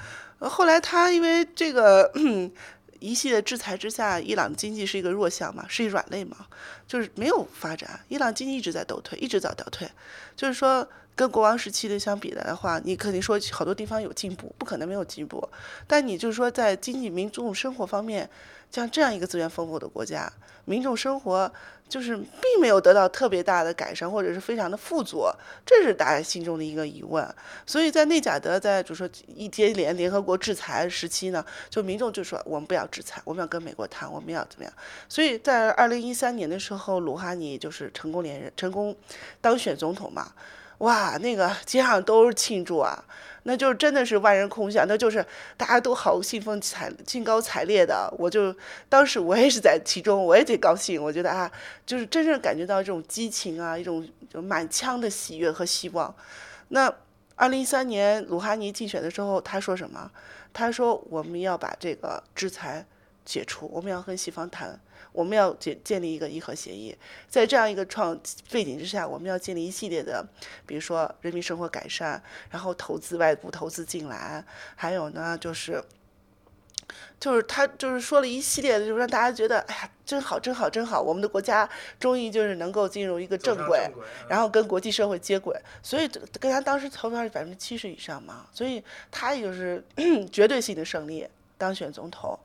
[0.47, 2.11] 后来他因为这个
[2.99, 6.47] 一系列制裁之下，伊朗经济是一个弱项嘛，是一软肋嘛，
[6.87, 7.99] 就是没有发展。
[8.09, 9.89] 伊朗经济一直在倒退，一直在倒退。
[10.35, 10.87] 就是说，
[11.19, 15.45] 跟国王时期的相比的话，你肯定说好多地方有进步，不可能没有进步。
[15.85, 18.29] 但你就是说，在经济民众生活方面，
[18.71, 20.31] 像这样一个资源丰富的国家，
[20.63, 21.51] 民众生活。
[21.89, 25.25] 就是并没有得到特别大的改善，或者是非常的富足，
[25.65, 27.27] 这是大家心中的一个疑问。
[27.65, 34.71] 所以在内贾德在就是说一接连联合国制裁时期呢，就民众就说我们不要制裁，我们要跟美国谈，我们要怎么样？
[35.07, 38.95] 所以在二零一三年的时候，鲁哈尼就是成功连任，成功
[39.41, 40.31] 当选总统嘛，
[40.79, 43.05] 哇，那个街上都是庆祝啊。
[43.43, 45.25] 那就真的是万人空巷，那就是
[45.55, 48.13] 大家都好兴奋采兴高采烈的。
[48.17, 48.53] 我就
[48.89, 51.01] 当时我也是在其中，我也挺高兴。
[51.01, 51.49] 我觉得啊，
[51.85, 56.13] 就是真正感觉到这种激情啊，一种就满腔的喜悦和希望。
[56.67, 56.93] 那
[57.35, 60.11] 二零一三年鲁哈尼竞选的时候，他说什么？
[60.53, 62.85] 他说我们要把这个制裁
[63.23, 64.79] 解除，我们要和西方谈。
[65.11, 66.95] 我们要建建立一个伊核协议，
[67.27, 68.19] 在这样一个创
[68.51, 70.25] 背景之下，我们要建立一系列的，
[70.65, 74.43] 比如说人民生活改善，然后投资外部投资进来，
[74.75, 75.83] 还有呢就是，
[77.19, 81.67] 就是他就是说了一系列的，就是让大家觉得哎呀真好真好真好，我们的国家
[81.99, 83.89] 终于就是能够进入一个正轨，
[84.29, 86.07] 然后跟国际社会接轨，所以
[86.39, 89.83] 跟他当时投票是百分之七十以上嘛，所以他也就是
[90.31, 91.27] 绝对性的胜利
[91.57, 92.39] 当选总统。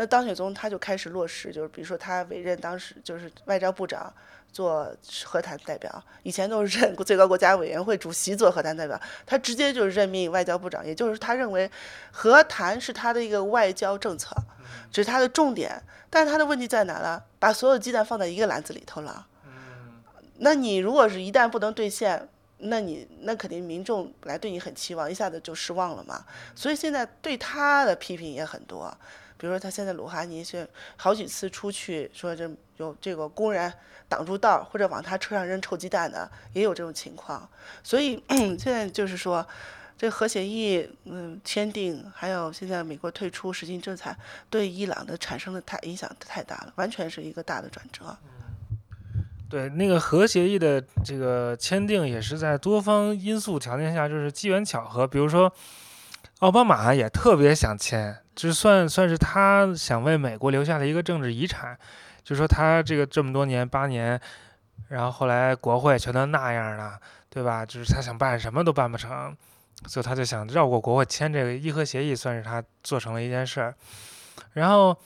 [0.00, 4.14] 那当选总统他就开始落实，就是比如说他委任当时就是外交部长
[4.52, 4.88] 做
[5.24, 11.68] 和谈代表，以前都是任 最高国家委员会主席做和谈代表，他直接就是任命外交部长，也就是他认为
[12.12, 14.30] 和谈是他的一个外交政策，
[14.92, 15.82] 这是他的重点。
[16.08, 17.24] 但是他的问题在哪了？
[17.40, 19.26] 把所有鸡蛋放在一个篮子里头了。
[20.38, 26.24] 那你如果是一旦不能兑现，那你那肯定民众本来对你很期望，一下子就失望了嘛。
[26.54, 28.96] 所以现在对他的批评也很多。
[29.38, 33.72] 比如说，他现在鲁哈尼是好几次出去说这有这个公然
[34.08, 37.48] 挡住道或者往他车上扔臭鸡蛋的，也有这种情况。
[37.82, 38.22] 所以
[38.58, 39.46] 现在就是说，
[39.96, 44.16] 这核协议嗯签订，还有现在美国退出实行制裁，
[44.50, 48.16] 对伊朗的产生的太影响太大了，完全是一个大的转折。
[49.50, 55.06] 对，那个核协议的这个签订也是在多方因素条件下，就是机缘巧合。
[55.06, 55.50] 比如说，
[56.38, 61.76] 奥巴马也特别想签，就算算是他想为美国留下的一个政治遗产。
[62.22, 64.20] 就说他这个这么多年八年，
[64.88, 66.98] 然后后来国会全都那样了，
[67.28, 67.66] 对吧？
[67.66, 69.36] 就是他想办什么都办不成，
[69.86, 73.74] 所以他就想绕过国会签这个伊核协议，算是他做成了一件事儿。
[74.52, 74.96] 然后，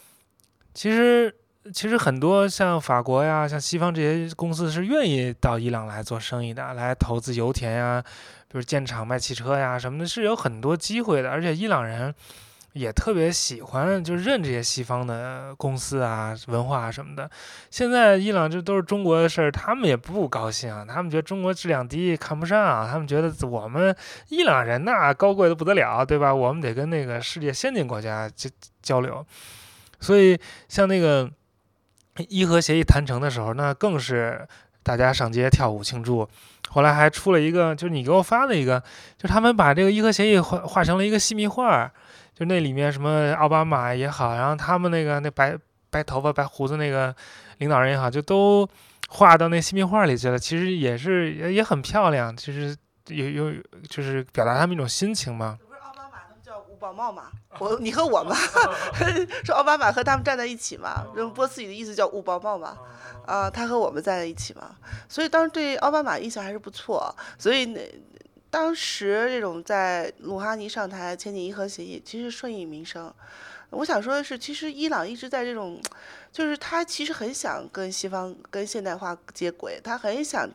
[0.74, 1.34] 其实。
[1.72, 8.02] 其实很多像法国呀，像西方这些公司是愿意到伊朗来做生意的，来投资油田呀，
[8.48, 11.30] 比如建厂卖汽车呀什么的，是有很多机会的。
[11.30, 12.12] 而且伊朗人
[12.72, 17.30] 也特别喜欢，就认这些西方的公司啊、文化什么的。
[17.70, 22.88] 现在伊朗这都是中国的事儿，他们也不高兴啊，他们觉得中国质量低，看不上啊。
[22.90, 23.94] 他们觉得我们
[24.30, 26.34] 伊朗人那高贵的不得了，对吧？
[26.34, 28.50] 我们得跟那个世界先进国家交
[28.82, 29.24] 交流。
[30.00, 30.36] 所以
[30.68, 31.30] 像那个。
[32.28, 34.46] 伊核协议谈成的时候，那更是
[34.82, 36.28] 大家上街跳舞庆祝。
[36.68, 38.82] 后来还出了一个，就是你给我发的一个，
[39.18, 41.90] 就他们把这个伊核协议画画成了一个细密画，
[42.34, 45.56] 就那里面什么奥巴马也好，然后他们那个那白
[45.90, 47.14] 白头发白胡子那个
[47.58, 48.68] 领导人也好，就都
[49.08, 50.38] 画到那细密画里去了。
[50.38, 52.74] 其实也是也也很漂亮，其实
[53.08, 53.54] 有有
[53.88, 55.58] 就是表达他们一种心情嘛。
[56.82, 57.30] 宝茂嘛，
[57.60, 58.34] 我你和我嘛，
[59.46, 62.76] 说奥巴马和他们站在一起嘛，用波斯语的意思叫五宝茂嘛，
[63.24, 64.74] 啊，他和我们在一起嘛，
[65.08, 67.80] 所以当时对奥巴马印象还是不错，所以那
[68.50, 73.14] 当时这种在鲁哈尼上台签订伊核协议，其实顺应民生。
[73.70, 75.80] 我想说的是，其实伊朗一直在这种，
[76.32, 80.46] 就是他其实很想跟西方跟现代化接轨，他很想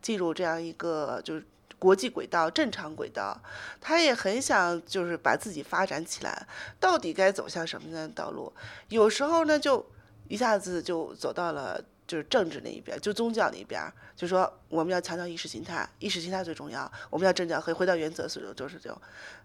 [0.00, 1.44] 进入这样一个就是。
[1.78, 3.40] 国际轨道正常轨道，
[3.80, 6.46] 他也很想就是把自己发展起来，
[6.80, 8.52] 到底该走向什么样的道路？
[8.88, 9.84] 有时候呢，就
[10.28, 13.82] 一下子就走到了就是政治那一边，就宗教那一边，
[14.16, 19.00] 就说我们要强调意识形态，意识形态最重要，我们要政教合一，回到原则，所以就是这种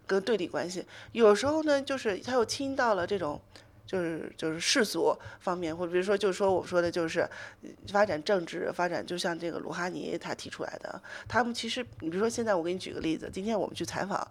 [0.07, 0.85] 跟对立关系。
[1.11, 3.41] 有时候呢，就是他又听到了这种。
[3.89, 7.27] 就是就是世俗方面，或者比如说，就是说我们说的，就是
[7.91, 14.29] 发展政治发展，就像这个鲁哈尼他提出来的，他们其实，你比如说现在我给你举个例子，今天我们去采访。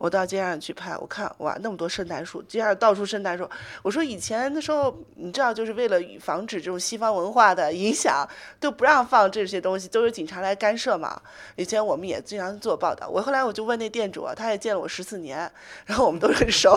[0.00, 3.46] 我到街上去拍，我看哇，那么多圣诞树，街上到处圣诞树。
[3.82, 8.26] 我说以前的时候，你知道，就是为了防止这种西方文化的影响，
[8.58, 11.20] 都不让放这些东西，都是警察来干涉嘛。
[11.56, 13.06] 以前我们也经常做报道。
[13.06, 15.38] 我后来我就问那店主，他也见了我十四年，
[15.84, 16.74] 然后我们都很熟。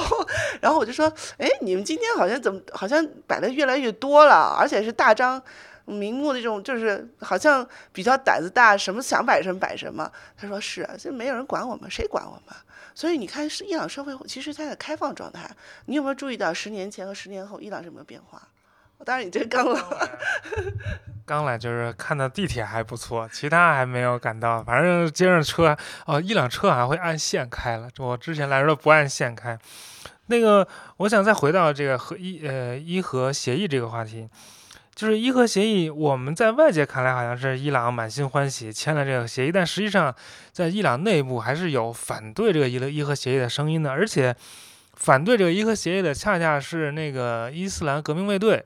[0.59, 5.41] 然后我就说，哎，你们今天好像怎么好像摆的越来越多了，而且是大张
[5.85, 10.11] 明目的这种，就是好像比较胆子大，什么想摆什么摆什么。
[10.35, 12.53] 他说是，现在没有人管我们，谁管我们？
[12.95, 15.49] 所以你看，是伊朗社会其实它在开放状态。
[15.85, 18.41] 你有没有注意到十年前和十年后伊朗是有没有变化？
[19.05, 19.81] 当然，你这刚来，
[21.25, 24.63] 刚来就是看到地铁还不错，其他还没有感到。
[24.63, 29.59] 反正街上车哦，伊朗车好像会按线开了，我之前来时候不按线开。
[30.27, 30.65] 那个，
[30.95, 34.29] 我想再回到这个和伊呃伊核协议这个话题。
[34.95, 40.13] 就是伊核协议，我们在外界看来好像是伊朗满心欢喜签了这个协议，但实际上
[40.51, 44.35] 在伊朗内部还是有反对这个伊核伊核协议的声音的，而且
[44.93, 48.63] 反对这个伊核协议的恰恰是那个伊斯兰革命卫队，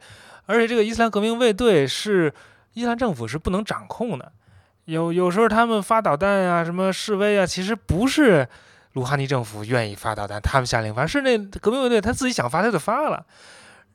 [0.48, 2.34] 而且这个伊斯兰革命卫队是
[2.74, 4.30] 伊斯兰政府是不能掌控的，
[4.84, 8.46] 有有时候他们发导弹啊，什么示威啊，其实不是
[8.94, 13.26] 鲁哈尼政府愿意发导弹，他们下令发，是那革命卫队他自己想发他就发了。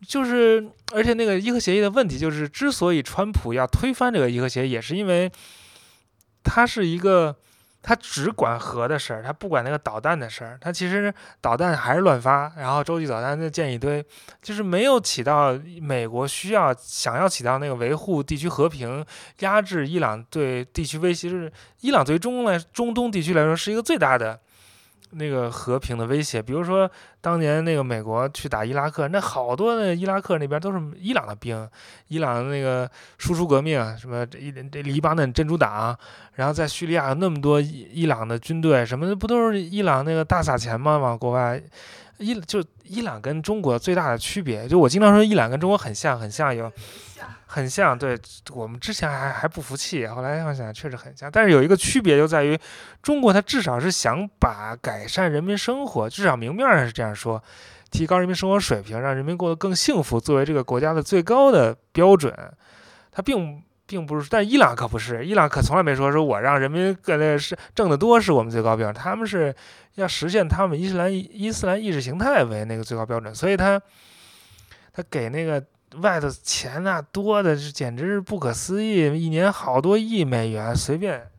[0.07, 5.31] 就是，而且那个伊核协议的问题就是，之所以川普要推翻这个伊核协议，也是因为
[6.43, 7.37] 他是一个，
[7.83, 10.59] 他只管核的事儿，他不管那个导弹的事儿。
[10.61, 14.05] 他其实导弹还是乱发，然后洲际导弹再建一堆，
[14.43, 19.07] 就是没有起到美国需要想要起到那个维护地区和平、
[19.39, 21.31] 压制伊朗对地区威胁。
[21.31, 21.51] 就是
[21.81, 24.41] 伊朗对中来中东地区来说是一个最大的。
[25.13, 26.91] 那个和平的威胁，比如说
[27.21, 31.69] 当年那个美国去打伊拉克，那好多的伊拉克那边都是伊朗的兵，
[32.09, 34.39] 伊朗的那个输出革命，什么这
[34.71, 35.97] 这黎巴嫩真主党，
[36.35, 40.99] 然后在叙利亚那么多伊伊朗的军队，什么的不都是伊朗那个大撒钱吗？
[40.99, 41.63] 往国外，
[42.23, 46.71] 伊就伊朗跟中国最大的区别，就我经常说伊朗跟中国很像，很像有。
[47.45, 48.19] 很像，对
[48.55, 52.59] 我们之前还还不服气，后来想想确实很像，但是有一个区别就在于，
[53.03, 57.45] 中国它至少是想把改善人民生活，至少明面上是这样说，
[57.91, 62.35] 提高人民生活水平，让人民过得更幸福，作为这个国家的最高的标准，
[63.11, 69.55] 它并并不是，但伊朗可不是，伊朗可从来没说说我让人民各类是挣得多是我们最高标准，他们是
[69.97, 73.81] 要实现他们伊斯兰伊斯兰意识形态为那个最高标准，所以他
[74.93, 75.63] 他给那个
[75.97, 81.32] 外头钱呐多的是简直是不可思议，一年好多亿美元，随便。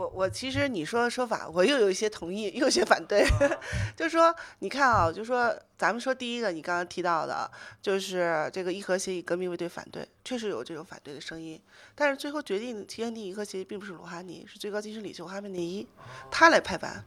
[0.00, 3.22] 我我其实你说的说法，我又有一些同意，又有些反对。
[3.94, 7.50] 就是说，你看啊，就说咱们说第一个，你刚刚提到的，
[7.82, 11.60] 就是这个伊核协议，革命卫队反对，确实有这种反对的声音。
[11.94, 15.86] 但是最后决定签订伊核协议，并不是鲁哈尼，是最高精神领袖哈梅内伊，
[16.30, 17.04] 他来拍板。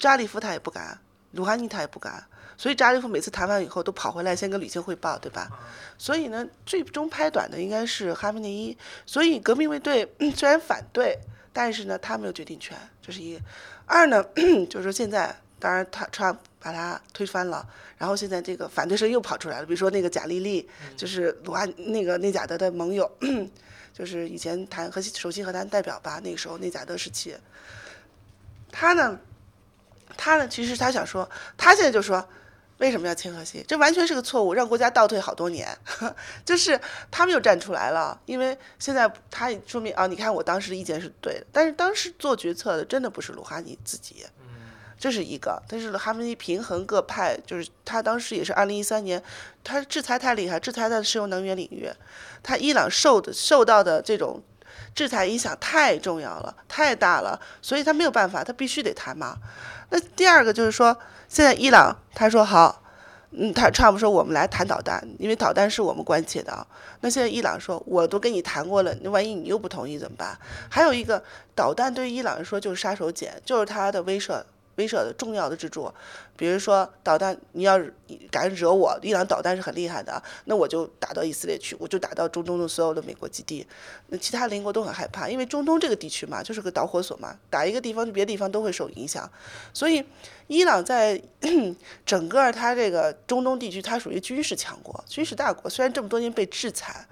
[0.00, 0.98] 扎里夫他也不敢，
[1.32, 2.24] 鲁哈尼他也不敢。
[2.56, 5.50] 所以扎里夫每次谈完以后，都跑回来先跟吕青汇报，对吧？
[5.98, 8.74] 所以呢，最终拍短的应该是哈梅内伊。
[9.04, 11.18] 所以革命卫队 虽然反对。
[11.52, 13.38] 但是呢，他没有决定权，这是一。
[13.86, 14.24] 二呢，
[14.70, 17.68] 就是说现在，当然他川把他推翻了，
[17.98, 23.10] 然后现在这个反对声又跑出来了，比如说那个贾丽丽，就是鲁安那个内贾德的盟友，
[23.92, 27.36] 就是以前谈和首席和谈代表吧，那个时候内贾德时期。
[28.70, 29.18] 他呢，
[30.16, 32.26] 他呢，其实他想说，他现在就说。
[32.82, 33.64] 为什么要签核心？
[33.68, 35.68] 这完全是个错误，让国家倒退好多年。
[36.44, 36.78] 就是
[37.12, 44.26] 他们又站出来了，因为现在他说明啊，你看我当时的意见是对的，但是当时做决策的真的不是鲁哈尼自己，
[44.98, 45.62] 这是一个。
[45.68, 49.22] 但是哈梅尼平衡各派，就是他当时也是二零一三年，
[49.62, 51.88] 他制裁太厉害，制裁在石油能源领域，
[52.42, 54.42] 他伊朗受的受到的这种
[54.94, 59.36] 制裁影响太重要了，太大了，所以他没有办法，他必须得谈嘛。
[59.90, 60.96] 那第二个就是说。
[61.28, 62.82] 现在伊朗他说好，
[63.30, 66.66] 嗯，他差不多说我们来谈导弹，因为导弹是我们关切的啊。
[67.00, 70.38] 那现在伊朗说我都跟你谈过了，那万一你又不同意怎么办？
[70.68, 71.24] 还有一个
[71.54, 74.42] 导弹对伊朗来说就是杀手锏，就是他的威慑。
[74.76, 75.92] 威慑的重要的支柱，
[76.36, 77.78] 比如说导弹，你要
[78.30, 83.66] 敢惹我，伊朗导弹是很厉害的，那我就打到以色列去，我就打到中东的所有的美国基地，
[84.08, 89.30] 那其他邻国都很害怕，因为中东这个地区嘛，就是个导火索嘛，打一个地方，别的地方都会受影响，
[89.74, 90.04] 所以
[90.46, 91.20] 伊朗在
[92.06, 97.06] 整个它这个中东地区，它属于军事强国、军事大国，虽然这么多年被制裁，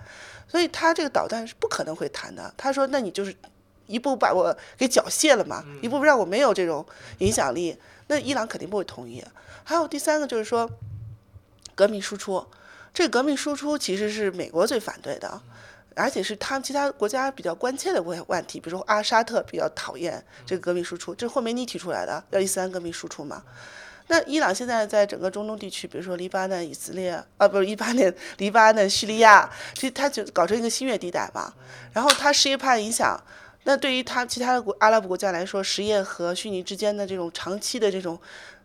[0.49, 2.53] 所以它这个导弹是不可能会谈的。
[2.57, 3.35] 他说，那你就是。
[3.91, 5.65] 一步把我给缴械了嘛？
[5.83, 6.87] 一步让我没有这种
[7.19, 7.77] 影响力，
[8.07, 9.25] 那伊朗肯定不会同意。
[9.65, 10.71] 还有第三个就是说，
[11.75, 12.47] 革命输出，
[12.95, 15.41] 这个革命输出其实是美国最反对的，
[15.95, 23.43] 而且是他们其他国家比较关切的问问题，比如说阿沙特比较讨厌这个革命输出，这是霍梅尼提出来的，要伊斯兰革命输出嘛。
[24.09, 31.53] 那伊朗现在在整个中东地区，比如说黎巴嫩、以色列啊，不是黎巴嫩、黎巴嫩、叙利亚，其实他就搞成一个新月地带嘛。
[31.93, 33.21] 然后他什叶派影响。
[33.65, 38.19] 那对于他其他的国阿拉伯国家来说，什叶和逊尼之间的这种长期的这种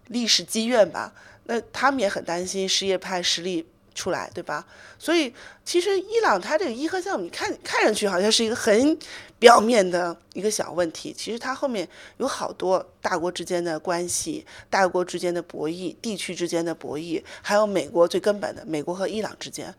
[0.08, 1.14] 历史积怨吧，
[1.46, 4.66] 那他们也很担心什叶派实力出来，对吧？
[4.98, 8.98] 所以其实伊朗它这个伊核项目，你看看上去好像是一个很
[9.38, 19.76] 表面的一个小问题，其实它后面有好多大国之间的关系、大国之间的博弈、地区之间的博弈，还有美国最根本的美国和伊朗之间，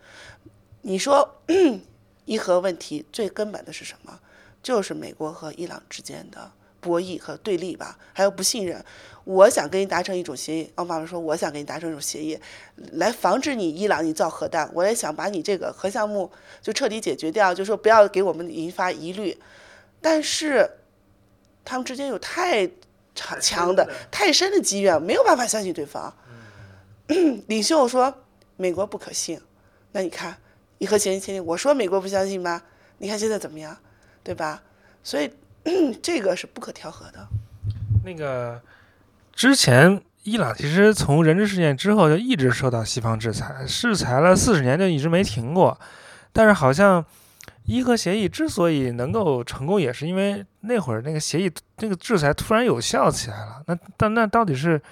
[0.83, 1.43] 你说
[2.27, 4.21] 伊核问题最根本的是什么？
[4.67, 8.85] 就是美国和伊朗之间的博弈和对立吧，还有不信任。
[9.23, 12.37] 我想跟你达成一种协议，奥巴马说我想跟你达成一种协议，
[12.95, 14.69] 来防止你伊朗你造核弹。
[14.75, 16.29] 我也想把你这个核项目
[16.61, 19.39] 就彻底解决掉，就说不要给我们引发疑虑。
[20.01, 20.69] 但是
[21.65, 22.67] 他们之间有太
[23.15, 26.13] 强强的、太深的积怨，没有办法相信对方。
[27.47, 28.13] 领袖说
[28.57, 29.41] 美国不可信，
[29.93, 30.37] 那你看
[30.79, 32.65] 伊核协议签订，我说美国不相信吗？
[32.99, 33.79] 你看现在怎么样？
[34.27, 34.61] 对吧？
[35.05, 35.31] 所以
[36.03, 37.29] 这个是不可调和的。
[38.05, 38.61] 那个
[39.33, 45.79] 之前，伊朗其实从人质事件之后就一直受到西方制裁，制裁了四十年就一直没停过。
[46.33, 47.05] 但是好像
[47.67, 53.63] 伊核协议之所以能够成功，也是因为那会儿那个协议那个制裁突然有效起来了。
[53.67, 54.83] 那但那到底是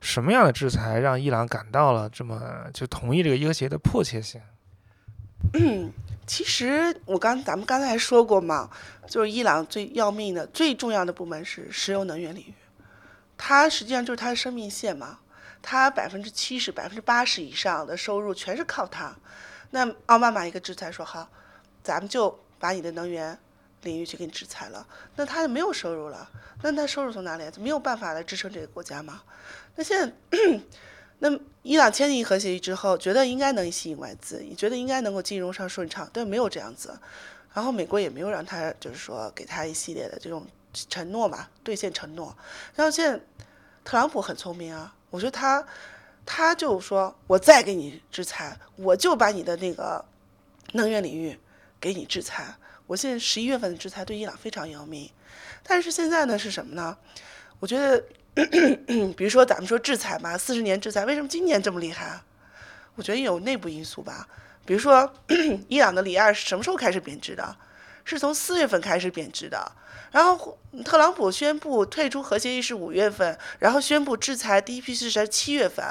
[0.00, 2.40] 什么样的制裁让伊朗感到了这么
[2.72, 4.40] 就同意这个伊核协议的迫切性？
[6.28, 8.68] 其实我刚咱们刚才说过嘛，
[9.08, 12.54] 就是伊朗最要命的、最重要的部门是石油能源领域，
[13.38, 15.20] 它实际上就是它的生命线嘛，
[15.62, 19.16] 它百分之七十、百分之八十以上的收入全是靠它。
[19.70, 21.30] 那奥巴马一个制裁说好，
[21.82, 23.38] 咱们就把你的能源
[23.84, 24.86] 领域去给你制裁了，
[25.16, 26.30] 那他就没有收入了。
[26.62, 27.52] 那他收入从哪里来？
[27.58, 29.22] 没有办法来支撑这个国家嘛？
[29.76, 30.60] 那现在。
[31.20, 31.28] 那
[31.62, 36.98] 伊朗签订核协议之后，觉得应该能吸引外资，也觉得应该能够金融上顺畅，但没有这样子。
[37.52, 42.36] 然后美国也没有让他，就是说给他一系列的这种承诺嘛，兑现承诺。
[42.74, 43.20] 然后现在
[43.84, 45.66] 特朗普很聪明啊，我觉得他
[46.24, 50.04] 他就说，我再给你制裁，我就把你的那个
[50.74, 51.36] 能源领域
[51.80, 52.54] 给你制裁，
[52.86, 55.10] 我现在十一月份的制裁对伊朗非常要命，
[55.64, 56.96] 但是现在呢是什么呢？
[57.58, 58.00] 我觉得，
[59.16, 62.20] 比如说咱们说制裁嘛，四十年制裁，为什么今年这么厉害？
[62.94, 64.28] 我觉得有内部因素吧。
[64.64, 65.12] 比如说，
[65.68, 67.56] 伊朗的里亚是什么时候开始贬值的？
[68.04, 69.72] 是从四月份开始贬值的。
[70.10, 75.84] 然后特朗普宣布退出核协议是五月份，然后宣布制裁第一批是在七月份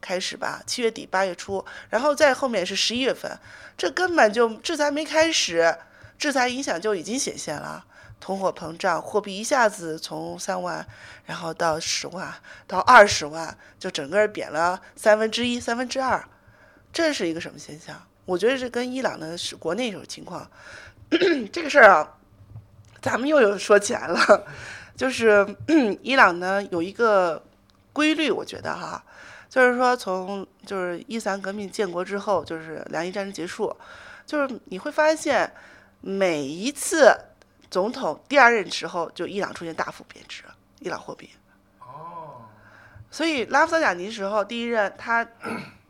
[0.00, 3.38] 开始吧，七月底八月初，然后再后面是十一月份，
[3.76, 5.76] 这根本就制裁没开始。
[6.18, 7.84] 制裁影响就已经显现了，
[8.22, 10.86] 通货膨胀，货币一下子从三万，
[11.26, 12.32] 然后到十万，
[12.68, 16.24] 到二十万，就整个贬了三分之一、三分之二，
[16.92, 18.00] 这是一个什么现象？
[18.24, 20.48] 我觉得这跟伊朗的是国内一种情况，
[21.52, 22.16] 这个事儿啊，
[23.00, 24.46] 咱们又有说起来了，
[24.96, 25.44] 就是
[26.00, 27.44] 伊朗呢有一个
[27.92, 29.02] 规律，我觉得哈，
[29.48, 33.76] 就是说从就是伊斯兰革命建国之后，就是两伊战争结束，
[34.24, 35.52] 就是你会发现。
[36.04, 37.16] 每一次
[37.72, 40.44] 总统第二任时候，就伊朗出现大幅贬值，
[40.80, 41.30] 伊朗货币。
[41.80, 42.44] 哦。
[43.10, 45.26] 所以拉夫桑贾尼时候第一任他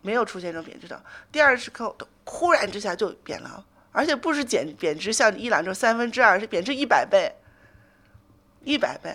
[0.00, 1.02] 没有出现这种贬值的，
[1.32, 1.92] 第二时刻
[2.24, 7.34] 忽然之下就贬了，而且不是减贬值像伊朗这种三分之二，是贬值一百倍，
[8.62, 9.12] 一百倍。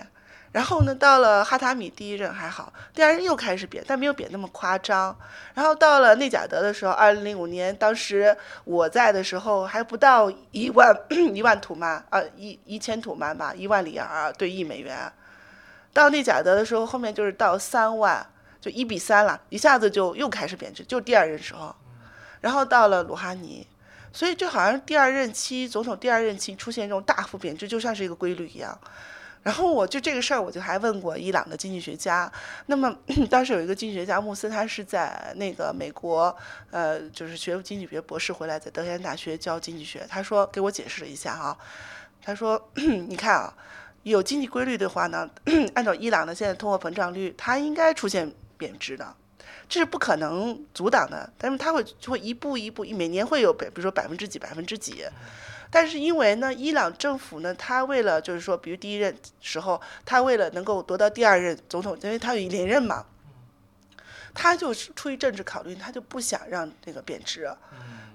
[0.57, 5.15] 然后呢，到了哈塔米第一任还好，第二任又开始贬，但没有贬那么夸张。
[5.53, 10.91] 然后到了内贾德的时候，二零零五年，当时我在的时候还不到一万
[11.31, 14.97] 一万土曼啊，一一千土曼吧，一万里尔兑一美元。
[15.93, 18.25] 到内贾德的时候，后面就是到三万，
[18.59, 21.75] 就一比三了，一下子就又开始贬值，就第二任时候。
[22.41, 23.67] 然后到了鲁哈尼，
[24.11, 28.75] 所以就好像第二任期总统第二任期出现这种大幅贬值，就像是一个规律一样。
[29.47, 32.29] 然后我就这个事儿，我就还问过伊朗的经济学家。
[32.65, 32.93] 那么
[33.31, 36.35] 当时有一个经济学家穆斯，他是在那个美国，
[36.69, 40.05] 呃，就是学经济学博士回来，在德黑兰大学教经济学。
[40.09, 41.57] 他说给我解释了一下哈，
[42.21, 43.53] 他说 你看啊，
[44.03, 45.29] 有经济规律的话呢，
[45.75, 49.15] 按照伊朗的现在通货膨胀率，它应该出现贬值的，
[49.69, 51.31] 这是不可能阻挡的。
[51.37, 55.05] 但是它会会一步一步，每年会有，比如说百分之几，百分之几。
[55.69, 63.05] 但是因为呢，伊朗政府呢，他为了就是说，比如第一任时候，他为了能够夺到第二任总统，因为他有连任嘛，
[64.33, 67.51] 他就是出于政治考虑，他就不想让那个贬值，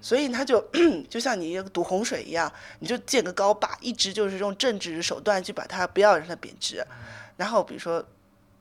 [0.01, 0.59] 所以他就
[1.09, 6.85] 就像你堵洪水一样，你就建个高坝，一直就是用政治手段去把它不要让它贬值，
[7.37, 8.03] 然后比如说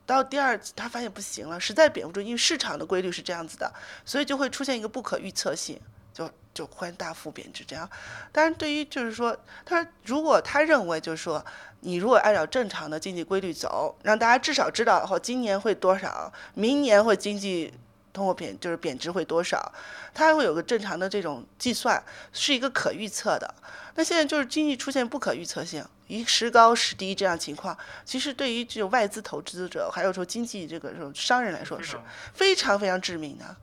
[0.05, 3.73] 到第二次他发现不行了，实在贬不住，因为市场的规律是这样子的，
[4.05, 5.81] 所以就会出现一个不可预测性。
[6.13, 7.89] 就就忽然大幅贬值这样，
[8.31, 11.45] 但是对于就是说，他说如果他认为就是说，
[11.81, 17.73] 你如果按照正常的经济规律走，让大家至少知道后今年会多少，明年会经济
[18.13, 19.73] 通货贬就是贬值会多少，
[20.13, 22.03] 他会有个正常的这种计算，
[22.33, 23.55] 是一个可预测的。
[23.95, 31.99] 那现在就是经济出现不可预测性，一时高时低这样情况，其实对于这种外资投资者，还有说经济这个这种商人来说是
[32.35, 33.57] 非常非常致命的。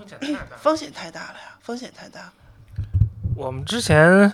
[0.00, 1.58] 风险太大，风险太大了呀！
[1.60, 2.32] 风险太大。
[3.36, 4.32] 我们之前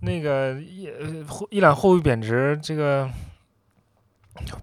[0.00, 0.90] 那个伊
[1.50, 3.08] 伊朗货币贬值，这个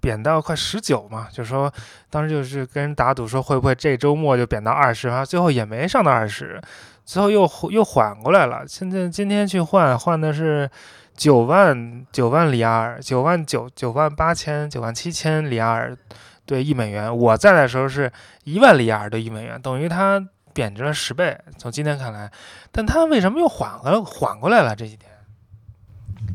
[0.01, 1.73] 贬到快十九嘛，就说
[2.09, 6.61] 当时就是跟人打赌说会不会这周末就贬到二十，然后最后也没上到二十，
[7.05, 8.67] 最后又又缓过来了。
[8.67, 10.69] 现在今天去换换的是
[11.15, 15.95] 九万九万里亚尔，九万九九万八千九万七千里亚尔。
[16.45, 18.11] 对一美元，我在的时候是
[18.43, 20.23] 一万里亚尔兑一美元，等于它
[20.53, 21.37] 贬值了十倍。
[21.57, 22.31] 从今天看来，
[22.71, 24.75] 但它为什么又缓了缓过来了？
[24.75, 25.09] 这几天，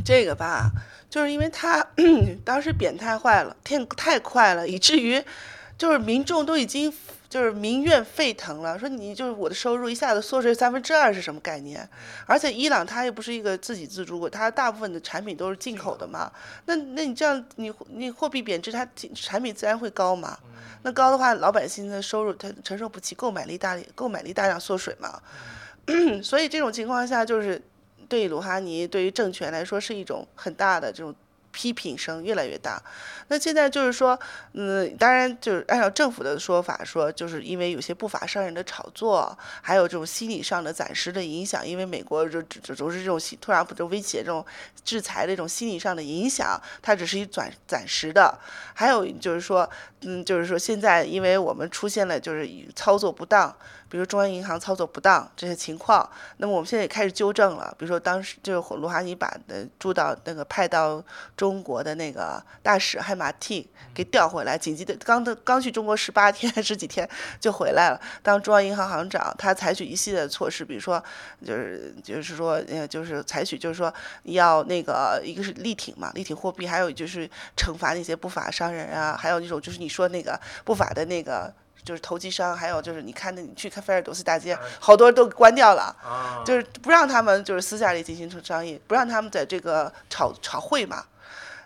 [0.05, 0.71] 这个吧，
[1.09, 1.87] 就是因为它
[2.45, 5.23] 当时贬太坏了，太太快了，以至于
[5.79, 6.93] 就是民众都已经。
[7.31, 11.89] 就是民怨沸腾了，说你就是我的收入一下子缩水三分之二是什么概念？
[12.27, 16.31] 而且伊朗它又不是一个自给自足国，它大部分的产品都是进口的嘛。
[16.67, 18.85] 那那你这样，你你货币贬值，它
[19.15, 20.37] 产品自然会高嘛。
[20.83, 25.23] 那高的话，老百姓的收入他承受不起，购买力大购买力大量缩水嘛。
[26.25, 27.63] 所以这种情况下，就是
[28.09, 31.15] 对鲁哈尼对于政权来说是一种很大的这种。
[31.53, 32.81] 批评声越来越大，
[33.29, 34.19] 那现在就是说，
[34.53, 44.45] 嗯，当然就是按照政府的说法说，就是因为有些不法商人的炒作，还有这种心理上的暂时的影响，因为美国就就总是这种突然这种威胁、这种
[44.85, 48.39] 制裁的这种心理上的影响，它只是一暂暂时的。
[48.75, 49.69] 还有就是说，
[50.03, 53.55] 嗯，就是说现在因为我们出现了就是操作不当。
[53.91, 57.75] 比如中央银行操作不当这些情况，那么我们现在也开始纠正了。
[57.77, 61.03] 比如说当时就是鲁哈尼把的驻到那个派到
[61.37, 67.07] 中国的那个大使海马蒂给调回来，紧急的刚的刚去中国十八天 十几天
[67.41, 71.03] 就回来了，当中央银行行长，他采取一系列的措施，比如说
[71.45, 73.93] 就是就是说呃就是采取就是说
[74.23, 81.53] 要那个一个是力挺嘛，力挺货币，还有就是惩罚那些不法商人啊，还有那种就是你说那个不法的那个。
[81.85, 85.95] 就是投机商，还有就是你看那，你去看菲尔德斯大街，好多都关掉了，
[86.45, 91.05] 就是不让他们就是私下里进行商议，不让他们在这个炒炒汇嘛。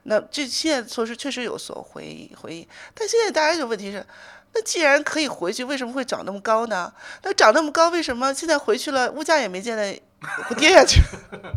[0.05, 4.07] 那这现在措施确实有所回回应，但现在大家就问题是，
[4.53, 6.93] 那既然可以回去，为什么会涨那么高呢？
[7.23, 10.03] 那涨那么高，为什么现在回去了，物价也没见得
[10.47, 11.01] 不跌下去？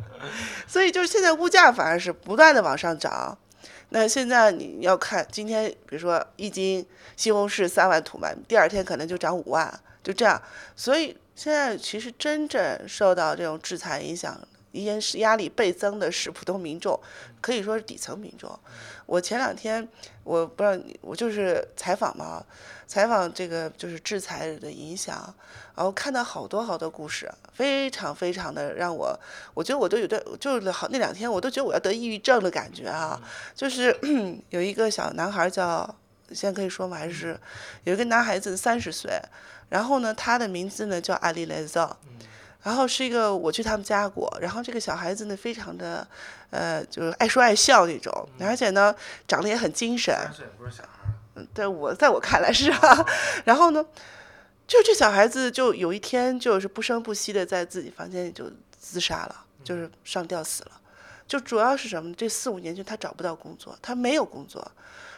[0.65, 3.37] 所以就是现在物价反而是不断的往上涨。
[3.89, 6.85] 那现在你要看今天，比如说一斤
[7.15, 10.41] 西红柿三万土嘛，第二天可能就涨五万，就这样。
[10.75, 14.37] 所以现在其实真正受到这种制裁影响，
[14.73, 16.99] 压是压力倍增的是普通民众，
[17.39, 18.59] 可以说是底层民众。
[19.05, 19.87] 我前两天
[20.25, 22.45] 我不知道你，我就是采访嘛，
[22.87, 25.33] 采访这个就是制裁的影响。
[25.75, 29.15] 然后看到好多好多故事，非常非常的让我，
[29.53, 33.21] 我觉得我都有点，就是好那两天我都觉得我要得抑郁症的感觉啊。
[33.53, 33.95] 就是
[34.49, 35.87] 有一个小男孩叫，
[36.31, 36.97] 现在可以说吗？
[36.97, 37.39] 还是
[37.83, 39.21] 有一个男孩子三十岁，
[39.69, 41.95] 然后呢，他的名字呢叫阿里莱造，
[42.63, 46.07] 然后是一个我去他们家过，然后这个小孩子呢非常的，
[46.49, 48.95] 呃，就是爱说爱笑那种，而且呢
[49.27, 50.11] 长得也很精神。
[50.15, 50.96] 三岁不是小孩。
[51.37, 53.05] 嗯，对我在我看来是啊，
[53.45, 53.85] 然后呢。
[54.67, 60.71] 就这小孩子，就有一天就是不声不息的在自己房间里就自杀了，就是上吊死了。
[61.25, 62.13] 就主要是什么？
[62.15, 64.69] 这四五年就他找不到工作，他没有工作。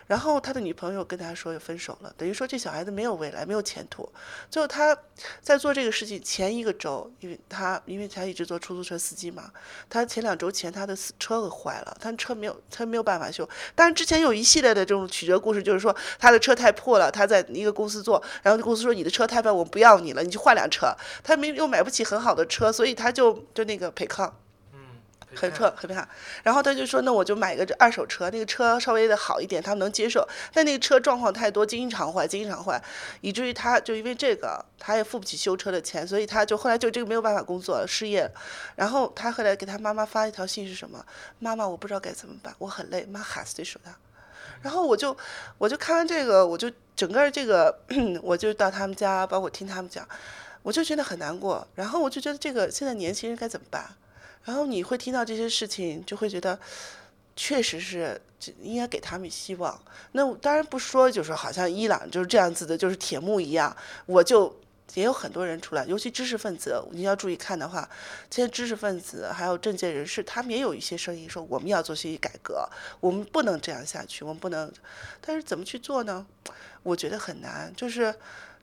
[0.09, 4.11] 然后他的女朋友跟他说要分手了，等于说这小孩子没有未来，没有前途。
[4.49, 4.97] 最后他
[5.39, 9.51] 在做这个事情前一个周，因为他因为他一直做出租车司机嘛，
[9.87, 13.47] 他前两周前他的车给坏了，他车没有他没有办法修。
[13.75, 20.91] 但是之前有一系列的这种曲折故事，就是说他的车太破了，他在一个公司做，然后公司说你的车太破，我不要你了，你去换辆车。
[21.23, 24.33] 他没又买不起很好的车，所以他就就那个陪抗。
[25.35, 26.07] 很破很怕，
[26.43, 30.27] 然后他就说：“那我就买个这二手车，那个车稍微的好一点，他们能接受。
[30.51, 32.81] 但那个车状况太多，经常坏，经常坏，
[33.21, 38.29] 以至于他就因为这个，他也付不起修车的钱，所以他就后来就这个没有办法工作，失业。
[38.75, 41.05] 然后他后来给他妈妈发一条信是什么？
[41.37, 43.05] 妈妈，我不知道该怎么办，我很累。
[43.05, 43.95] 妈哈斯就说他。
[44.61, 45.15] 然后我就
[45.57, 47.79] 我就看完这个，我就整个这个，
[48.23, 50.07] 我就到他们家，包括听他们讲，
[50.63, 51.65] 我就觉得很难过。
[51.75, 53.85] 然后我就觉得这个现在年轻人该怎么办？”
[54.45, 56.59] 然后你会听到这些事情，就会觉得，
[57.35, 58.19] 确实是
[58.61, 59.79] 应该给他们希望。
[60.13, 63.75] 那当然不说，就是好像伊朗就是这样子的，就是铁幕一样。
[64.07, 64.59] 我就
[64.95, 67.87] 也有很多人出来，尤其知识分子，你要注意看的话，
[68.29, 72.67] 这些知识分子还有政界人士，他们也有一些声音说，我们要做学习改革，
[72.99, 74.71] 我们不能这样下去，我们不能。
[75.21, 76.25] 但是怎么去做呢？
[76.81, 78.15] 我觉得很难，就是。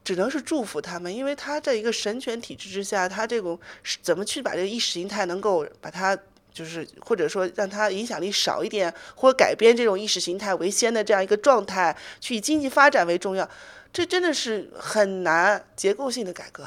[0.06, 3.58] 只能是祝福他们，因为他在一个神权体制之下，他这种
[4.00, 6.16] 怎么去把这个意识形态能够把它，
[6.52, 13.50] 就是或者说让他影响力少一点，或改变这种意识形态为先的这样一个状态，去以经济发展为重要，
[13.92, 16.62] 这真的是很难结构性的改革。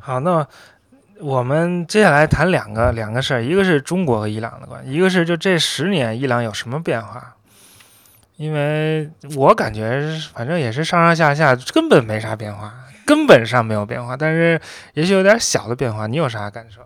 [0.00, 0.44] 好，那
[1.20, 7.36] 我们接下来谈两个两个事儿，一个是中国和伊朗的关系，一个是就这十年伊朗有什么变化。
[8.38, 10.00] 因为我感觉，
[10.32, 12.72] 反正也是上上下下，根本没啥变化，
[13.04, 14.16] 根本上没有变化。
[14.16, 14.60] 但是
[14.94, 16.80] 也许有点小的变化，你有啥感受？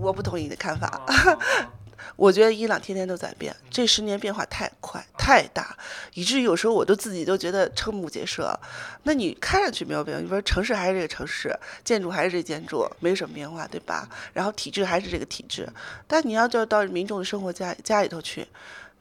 [0.00, 1.06] 我不同意你的看法。
[2.16, 5.76] 我觉得伊朗天天都在变，这十年变化太快太大，
[6.14, 8.58] 以至于有时候我都自己都觉得瞠目结舌。
[9.04, 14.08] 那你看上去没有变化，你说城市还是这个城市，建筑还是这建筑，没什么变化，对吧？
[14.32, 15.68] 然后体制还是这个体制，
[16.08, 18.48] 但你要就到民众的生活家家里头去，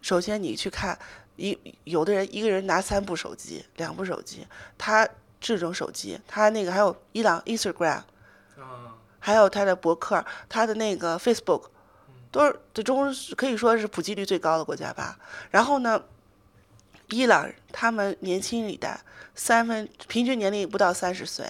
[0.03, 0.95] 首先你去看。
[1.41, 4.45] 一有的人一个人拿三部手机，两部手机，
[4.77, 5.07] 他
[5.39, 8.03] 这种手机，他那个还有伊朗 Instagram，
[9.17, 11.63] 还有他的博客，他的那个 Facebook，
[12.29, 15.17] 都是最终可以说是普及率最高的国家吧。
[15.49, 16.03] 然后呢，
[17.09, 19.01] 伊朗他们年轻一代
[19.33, 21.47] 三分平均年龄不到三十岁。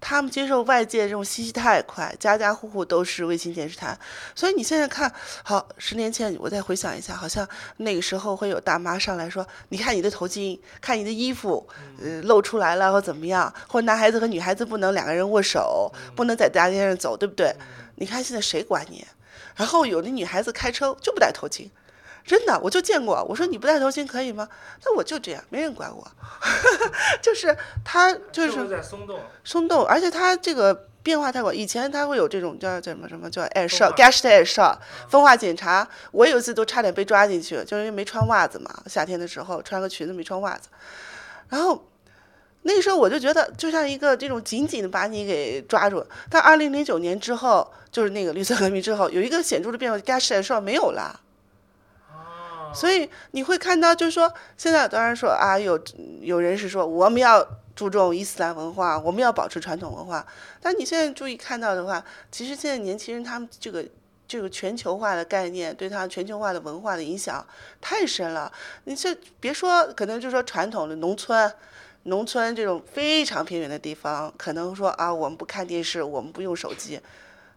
[0.00, 3.98] 他们接受外界这种信息太快，家家户户都是卫星电视台，
[4.34, 5.12] 所以你现在看
[5.42, 7.46] 好十年前，我再回想一下，好像
[7.78, 11.68] 那个时候会有大妈上来说：“你看你的头巾，看你的衣服，
[12.00, 13.52] 呃，露出来了或怎么样？
[13.66, 17.52] 或男孩子和女孩子不能两个人握手，不能在大街上走，对不对？
[17.96, 19.04] 你看现在谁管你？
[19.56, 21.68] 然后有的女孩子开车就不戴头巾。”
[22.28, 23.24] 真的，我就见过。
[23.28, 24.46] 我说你不戴头巾可以吗？
[24.84, 26.06] 那我就这样，没人管我。
[27.22, 31.52] 就是他就是在松动，松动，而且他这个变化太快。
[31.54, 34.76] 以前他会有这种叫叫什么什么叫 air shot gas air shot
[35.08, 35.88] 风化检查。
[36.12, 40.68] 我有一次都差点被抓进去，就是因为没穿袜子嘛，夏天的时候穿个裙子没穿袜子，
[41.48, 41.82] 然后。
[42.62, 46.04] 那个时候我就觉得，就像一个这种紧紧的把你给抓住。
[46.28, 51.18] 但二零零九年之后，就是那个绿色革命之后，有一个显著的变化，gas h 没有了。
[52.72, 55.80] 所以你会看到，就是说，现在当然说啊，有
[56.20, 60.26] 有人是说我们要注重伊斯兰文化，我们要保持传统文化。
[60.60, 63.84] 但你现在注意看到的话，其实现在年轻人他们这个
[64.26, 67.44] 这个全球化的概念，对他全球化的文化的影响
[67.80, 68.52] 太深了。
[68.84, 71.52] 你这别说，可能就是说传统的农村。
[72.04, 76.98] 农村这种非常偏远的地方，可能说啊，我们不看电视，我们不用手机。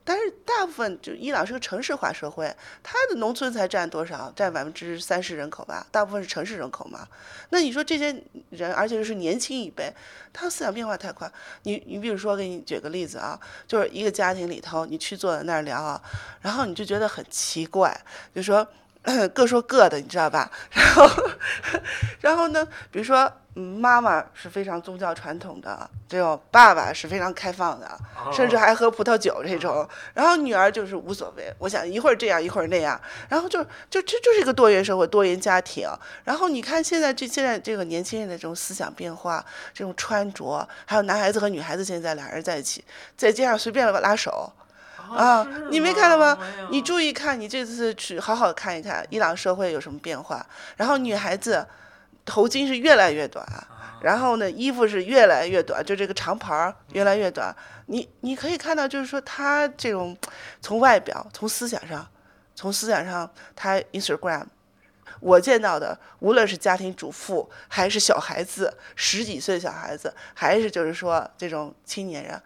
[0.04, 4.32] 但是大部分就伊朗是个城市化社会，它的农村才占多少？
[4.36, 7.08] 占百分之三十人口吧，大部分是城市人口嘛。
[7.50, 9.94] 那你说这些人，而且又是年轻一辈，
[10.34, 11.32] 他思想变化太快。
[11.64, 16.02] 你你比如说，给你举个例子啊，就是一个家庭里头，你去坐在那儿聊啊，
[16.42, 17.96] 然后你就觉得很奇怪，
[18.34, 18.68] 就说。
[19.34, 20.52] 各说各的，你知道吧？
[20.70, 21.10] 然后，
[22.22, 22.68] 然后呢？
[22.92, 28.00] 比如说，妈妈是非常宗教传统的，这种爸爸是非常开放的，
[28.32, 29.88] 甚至还喝葡萄酒这种。
[30.14, 33.00] 然后女儿就是无所谓，我想一会儿这样，一会儿那样。
[33.28, 35.90] 然后就就这就是一个多元社会、多元家庭。
[36.24, 42.86] 然后你看现在这现在这个年轻人的这种思想变化、这种穿着，还有男孩子和女孩子现在俩人在一起，
[43.18, 44.54] 在街上随便拉手。
[45.16, 46.38] 啊，你没看到吗？
[46.70, 50.46] 你注意看，你这次去好好看一看伊朗社会有什么变化。
[50.78, 51.68] 然后女孩子
[52.26, 53.46] 头巾是越来越短，
[54.02, 57.56] 然后呢衣服是越来越短，就这个长袍儿越来越短。
[57.88, 60.18] 你你可以看到，就是说她这种
[60.62, 62.08] 从外表、从思想上、
[62.56, 64.46] 从思想上，她 Instagram
[65.20, 72.42] 我见到的，无论是家庭主妇还是小孩子，十几岁小孩子，还是就是说这种青年人。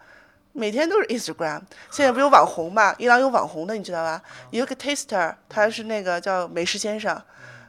[0.56, 1.60] 每天都是 Instagram，
[1.90, 2.94] 现在不有网红嘛？
[2.98, 4.22] 伊朗有网红的，你知道吧？
[4.50, 7.22] 有个 Taster，他是那个叫美食先生，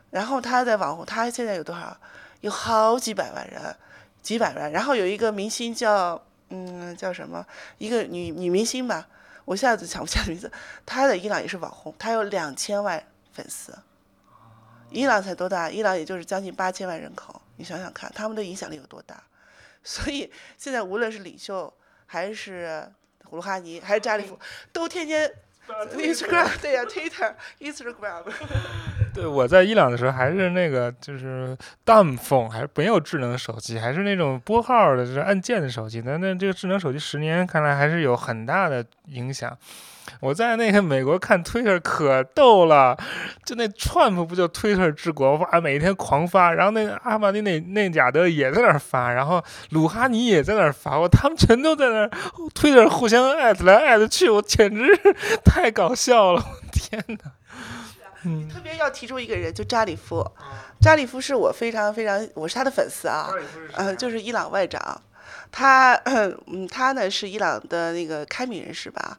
[0.09, 1.95] 然后他在网红，他现在有多少？
[2.39, 3.75] 有好几百万人，
[4.21, 4.71] 几百万。
[4.71, 7.45] 然后有一个明星叫嗯叫什么？
[7.77, 9.05] 一个女女明星吧，
[9.43, 10.49] 我一下子想不起来名字。
[10.85, 13.03] 她在伊朗也是网红，她有两千万
[13.33, 13.77] 粉丝。
[14.91, 15.69] 伊朗才多大？
[15.69, 19.21] 伊朗也就是将近八千万人口，你想想看，他们的影响力有多大？
[19.83, 21.73] 所以现在无论是领袖。
[22.07, 22.83] 还是
[23.29, 24.39] 鲁哈尼，还是扎里夫，
[24.73, 25.31] 都天天
[25.95, 28.23] Instagram 对呀，Twitter Instagram。
[29.13, 36.01] 对，我在伊朗的时候还是那个就是 dumb phone，还是没有智能手机，还是那种拨号的，就是按键的手机。
[36.05, 39.57] 那那这个智能手机十年看来还是有很大的影响。
[40.19, 42.97] 我在那个美国看 Twitter 可逗了，
[43.45, 52.11] 就那 Trump 不就 Twitter 治国哇，每天狂发，然后那个阿玛尼那那贾德也在那儿发，然后鲁哈尼也在那儿发，我他们全都在那儿
[52.53, 54.87] Twitter 互相艾特来艾特去，我简直
[55.43, 57.17] 太搞笑了，我天哪！
[58.23, 60.25] 嗯，特别要提出一个人，就扎里夫，
[60.81, 63.29] 扎里夫是我非常非常，我是他的粉丝啊，
[63.75, 64.99] 嗯，就是伊朗外长。
[65.51, 69.17] 他， 嗯，他呢是伊朗的那个开明人士吧？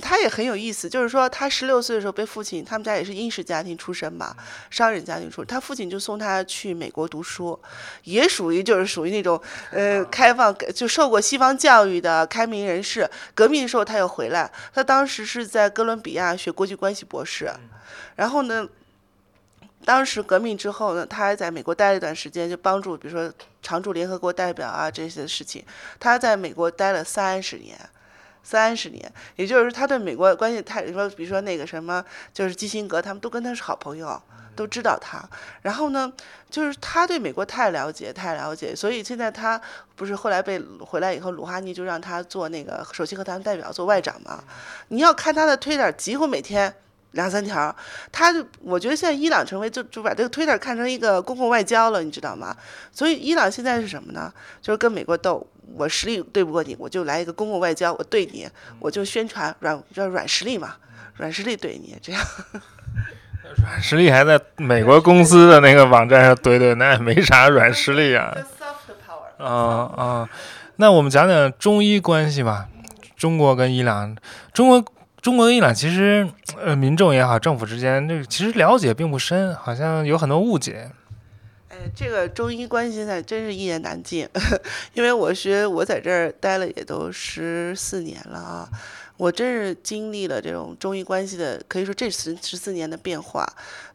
[0.00, 4.36] 他也很有意思，就是说他十六岁的时候被父亲，他们家也是英式家庭出身嘛，
[4.70, 7.58] 商人家庭出，他父亲就送他去美国读书，
[8.04, 9.40] 也属于就是属于那种，
[9.72, 13.08] 呃，开放就受过西方教育的开明人士。
[13.34, 17.50] 革命的时候他又回来，他当时是在哥伦比亚学国际关系博士，
[18.16, 18.68] 然后呢。
[19.84, 23.32] 当时革命之后呢，他还在美国待了一段时间，就帮助，比如说
[23.62, 25.64] 常驻联合国代表啊这些事情。
[25.98, 27.78] 他在美国待了三十年，
[28.42, 32.04] 三十年，也就是说他对美国关系太，说比如说那个什么，
[32.34, 34.20] 就是基辛格他们都跟他是好朋友，
[34.54, 35.18] 都知道他。
[35.62, 36.12] 然后呢，
[36.50, 39.58] 就是他对美国太了解，太了解，所以现在他
[39.96, 44.44] 不是后来被回来以后，鲁哈尼就让他做那个首席和谈代表，做外长嘛。
[44.88, 46.74] 你要看他的推特，几乎每天。
[47.12, 47.74] 两三条，
[48.12, 52.56] 他就我觉得现在伊朗成为就就把这个 Twitter 看成一个公共外交了，你知道吗？
[52.92, 54.32] 所以伊朗现在是什么呢？
[54.62, 60.76] 就是跟美国斗，我实力对不过你，我就来一个公共外交，我对你，我就宣传软叫软实力嘛，
[61.16, 62.22] 软实力对你这样。
[63.60, 68.32] 软实力还在美国公司的那个网站上怼怼，那也没啥软实力啊。
[69.38, 69.48] 啊
[69.96, 70.28] 啊，
[70.76, 72.68] 那我们讲讲中伊关系吧，
[73.16, 74.16] 中国跟伊朗，
[74.52, 74.84] 中国。
[75.22, 76.26] 中国跟伊朗其实，
[76.58, 80.90] 呃，民众也好，政府之间这个其实了解并不深，好像有很多误解。
[81.68, 84.26] 哎，这个中医关系现在真是一言难尽，
[84.94, 88.68] 因为我学我在这儿待了也都十四年了啊。
[89.18, 93.46] 我真是经历了这种中医关系的，可以说这十十四年的变化。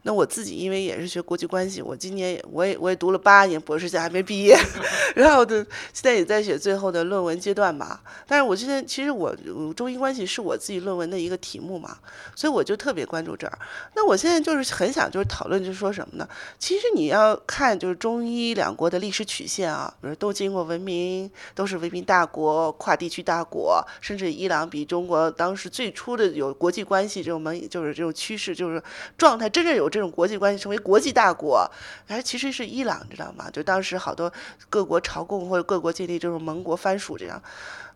[0.06, 4.56] 那我自己因为也是学国际关系，我今年我也我也读了八年博士，现在还没毕业，
[5.16, 5.56] 然后的
[5.92, 7.98] 现在也在写最后的论文阶段嘛。
[8.24, 9.34] 但是我现在其实我
[9.74, 11.98] 中英关系是我自己论文的一个题目嘛，
[12.36, 13.58] 所以我就特别关注这儿。
[13.96, 16.28] 那我现在就是很想就是讨论，就是说什么呢？
[16.56, 25.28] 其实你要看就是中伊两国的历史曲线啊，比如都经过文明，都是文明大国，跨地区大国，甚至伊朗比中国。
[25.32, 28.80] 当时最初的有国际关系这种门，就是这种趋势，就是
[29.18, 31.66] 状态，真正有这种国际关系，成为国际大国，
[32.06, 33.48] 还其实是伊朗，知道吗？
[33.50, 34.30] 就当时好多
[34.68, 37.42] 各国朝贡或者各国建立这种盟国藩属这样。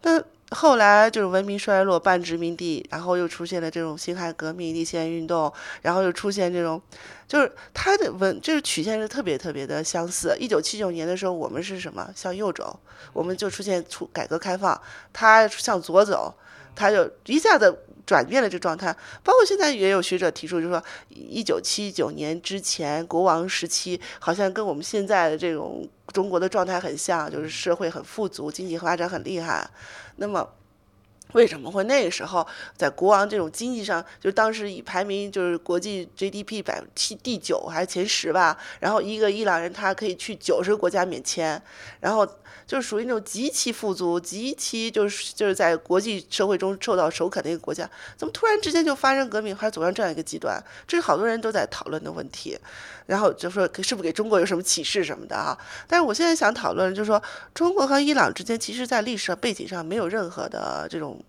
[0.01, 0.18] 那
[0.52, 5.52] 后来就是文明衰落，半殖民地，然后又出现了这种辛亥革命、立宪运动，
[5.82, 6.81] 然后又出现这种，
[7.28, 10.35] 就是它的文就是曲线是特别特别的相似。
[10.40, 12.10] 一九七九年的时候，我们是什么？
[12.16, 12.81] 向右走，
[13.12, 14.81] 我们就出现出改革开放，
[15.12, 16.35] 它向左走。
[16.74, 17.76] 他就一下子
[18.06, 18.92] 转变了这状态，
[19.22, 29.68] 包括现在也有学者提出，就是说，一九七九年之前国王时期，好像跟我们现在的这种中国的状态很像，就是社会很富足，经济发展很厉害。
[30.16, 30.48] 那么，
[31.32, 32.47] 为什么会那个时候
[32.77, 41.61] 在国王这种经济上，就当时以排名就是国际 GDP 百七第九还是前十吧，然后一个伊朗人他可以去九十个国家免签，
[42.01, 42.27] 然后。
[42.66, 50.62] 就是属于那种极其富足、极其就是就是在国际社会中受到首肯的一个国家，怎么突然之间就发生革命，还走上这样一个极端？
[50.86, 52.57] 这是好多人都在讨论的问题。
[53.07, 55.59] 然后就说是不是给中国有什么启示什么的啊？
[55.89, 57.20] 但是我现在想讨论，就是说
[57.52, 61.19] 中国和伊朗之间，其实在历史背景上没有任何的这种。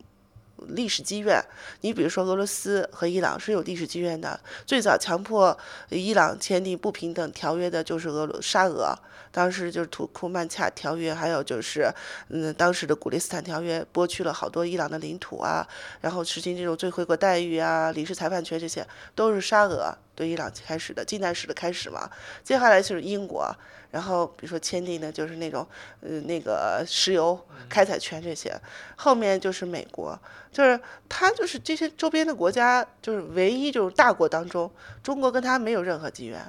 [0.68, 1.44] 历史积怨，
[1.82, 4.40] 你比如说俄罗斯和伊朗是有历史积怨的。
[4.66, 5.58] 最早强迫
[5.90, 8.96] 伊朗签订不平等条约的就是俄罗沙俄，
[9.32, 11.92] 当时就是土库曼恰条约，还有就是
[12.30, 15.68] 嗯当时的古列斯坦条约，剥去了好多伊朗的领土啊，
[16.02, 18.86] 然后实行这种最惠国待遇啊、领事裁判权，这些
[19.16, 22.10] 都是沙俄对伊朗开始的近代史的开始嘛。
[22.44, 23.56] 接下来就是英国。
[23.92, 25.68] 然后，比如说签订的就是那种，
[26.00, 27.40] 呃，那个石油
[27.70, 28.54] 开采权这些，
[28.96, 30.18] 后面就是美国，
[30.52, 34.72] 就是它就是这些周边的国家，就是唯一这种大国当中，
[35.04, 36.42] 中国跟他没有任何机缘。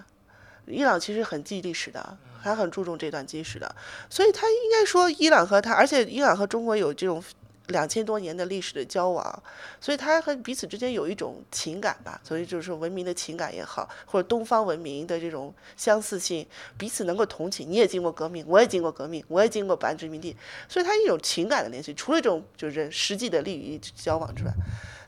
[0.67, 3.75] 伊朗其实很记历史的，还很注重这段历史的，
[4.09, 7.23] 所以他应该说伊朗和他，而且伊朗和中国有这种。
[7.69, 9.43] 两千多年的历史的交往，
[9.81, 17.71] 所以他和彼此之间有一种情感吧，所以就是说文明的情感也好，或者东方文明的这种相似性，彼此能够同情。
[17.71, 20.37] 你也经过革命，我也经过革命，我也经过半殖民地，
[20.69, 21.95] 所以它一种情感的联系。
[21.95, 24.53] 除了这种就是实际的利益交往之外，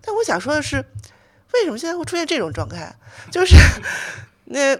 [0.00, 0.76] 但我想说的是，
[1.52, 2.94] 为什么现在会出现这种状态？
[3.30, 3.56] 就是
[4.46, 4.78] 那。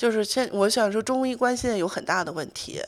[0.00, 2.80] 就是现，我想说，中医关现在有很大的问题。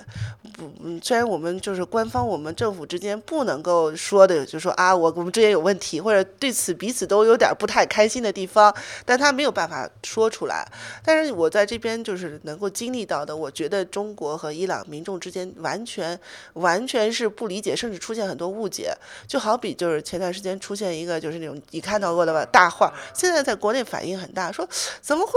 [0.56, 8.74] 不，嗯，虽然我们就是官方，我们政府之间不能够说的，就说啊，我我们之间有问题，或者对此彼此都有点不太开心的地方，
[9.04, 10.66] 但他没有办法说出来。
[11.04, 16.18] 但是我在这边就是能够经历到的，我觉得中国和伊朗民众之间完全
[16.54, 18.90] 完全是不理解，甚至出现很多误解。
[19.28, 24.66] 就好比就是前段时间出现一个就是那种你看到过的吧大话，现在在国内反应很大，说
[25.02, 25.32] 怎么会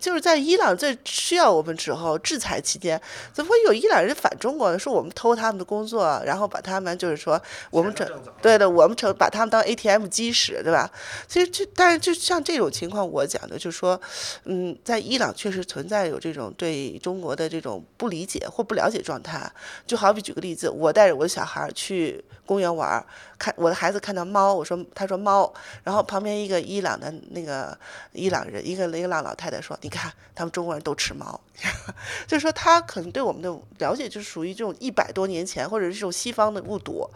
[0.00, 0.92] 就是在伊朗这。
[1.12, 2.98] 需要我们之后制裁期间，
[3.34, 4.78] 怎么会有伊朗人反中国呢？
[4.78, 7.38] 说我们偷他们的工作，然后把他们就是说
[7.70, 8.08] 我们成
[8.40, 10.90] 对的，我们成把他们当 ATM 机使，对吧？
[11.28, 14.00] 其实就但是就像这种情况，我讲的就是说，
[14.44, 19.52] 嗯，在伊朗确实存在有这种对中国的这种不理解或不了解状态。
[19.86, 23.04] 就好比举个例子，我带着我的小孩去公园玩，
[23.42, 25.52] 看我的孩子看到猫，我说他说猫，
[25.82, 27.76] 然后旁边一个伊朗的那个
[28.12, 30.92] 伊朗人，一个伊朗老太太说，你看他们中国人都。
[30.94, 31.40] 吃猫，
[32.28, 37.10] 就是说他可能对我们的了解就是属于这种一百多年前或者是这种西方的误读，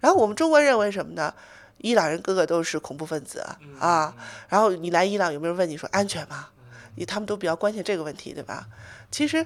[0.00, 1.34] 然后我们中国认为什么呢？
[1.78, 3.44] 伊朗人个个都是恐怖分子
[3.80, 4.14] 啊，
[4.48, 6.50] 然后你来伊朗有没有问你说安全吗？
[6.94, 8.68] 你他们都比较关心这个问题，对吧？
[9.10, 9.44] 其实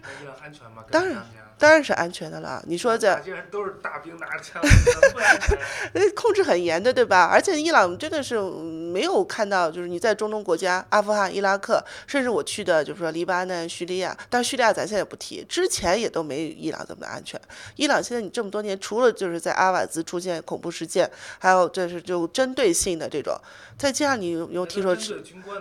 [0.91, 1.25] 当然。
[1.59, 2.62] 当然是安全的了。
[2.66, 3.15] 你说这
[3.51, 4.62] 都是大兵拿着枪，
[6.15, 7.28] 控制很严的，对吧？
[7.33, 17.41] 而且伊朗真的是没有看到，就是你在中东国家，阿富汗、伊拉克，甚至我去的，就是说黎巴嫩、叙利亚，但叙利亚咱现在也不提，之前也都没伊朗这么安全。
[17.77, 23.35] 伊朗现在你这么多年，除了就是在阿瓦兹出现恐怖事件，还有就是就针对性的这种，
[23.78, 24.95] 再加上你有听说，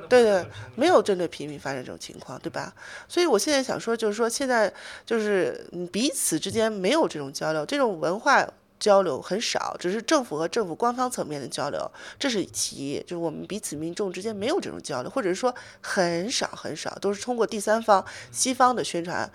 [0.10, 0.46] 对对，
[0.76, 2.74] 没有针对平民发生这种情况，对吧？
[3.08, 4.72] 所以我现在想说，就是说现在
[5.06, 8.48] 就是彼此之间没有这种交流，这种文化
[8.78, 11.90] 交流很少，只是政府和政府官方层面的交流，
[12.20, 13.00] 这是其一。
[13.02, 19.30] 就是我们彼此民众之间没有这种交流，或者是说很少很少，都是通过第三方、西方的宣传。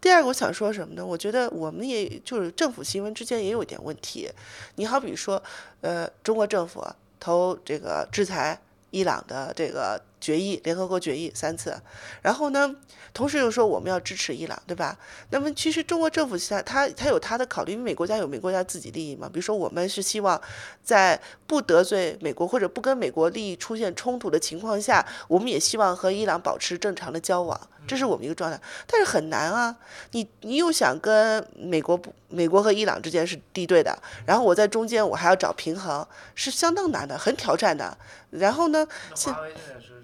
[0.00, 1.04] 第二个，我想说什么呢？
[1.04, 4.30] 我觉得我们也就是政府新闻之间也有一点问题。
[4.76, 5.42] 你好比说，
[5.82, 6.82] 呃，中国政府
[7.20, 8.58] 投这个制裁
[8.90, 11.80] 伊朗的这个决议，联合国决议三次，
[12.22, 12.74] 然后呢，
[13.12, 14.98] 同时又说我们要支持伊朗，对吧？
[15.30, 19.28] 那么其实中国政府现在他他有他的考虑，因为美国家有美国家自己利益嘛。
[19.28, 20.40] 比如说我们是希望
[20.82, 28.60] 在不得罪美国或者不跟美国利益出现冲突的情况下，我们也希望和伊朗保持正常的交往，这是我们一个状态。
[28.86, 29.76] 但是很难啊，
[30.12, 37.96] 你你又想跟美国不，美国和伊朗之间是敌对的，然后我在中间我还要找平衡，是相当难的，很挑战的。
[38.30, 39.95] 然后呢，那华为现在是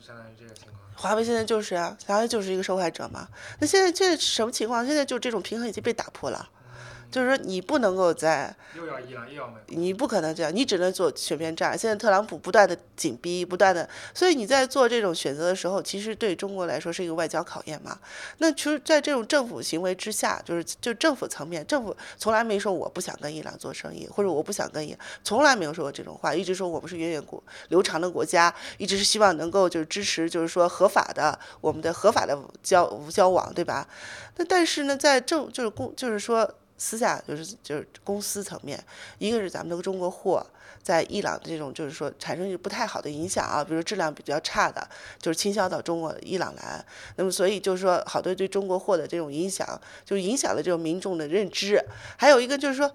[0.95, 3.29] 华为现在就是啊，华为就是一个受害者嘛。
[3.59, 4.87] 那现在这什么情况？
[4.87, 6.49] 现在就这种平衡已经被打破了。
[7.13, 11.79] 就是说，你不能够在，又要伊朗又要美国，你不可能这样，你只能做选边站。
[11.79, 17.99] 现在特朗普不断的紧逼，不断的，所以你在做这种选择的时候，其实对中国来说是一个外交考验嘛。
[18.39, 33.87] 那其实，在这种政府行为之下，就是就政府层面，政府从来没说我不想跟伊朗做生意，或者我不想跟伊，从来没有说过这种话，一直说我们是源远国流长的国家，一直是希望能够就是支持，就是说合法的我们的合法的交交往，对吧？
[34.37, 36.51] 那但是呢，在政就是公就是说。
[36.85, 38.77] 私下就是就是公司层面，
[39.19, 40.45] 一个是咱们这个中国货
[40.83, 44.85] 在伊朗这种就是说产生不太好的影响啊，比如质量比较差的，
[45.17, 46.85] 就是倾销到中国伊朗来。
[47.15, 51.81] 那么所以就是说，好多对中国货的这种影响，就影响了这种民众的认知。
[52.19, 52.93] 还有一个就是说，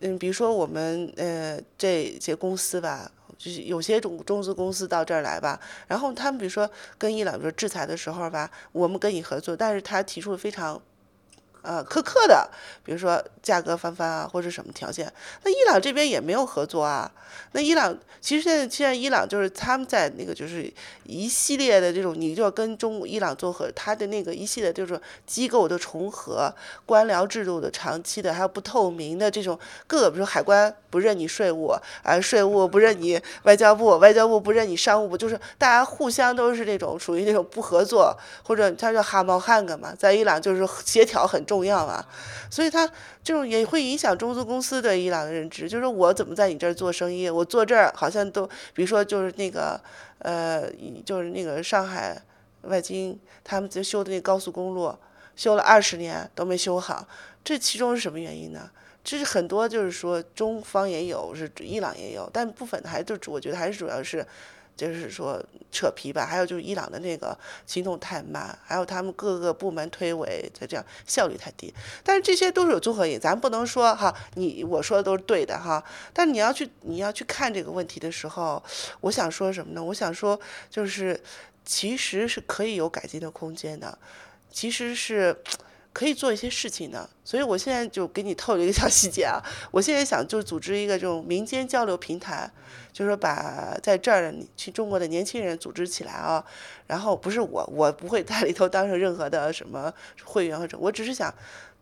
[0.00, 3.08] 嗯，比如说我们呃这些公司吧，
[3.38, 6.68] 就是有些中中资公司到这儿来吧，然后他们比如说
[6.98, 10.82] 跟伊朗比如说制裁的时候吧，我们跟你合作，但是他提出了非常。
[11.66, 12.48] 呃，苛刻的，
[12.84, 15.12] 比如说价格翻番啊，或者什么条件，
[15.42, 17.10] 那伊朗这边也没有合作啊。
[17.52, 20.72] 那伊朗其实现在，现在伊朗就是他们在那个就是
[21.04, 31.74] 一系列的这种，你就要跟中伊朗做和他的那个一系列就是机构的重合、官僚制度的长期的，还有不透明的这种各个，比如说海关不认你税务，
[32.04, 41.55] 啊税务不认你外交部，外交部不认你商务部，就是大家互相都是那种属于那种不合作，或者他叫哈猫汉个嘛，在伊朗就是协调很重。
[41.56, 42.06] 重要啊，
[42.50, 42.86] 所以它
[43.24, 49.80] 这种也会影响中资公司对伊朗的认知，就是我怎么在你这儿做生意，我做这儿好像都，比如说就是那个，
[50.18, 50.70] 呃，
[51.02, 52.20] 就是那个上海
[52.62, 54.94] 外经他们就修的那高速公路，
[55.34, 57.08] 修了二十年都没修好，
[57.42, 58.70] 这其中是什么原因呢？
[59.02, 64.26] 这是很多就是说中方也有，是伊朗也有，但部分还就我觉得还是主要是。
[64.76, 65.42] 就是说
[65.72, 67.36] 扯皮吧，还有就是伊朗的那个
[67.66, 71.72] 行动太慢，还有他们各个部门推诿的这样效率太低。
[72.04, 75.82] 但是这些都是有综合因，咱不能说哈，你我说的都是对的哈。
[76.12, 78.62] 但你要去你要去看这个问题的时候，
[79.00, 79.82] 我想说什么呢？
[79.82, 80.38] 我想说
[80.68, 81.18] 就是
[81.64, 83.98] 其实是可以有改进的空间的，
[84.50, 85.36] 其实是
[85.92, 87.08] 可以做一些事情的。
[87.24, 92.50] 所以我现在就给你透露一个小细节啊，我现在想就组织一个这种民间交流平台。
[92.96, 96.42] 就是说，把在这儿去中国的年轻人组织起来啊，
[96.86, 99.92] 然后不是我，我不会在里头当成任何的什么
[100.24, 101.30] 会员或者，我只是想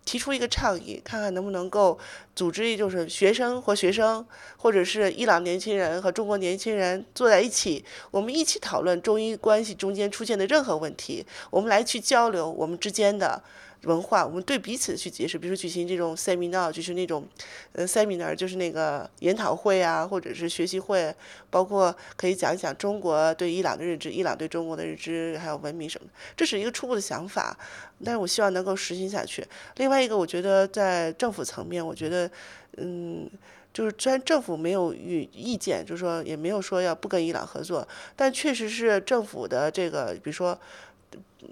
[0.04, 1.96] 提出一个倡议，看看能不能够
[2.34, 4.26] 组织，就是学生或学生，
[4.56, 13.40] 或者是伊朗年轻人和中国年轻人坐在一起，我们一起讨论中伊关系中间出现的任何问题，我们来去交流我们之间的。
[13.84, 17.26] 文化，我们对彼此去解释，比如说举行这种 seminar，就是那种，
[17.72, 21.14] 呃，seminar 就是那个研讨会啊，或者是学习会，
[21.50, 27.56] 包括可以讲一讲中国对伊朗的认知，伊朗对中国的认知，还有文明什么的，这是一个初步的想法，
[28.04, 29.46] 但是我希望能够实行下去。
[29.76, 32.30] 另外一个，我觉得在政府层面，我觉得，
[32.78, 33.30] 嗯，
[33.72, 37.86] 就是虽然政府没有与意见，就是说也没有说要不跟伊朗合作，
[38.16, 40.58] 但确实是政府的这个，比如说。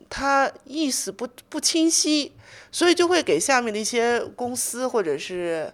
[0.09, 2.33] 他意思不不清晰，
[2.71, 5.73] 所以就会给下面的一些公司或者是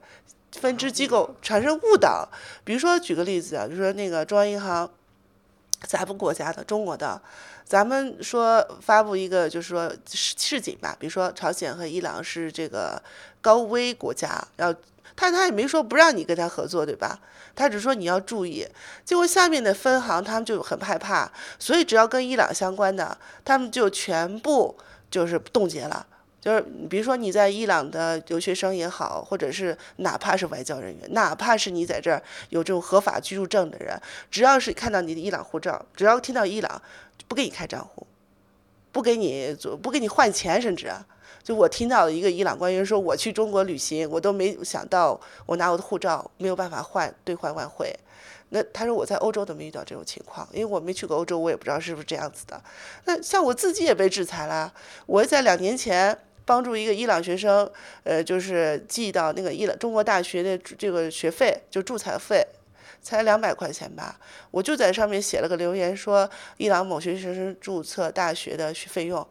[0.53, 2.29] 分支机构产生误导。
[2.65, 4.91] 比如说举个例子啊，就说那个中央银行，
[5.87, 7.21] 咱们国家的中国的，
[7.69, 13.01] 咱们说发布一个就是说示警吧，比如说朝鲜和伊朗是这个
[13.41, 14.75] 高危国家，要。
[15.21, 17.19] 他他也没说不让你跟他合作，对吧？
[17.57, 18.65] 他只说你要注意。
[19.05, 21.29] 结果下面的分行他们就很害怕，
[21.59, 24.79] 所以只要跟伊朗相关的，他们就全部
[25.11, 26.07] 就是冻结了。
[26.41, 34.01] 就是比如说你在伊朗的留学生也好，或者是哪怕是外交人员，哪怕是你在这儿有这种合法居住证的人，
[34.31, 36.81] 只要是看到你的伊朗护照，只要听到伊朗，
[37.27, 38.07] 不给你开账户，
[38.93, 40.93] 不给你做，不给你换钱，甚至。
[41.43, 47.95] 就我听到一个伊朗官员说，我去中国旅行，我都没想到我拿我的护照没有办法换兑换外汇。
[48.51, 52.63] 那他说我在欧洲都没遇到这种情况，因为我没去过欧洲，我也不知道是不是这样子的。
[53.05, 54.73] 那像我自己也被制裁了，
[55.07, 57.71] 我在两年前帮助一个伊朗学生，
[58.05, 62.47] 呃，就是寄到那个伊朗中国大学的这个学费，就注册费。
[63.09, 64.21] 才两百块钱吧。
[64.51, 66.29] 我就在上面写了个留言说
[66.59, 69.27] 伊朗某学生注册大学的费用，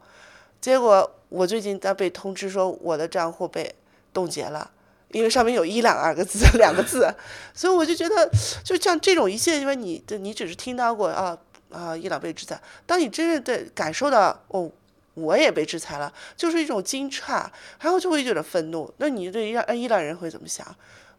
[0.60, 3.76] 结果我最近在被通知说我的账户被
[4.12, 4.72] 冻结了，
[5.12, 7.14] 因为上面有伊朗二个字两个字，
[7.54, 8.28] 所以我就觉得
[8.64, 11.38] 就像这种一切，因为你的你只是听到过啊
[11.72, 14.72] 啊伊朗被制裁，当你真正的感受到哦。
[15.18, 17.44] 我也被制裁了，就是一种惊诧，
[17.80, 18.94] 然后就会有点愤怒。
[18.98, 20.64] 那你对让伊朗人会怎么想？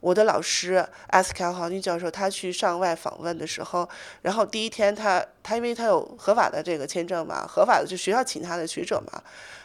[0.00, 3.88] 我的老师阿斯卡豪尼教授，他去上外访问的时候，
[4.22, 9.22] 然后第一天他他因为他有合法的这个签证嘛，合法的就学校请他的学者嘛，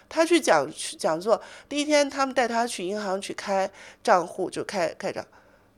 [0.10, 3.70] 他去讲讲座，第一天他们带他去银行去开
[4.04, 5.26] 账户，就开开账。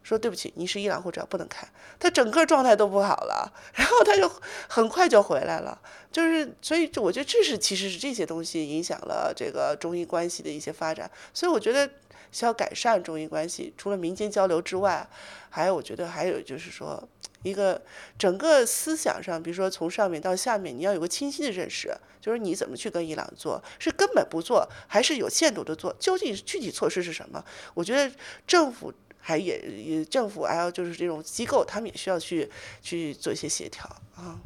[0.03, 1.67] 说对不起，你是伊朗护照不能开，
[1.99, 4.31] 他整个状态都不好了， 然后他就
[4.69, 5.75] 很快就回来了，
[6.11, 11.89] 就是所以我觉得这是其实是这些东西影响了这个中伊关系的一些发展，所以我觉得
[12.35, 15.07] 需要改善中伊关系，除了民间交流之外，
[15.49, 17.01] 还有我觉得还有就是说
[17.43, 17.81] 一个
[18.17, 27.41] 整个思想上，比如说从上面到下面，你要有个清晰的认识，就是你怎么去跟伊朗做，是根本不做，还是有限度的做，究竟具体措施是什么？
[27.73, 28.13] 我觉得
[28.45, 28.93] 政府。
[29.27, 32.47] 还也也政府还有就是这种机构，他们也需要去
[32.83, 33.83] 去做一些协调
[34.15, 34.37] 啊。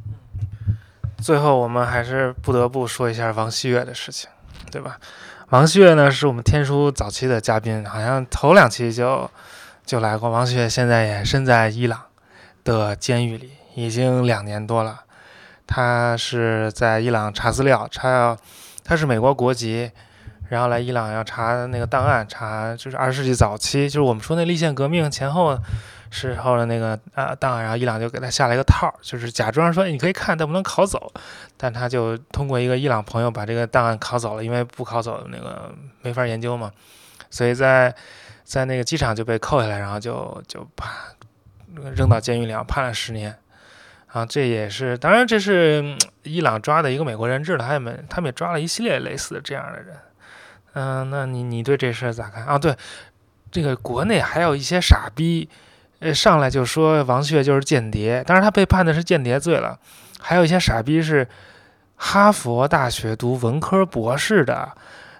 [1.22, 4.30] 最后，我们还是不得不说一下王希月的事情，
[4.72, 4.98] 对吧？
[5.49, 9.27] 王旭月呢，是我们天书早期的嘉宾，好像头两期就
[9.84, 10.30] 就来过。
[10.30, 11.99] 王旭月现在也身在伊朗
[12.63, 15.01] 的监狱里，已经两年多了。
[15.65, 18.38] 他是在伊朗查资料，查
[18.84, 19.89] 他是美国国籍。
[20.49, 25.57] 然后来伊朗要查那个档案，查就是二十世纪早期，就是我们说那立宪革命前后
[26.11, 31.11] 时候的那个啊档案，然后伊朗就给他下了一个套，就是假装说你可以看，但不能拷走。
[31.57, 36.72] 但他就通过一个伊朗朋友把这个档案拷走了，因为不拷走那个没法研究嘛，
[37.30, 37.94] 所以在
[38.44, 40.86] 在那个机场就被扣下来，然后就就把
[41.95, 43.38] 扔到监狱里，判了十年。
[44.11, 49.95] 啊，这也是当然这是伊朗抓的一个美国人质了，他们他们也抓了一系列类似的这样的人。
[50.73, 52.57] 嗯，那你你对这事儿咋看啊？
[52.57, 52.76] 对，
[53.52, 55.48] 这个国内还有一些傻逼，
[55.99, 59.77] 呃，上来就说王旭就是间谍，当然他被判的是间谍罪了。
[60.19, 61.27] 还有一些傻逼是
[61.95, 64.71] 哈佛大学读文科博士的，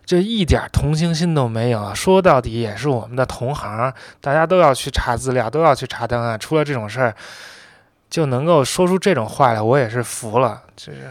[0.06, 1.93] 这一点同情心都没有。
[1.93, 6.39] 说到底也是我们的同行，大家都要去查资料，都要去查档案。
[6.39, 7.15] 出了这种事儿，
[8.10, 10.64] 就能够说出这种话来，我也是服了。
[10.76, 11.01] 就是，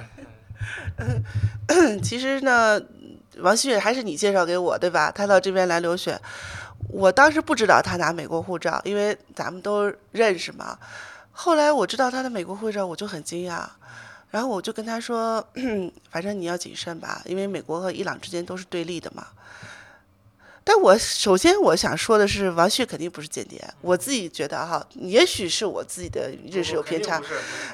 [2.03, 2.81] 其实呢。
[3.41, 5.13] 王旭还是你介绍给我对吧？
[5.15, 6.21] 他到这边来留学，
[6.91, 10.79] 我当时不知道他拿美国护照，因为咱们都认识嘛。
[11.33, 13.65] 后来我知道他的美国护照，我就很惊讶，
[14.31, 15.47] 然后我就跟他说
[16.11, 19.27] ：“反正你要谨慎吧，因为美国和伊朗之间都是对立的嘛。”
[20.65, 23.59] 但我首先我想说的是，王旭肯定不是间谍。
[23.81, 27.23] 我自己觉得哈，也许是我自己的认识有偏差。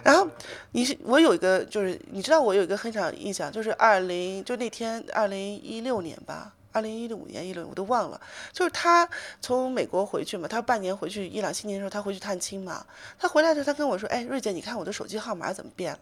[0.04, 0.28] 然后，
[0.70, 8.20] 你是我有一个就是，你知道我有一个很长印象，就是二零就那天二零一六年吧，二零一五年一六我都忘了。
[8.52, 9.08] 就是他
[9.40, 12.84] 从美国回去嘛，他半年回去伊朗新年的时候，他回去探亲嘛。
[13.18, 16.00] 他回来的时候，他跟我说：“哎，瑞姐，你看我的手机号码怎么变了？”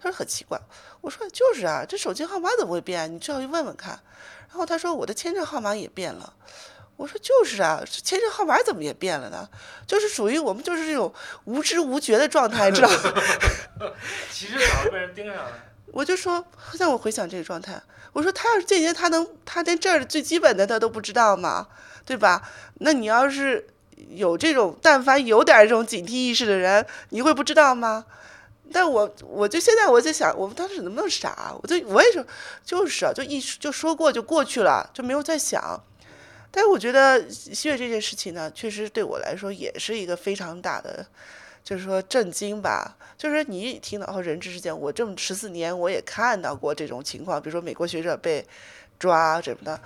[0.00, 0.58] 他说很奇怪。
[1.00, 3.12] 我说就是啊，这手机号码怎么会变？
[3.12, 4.00] 你最好去问问看。
[4.48, 6.32] 然后他说我的签证号码也变了，
[6.96, 9.48] 我说就是啊，签证号码怎么也变了呢？
[9.86, 11.12] 就是属于我们就是这种
[11.44, 13.14] 无知无觉的状态，知道吗？
[14.30, 15.52] 其实早就被人盯上了。
[15.92, 16.44] 我就说
[16.78, 17.80] 让我回想这个状态，
[18.12, 21.68] 我说他要是间接，他能他连这儿最基本的他都不知道吗？
[22.04, 22.42] 对吧？
[22.80, 23.68] 那你要是
[24.08, 28.04] 有这种但凡有点这种警惕意识的人，你会不知道吗？
[28.72, 31.54] 但我我就现在我在想，我们当时能不能傻？
[31.62, 32.26] 我就我也是，
[32.64, 35.78] 就是啊，就一就说过就过去了，就没有再想。
[36.50, 41.06] 但是我觉得西月这件事情呢，确实对我来说也是一个非常大的，
[41.62, 42.96] 就是说震惊吧。
[43.16, 48.46] 就是你听到人质事件，我这么十四年我也看到过这种情况，比如说美国学者被
[48.98, 49.80] 抓什么的，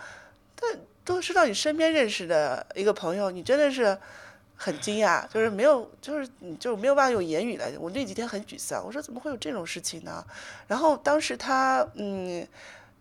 [0.54, 3.98] 但都是到你身边认识的一个朋友，你真的是。
[4.58, 7.70] 很惊讶，就是没有，就是你就没有办法用言语来。
[7.78, 10.24] 我那几天很沮丧，我说怎么会有这种事情呢？
[10.66, 12.48] 然后当时他，嗯，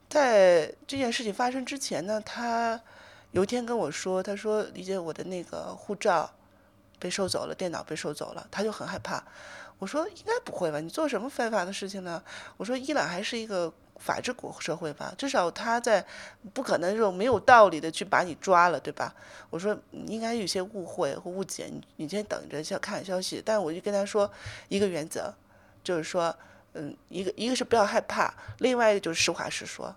[0.09, 2.77] 在这件事情发生之前呢，他
[3.31, 6.29] 有一天跟我说，他说李姐，我的那个护照
[6.99, 9.23] 被收走了，电脑被收走了，他就很害怕。
[9.77, 10.79] 我说应该不会吧？
[10.79, 12.21] 你做什么非法的事情呢？
[12.57, 13.73] 我说伊朗还是一个。
[13.97, 16.05] 法治国社会吧，至少他在
[16.53, 19.15] 不可能这种没有道理的去把你抓了，对吧？
[19.49, 23.41] 我说应该有些误会或误解，你你先等着先看消息。
[23.43, 24.29] 但我就跟他说
[24.67, 25.33] 一个原则，
[25.81, 26.35] 就是说，
[26.73, 29.95] 嗯，一个一个是不要害怕，另外一个就是实话实说。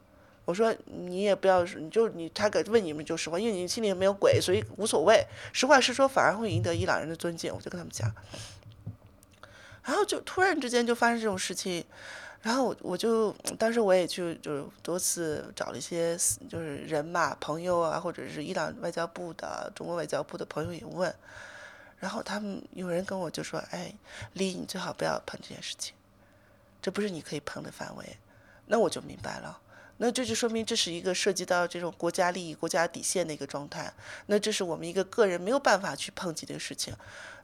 [0.49, 5.23] 我说你也不要，你就你他给问你们就实话，因为你心里没有鬼，所以无所谓。
[5.53, 7.55] 实话实说反而会赢得伊朗人的尊敬。
[7.55, 8.11] 我就跟他们讲。
[9.83, 11.85] 然后就突然之间就发生这种事情，
[12.41, 16.16] 然后我我就当时我也去就是多次找了一些
[16.49, 21.15] 就是人嘛朋友啊，或者是伊朗外交部的、中国外交部的朋友也问，
[21.99, 23.93] 然后他们有人跟我就说：“哎，
[24.33, 25.93] 李，你最好不要碰这件事情，
[26.81, 28.16] 这不是你可以碰的范围。”
[28.65, 29.61] 那我就明白了。
[29.99, 33.93] 那这就说明这是一个涉及到这种国家利益、国家底线的一个状态。
[34.27, 36.95] 那这是我们一个个人没有办法去碰及的事情。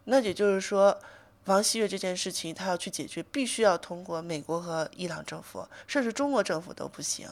[0.04, 0.98] 那也就是说，
[1.46, 7.28] 王希月这件事情他要去解决，必须要通过美国和伊朗政府，甚至中国政府都不行。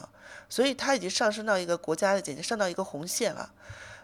[0.49, 3.51] 所以他已经上升到一个国家的简直上到一个红线了。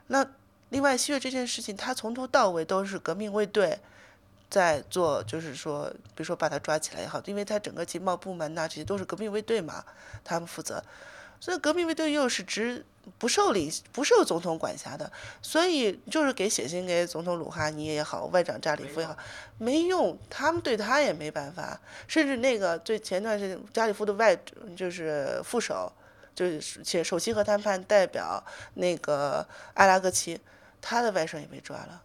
[0.08, 0.26] 那
[0.70, 3.80] 另外，希月这件事情，他从头到尾都是革命卫队
[4.50, 9.86] 在做，就是说，比如说把他抓起来也好，因为他整个情报部门呐，这些都是革命卫队嘛，
[10.24, 10.84] 他们负责。
[11.42, 12.86] 所以革命卫队又是直
[13.18, 15.10] 不受理、不受总统管辖的，
[15.42, 19.16] 所以就是给写信给总统鲁哈尼也好，外长扎里夫也好，
[19.58, 21.80] 没用，他们对他也没办法。
[22.10, 24.38] 甚至那个最前段时间扎里夫的外
[24.76, 25.90] 就是副手，
[26.36, 28.44] 就是且首席和谈判代表
[28.74, 30.38] 那个阿拉格齐，
[30.82, 32.02] 他的外甥也被抓了。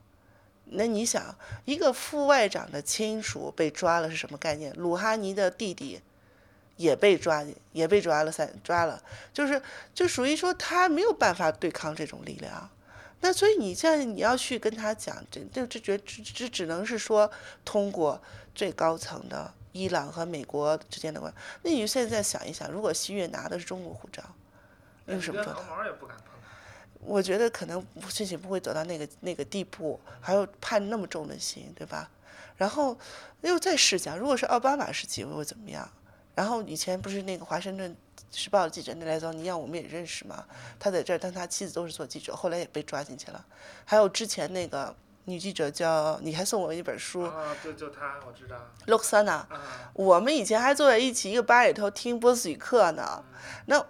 [0.67, 4.73] 那你想，一个副外长的亲属被抓了是什么概念？
[4.77, 6.01] 鲁哈尼的弟弟。
[6.77, 9.01] 也被抓，也被抓了三抓了，
[9.33, 9.63] 就是
[9.95, 12.69] 就属于说他没有办法对抗这种力量，
[13.21, 17.31] 那所以你现在你要去跟他讲，这这这觉只能是说
[17.65, 18.21] 通过
[18.57, 21.33] 最高层的伊朗和美国之间的关，
[21.63, 24.21] 那你现在想一想，如果西月拿的是中国护照，
[25.05, 25.61] 那有什么做的？
[27.05, 32.11] 我觉得可能事情不会走到那个那个地步，还要判那么重的刑，对吧？
[32.57, 32.97] 然后
[33.43, 35.89] 又再试想，如果是奥巴马时期会怎么样？
[36.35, 37.97] 然后以前不是那个《华盛顿
[38.31, 40.45] 时报》的记者内莱宗尼亚，我们也认识嘛。
[40.81, 43.45] 他在这儿，但他妻子都是做记者，后来也被抓进去了。
[43.85, 44.95] 还有之前那个
[45.27, 47.23] 女记者叫，你还送我一本书。
[47.23, 48.57] 啊，就就她，我知道。
[48.87, 49.47] 洛克桑娜。
[49.93, 53.23] 我们以前还坐在一起一个吧里头听波斯语课呢。
[53.67, 53.85] 那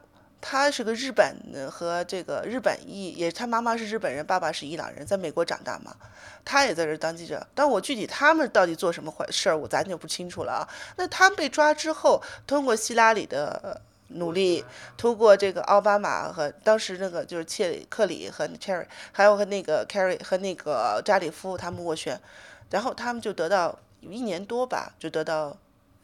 [0.46, 1.34] 他是个日本
[1.70, 5.96] 和这个日本裔，也他妈妈是日本人，爸爸是伊朗人，在美国长大嘛。
[6.44, 10.68] 他也在这当记者，但我具体他们到底做什么坏事儿，我咱就不清楚了啊。
[10.96, 14.62] 那他们被抓之后，通过希拉里的努力，
[14.98, 22.20] 通过这个奥巴马和当时那个就是切里克里和 Cherry，还有和那个 Kerry 和那个扎里夫他们斡旋，
[22.68, 25.56] 然后他们就得到一年多吧，就得到。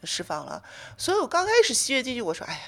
[0.03, 0.63] 释放了，
[0.97, 2.61] 所以我刚开始七月进去，我说，哎呀，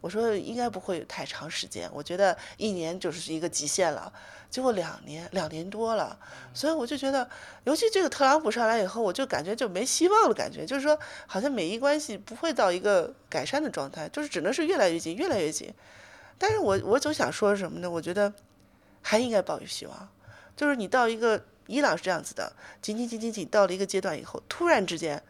[0.00, 4.12] 我说应该不会太长时间，我觉得一年就是一个极限了。
[4.48, 6.16] 结果两年，两年多了，
[6.54, 7.28] 所以我就觉得，
[7.64, 10.96] 尤其这个特朗普上来以后，我就感觉就没希望的感觉，就是说，
[11.26, 15.74] 好像美伊关系不会到一个改善的状态，就是只能是越来越近，越来越近。
[16.38, 17.90] 但是我我总想说什么呢？
[17.90, 18.32] 我觉得
[19.02, 20.08] 还应该抱有希望，
[20.56, 25.20] 就是你到一个伊朗是这样子的，紧紧紧紧紧到了一个阶段以后，突然之间。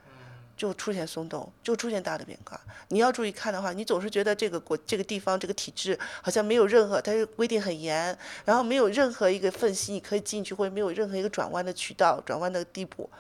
[0.57, 2.59] 就出现松动，就出现大的变化。
[2.89, 13.11] 你要注意看的话，你总是觉得这个国、这个地方、这个体制好像没有任何，它是规定很严，然后没有任何一个缝隙你可以进去，或者没有任何一个转弯的渠道、转弯的地步。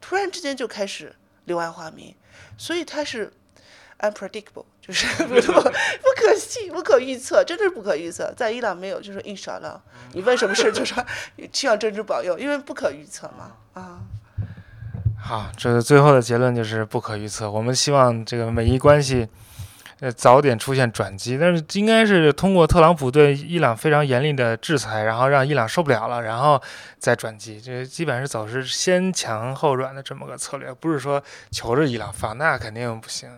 [0.00, 1.14] 突然之间就开始
[1.46, 2.14] 柳暗花明，
[2.58, 3.32] 所以它是
[4.00, 5.34] unpredictable， 就是不
[6.16, 8.32] 可信、不可预测，真的是不可预测。
[8.36, 9.82] 在伊朗没有，就是印少了。
[10.12, 11.02] 你问什么事就说
[11.52, 14.00] 希望政治保佑，因为不可预测嘛，啊。
[15.24, 17.48] 好，这个最后的结论就是不可预测。
[17.48, 19.28] 我们希望这个美伊关系，
[20.00, 21.38] 呃，早点出现转机。
[21.38, 26.60] 但是应该是通过特朗普对伊朗非常严厉的制裁，然后让伊朗受不了了，然后
[26.98, 27.60] 再转机。
[27.60, 31.22] 这基本上是走是先强后软的这么个策略，不是说
[31.52, 33.30] 求着伊朗放，那肯定不行。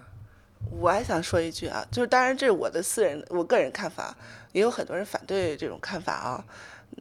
[0.71, 4.17] 我还想说一句啊，就是当然这是我的私人、我个人看法，
[4.53, 6.43] 也有很多人反对这种看法啊。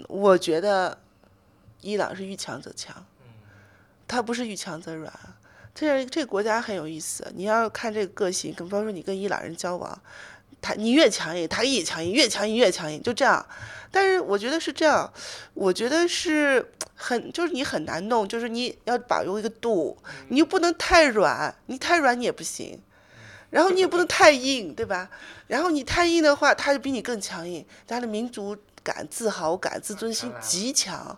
[0.10, 0.97] 我觉得
[1.80, 2.93] 伊朗是遇强则强。
[4.08, 5.12] 他不是遇强则软，
[5.74, 7.26] 这这个国家很有意思。
[7.36, 10.02] 你要看这个个性，比方说你跟伊朗人交往，
[10.62, 13.44] 他你越强硬，他越强硬，越强硬越强硬，就这样。
[13.90, 15.12] 但是我觉得是这样，
[15.54, 19.98] 我觉得是很就是你很难弄，就是你要把握一个度，
[20.30, 22.80] 你又不能太软，你太软你也不行，
[23.50, 25.10] 然后你也不能太硬，对吧？
[25.48, 31.18] 然后你太硬的话，他就比你更强硬，他的民族感、自豪感、自尊心极强，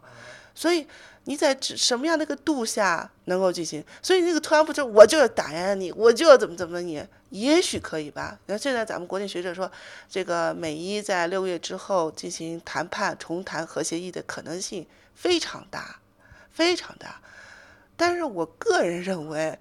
[0.54, 0.88] 所以。
[1.26, 3.84] 你在什么样的一个度下能够进行？
[4.02, 8.40] 所以那个特朗普就我就要打压你，我就要怎么怎么你，也许可以吧。
[8.46, 9.72] 那现在咱们国内学者说，
[10.10, 14.86] 这个美伊在六月之后进行谈判重谈核协议的可能性
[15.16, 16.00] 非常大，
[16.52, 17.20] 非常大。
[17.98, 19.58] 但是我个人认为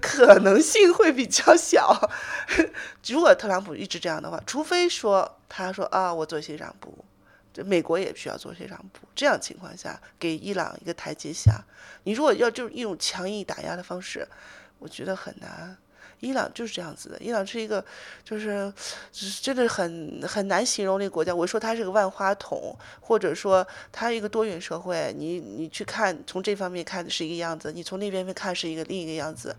[0.00, 2.10] 可能性会比较小。
[3.06, 7.04] 如果特朗普一直这样的话，除非说他说啊，我做一些让步。
[7.54, 11.64] 这美国也需要做些让步，这样情况下给伊朗一个台阶下。
[12.02, 14.28] 你如果要就是一种强硬打压的方式，
[14.80, 15.76] 我觉得很难。
[16.20, 17.84] 伊朗就是这样子的，伊朗是一个，
[18.24, 18.72] 就是
[19.42, 21.34] 真的很很难形容那个国家。
[21.34, 25.14] 我说它是个万花筒，或者说它一个多元社会。
[25.18, 29.54] 你你去看，从这方面看是一个样子，你从那边看是一个另一个样子。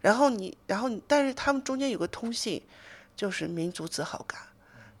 [0.00, 2.60] 然后你，然后你但是他们中间有个通信，
[3.14, 4.40] 就是民族自豪感。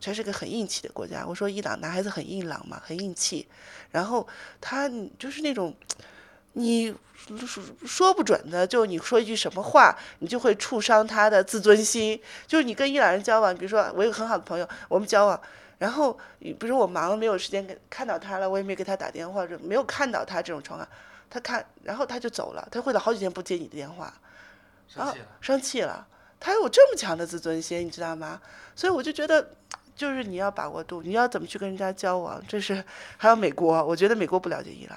[0.00, 1.24] 这是个很硬气的国家。
[1.26, 3.46] 我说伊朗男孩子很硬朗嘛，很硬气。
[3.90, 4.26] 然后
[4.60, 5.74] 他就是那种。
[6.54, 12.20] 你说说不准的，就你说一句什么话，你就会触伤他的自尊心。
[12.48, 15.40] 就是你跟伊朗人交往，比如说我有个很好的朋友，我们交往，
[15.78, 20.88] 然后比如说我忙了没有时间给看到他了，我也没给他打电话，就没有看到他这种情况，
[21.30, 24.12] 他看，然后他就走了，他会了好几天不接你的电话，
[24.88, 26.08] 生气了，生气了，
[26.40, 28.40] 他有这么强的自尊心，你知道吗？
[28.74, 29.48] 所以我就觉得，
[29.98, 32.84] 就是你要把握度，你要怎么去跟人家交往，这是
[33.16, 34.96] 还有美国，我觉得美国不了解伊朗。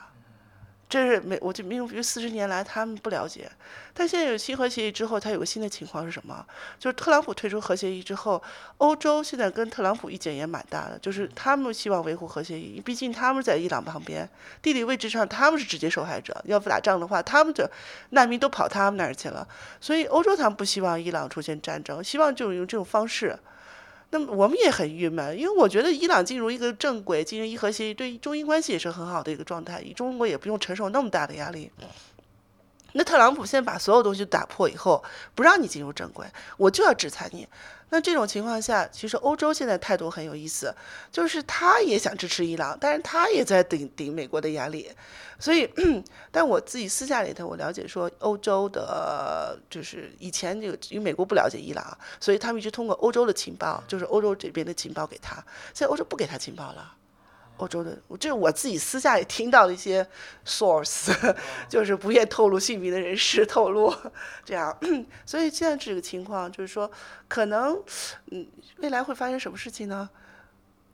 [0.88, 3.50] 这是美，我就因为四十年来他们不了解，
[3.94, 6.46] 但现在有新核协议之后，它有个新的情况是什么？
[6.78, 8.44] 就是特朗普退出核协议之后，
[8.78, 14.30] 欧洲现在跟特朗普意见也蛮大的，就是他们希望维护核协议，毕竟他们在伊朗旁边，
[14.62, 17.72] 地理位置上他们是直接受害者，要不打仗的话，他们的
[18.10, 19.48] 难民都跑他们那儿去了，
[19.80, 23.40] 所以欧洲他们不希望伊朗出现战争，希望就用这种方式。
[24.12, 31.72] 那么我们也很郁闷，因为我觉得伊朗进入一个正轨，进入伊核协议，对中英关系也是很好的一个状态，中国也不用承受那么大的压力。
[32.94, 35.04] 那特朗普现在把所有东西打破以后，
[35.34, 36.26] 不让你进入正轨，
[36.58, 37.48] 我就要制裁你。
[37.94, 40.74] 那这种情况下，其实欧洲现在态度很有意思，
[41.12, 44.90] 就是他也想支持伊朗，但是他也在顶顶美国的压力。
[45.38, 45.70] 所以，
[46.32, 55.36] 但我自己私下里头我了解说，欧洲的就是以前这个因为美国不了解伊朗，所以他们一直通过欧洲的情报，就是欧洲这边的情报给他。
[55.74, 56.96] 现在欧洲不给他情报了。
[57.62, 60.06] 欧洲的，这是我自己私下也听到的一些
[60.44, 61.14] source，
[61.70, 63.94] 就是不愿透露姓名的人士透露，
[64.44, 64.76] 这样，
[65.28, 66.92] 所以现在这个情况就是说，
[67.28, 67.80] 可能，
[68.32, 68.48] 嗯，
[68.78, 70.10] 未来会发生什么事情呢？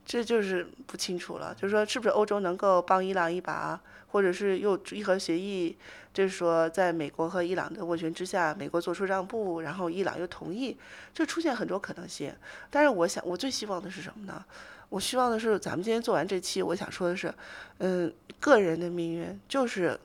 [0.06, 1.56] 这就是不清楚了。
[1.56, 5.78] 就是说，是不是欧洲能够帮伊朗一把，或者是又伊核协议，
[6.14, 10.78] 就是说，在美国和伊朗的斡旋之下，美国做出让步，然后伊朗又同意，
[11.14, 12.34] 就出现很多可能性。
[12.70, 14.44] 但是，我想，我最希望的是什么呢？
[14.90, 17.34] 我希望的是，咱们今天做完这期，我想说的是，
[17.80, 20.00] 嗯，个人的命运就是，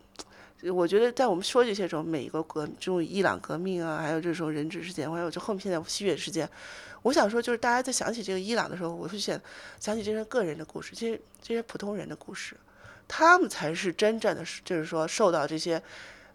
[0.73, 6.49] 我觉得在我们说这些时候，每一个革，这种伊朗革命啊，还有这种人质事件，还有就后面现在西月事件，
[7.03, 9.41] 我想说，就是大家在想起这个伊朗的时候，我会想
[9.79, 12.57] 想起这些个人的故事，这些这些普通人的故事，
[13.07, 15.81] 他们才是真正的，就是说受到这些。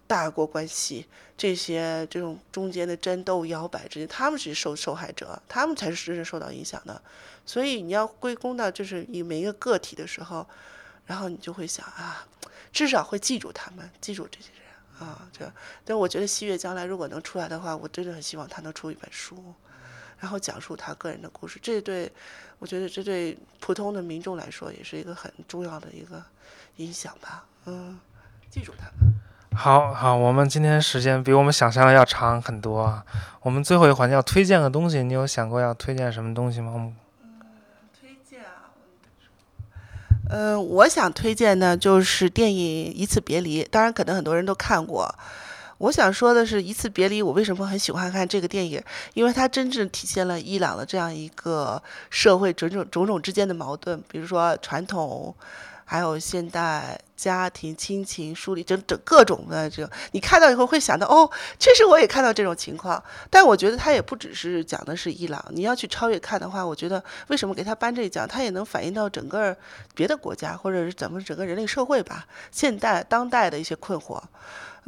[0.07, 1.05] 大国关系
[1.37, 7.01] 这些这种中间的争斗摇摆之间，他们是受受害者，他们才是真正受到影响的。
[7.45, 10.47] 所以你要归功到就是以每一个个体的时候，
[11.05, 12.25] 然后你就会想啊，
[12.71, 15.29] 至少会记住他们，记住这些人啊。
[15.31, 15.51] 这，
[15.85, 19.53] 但我觉得西月将来如果能出来的话，我真的很希望他能出一本书，
[20.19, 21.59] 然后讲述他个人的故事。
[21.61, 22.11] 这对，
[22.59, 26.23] 我觉得这对普通的民众来说也是一个很重要的一个
[26.77, 27.45] 影响吧。
[27.65, 27.99] 嗯，
[28.49, 29.13] 记住他们。
[29.59, 33.03] 好好，我们今天时间比我们想象的要长很多啊。
[33.41, 36.93] 我们最后一环节要推荐个东西，你有想过要推荐什么东西吗？
[37.23, 37.41] 嗯，
[37.99, 38.69] 推荐啊，
[40.29, 45.11] 嗯，我想推荐的就是电影《一次别离》，当然可能很多人都看过。
[45.79, 48.79] 我想说的是，《一次别离》，我为什么很喜欢看这个电影？
[49.15, 51.81] 因为它真正体现了伊朗的这样一个
[52.11, 55.35] 社会种种种种之间的矛盾，比如说传统。
[55.89, 63.01] 还有现代家庭亲情梳理，整整各种的这个，你看到以后会想到，哦，确实我也看到这种情况。
[63.29, 69.55] 但我觉得他也不只是讲的是伊朗，你要去超越看的话，我觉得为什么给他颁这一奖，他也能反映到整个
[69.95, 74.21] 别的国家或者是咱们整个人类社会吧，现代当代的一些困惑。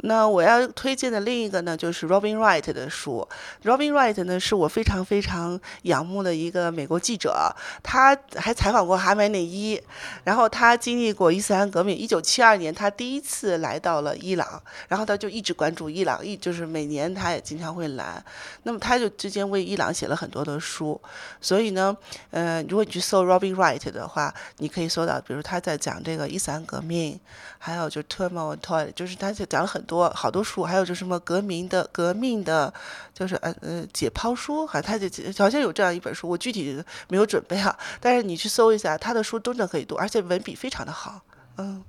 [0.02, 3.28] 那我要推荐的另一个呢，就是 Robin Wright 的书。
[3.64, 9.78] Robin Wright 呢，是我非常非常仰慕的一个美国记者，他还采访过哈梅内伊，
[10.24, 11.94] 然后他经历过伊斯兰革命。
[11.94, 18.24] 一九七二年，他第一次来到了伊朗，然后他就一直关注伊朗，一就是每年他也经常会来。
[18.62, 20.98] 那么他就之间为伊朗写了很多的书。
[21.42, 21.94] 所以呢，
[22.30, 27.20] 呃，如果你去搜 Robin Wright 的话，你可以搜到，比如他在讲这个伊斯兰革命，
[27.58, 29.84] 还有就 Turmoil Toy，就是他就讲了很。
[29.90, 32.72] 多好多书，还有就是什么革命的革命的，
[33.12, 37.76] 就是呃呃解剖书，好像他就好像有这样一本书，我具体没有准备啊。
[37.98, 41.20] 但是你去搜一下，他的书真的可以读，而且文笔非常的好。
[41.56, 41.82] 嗯，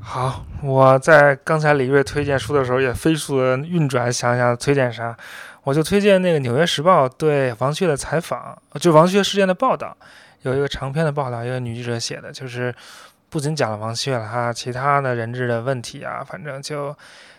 [0.00, 5.14] 好，我在刚才李锐推荐书的时候也飞速的运转，想想推荐啥，
[5.64, 9.94] 我就推荐那个《纽约时报》对王旭的采访，就王旭事件的报道，
[10.40, 12.74] 有一个长篇的报道，一个女记者写的，就是。
[13.32, 16.94] 不仅讲了王旭了哈，其他的人质的问题啊，反正就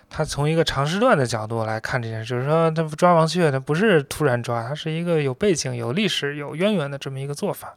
[0.10, 7.76] 他从一个长时段的角度来看这件事，就是说他抓王旭，他不是突然抓，他是一个有背景、有历史、有渊源的这么一个做法。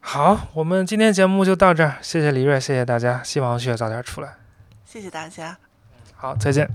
[0.00, 4.36] 好，我们今天节目就到这儿，谢谢李瑞，谢谢大家，希望王旭早点出来。
[4.86, 5.58] 谢谢大家。
[6.14, 6.66] 好，再见。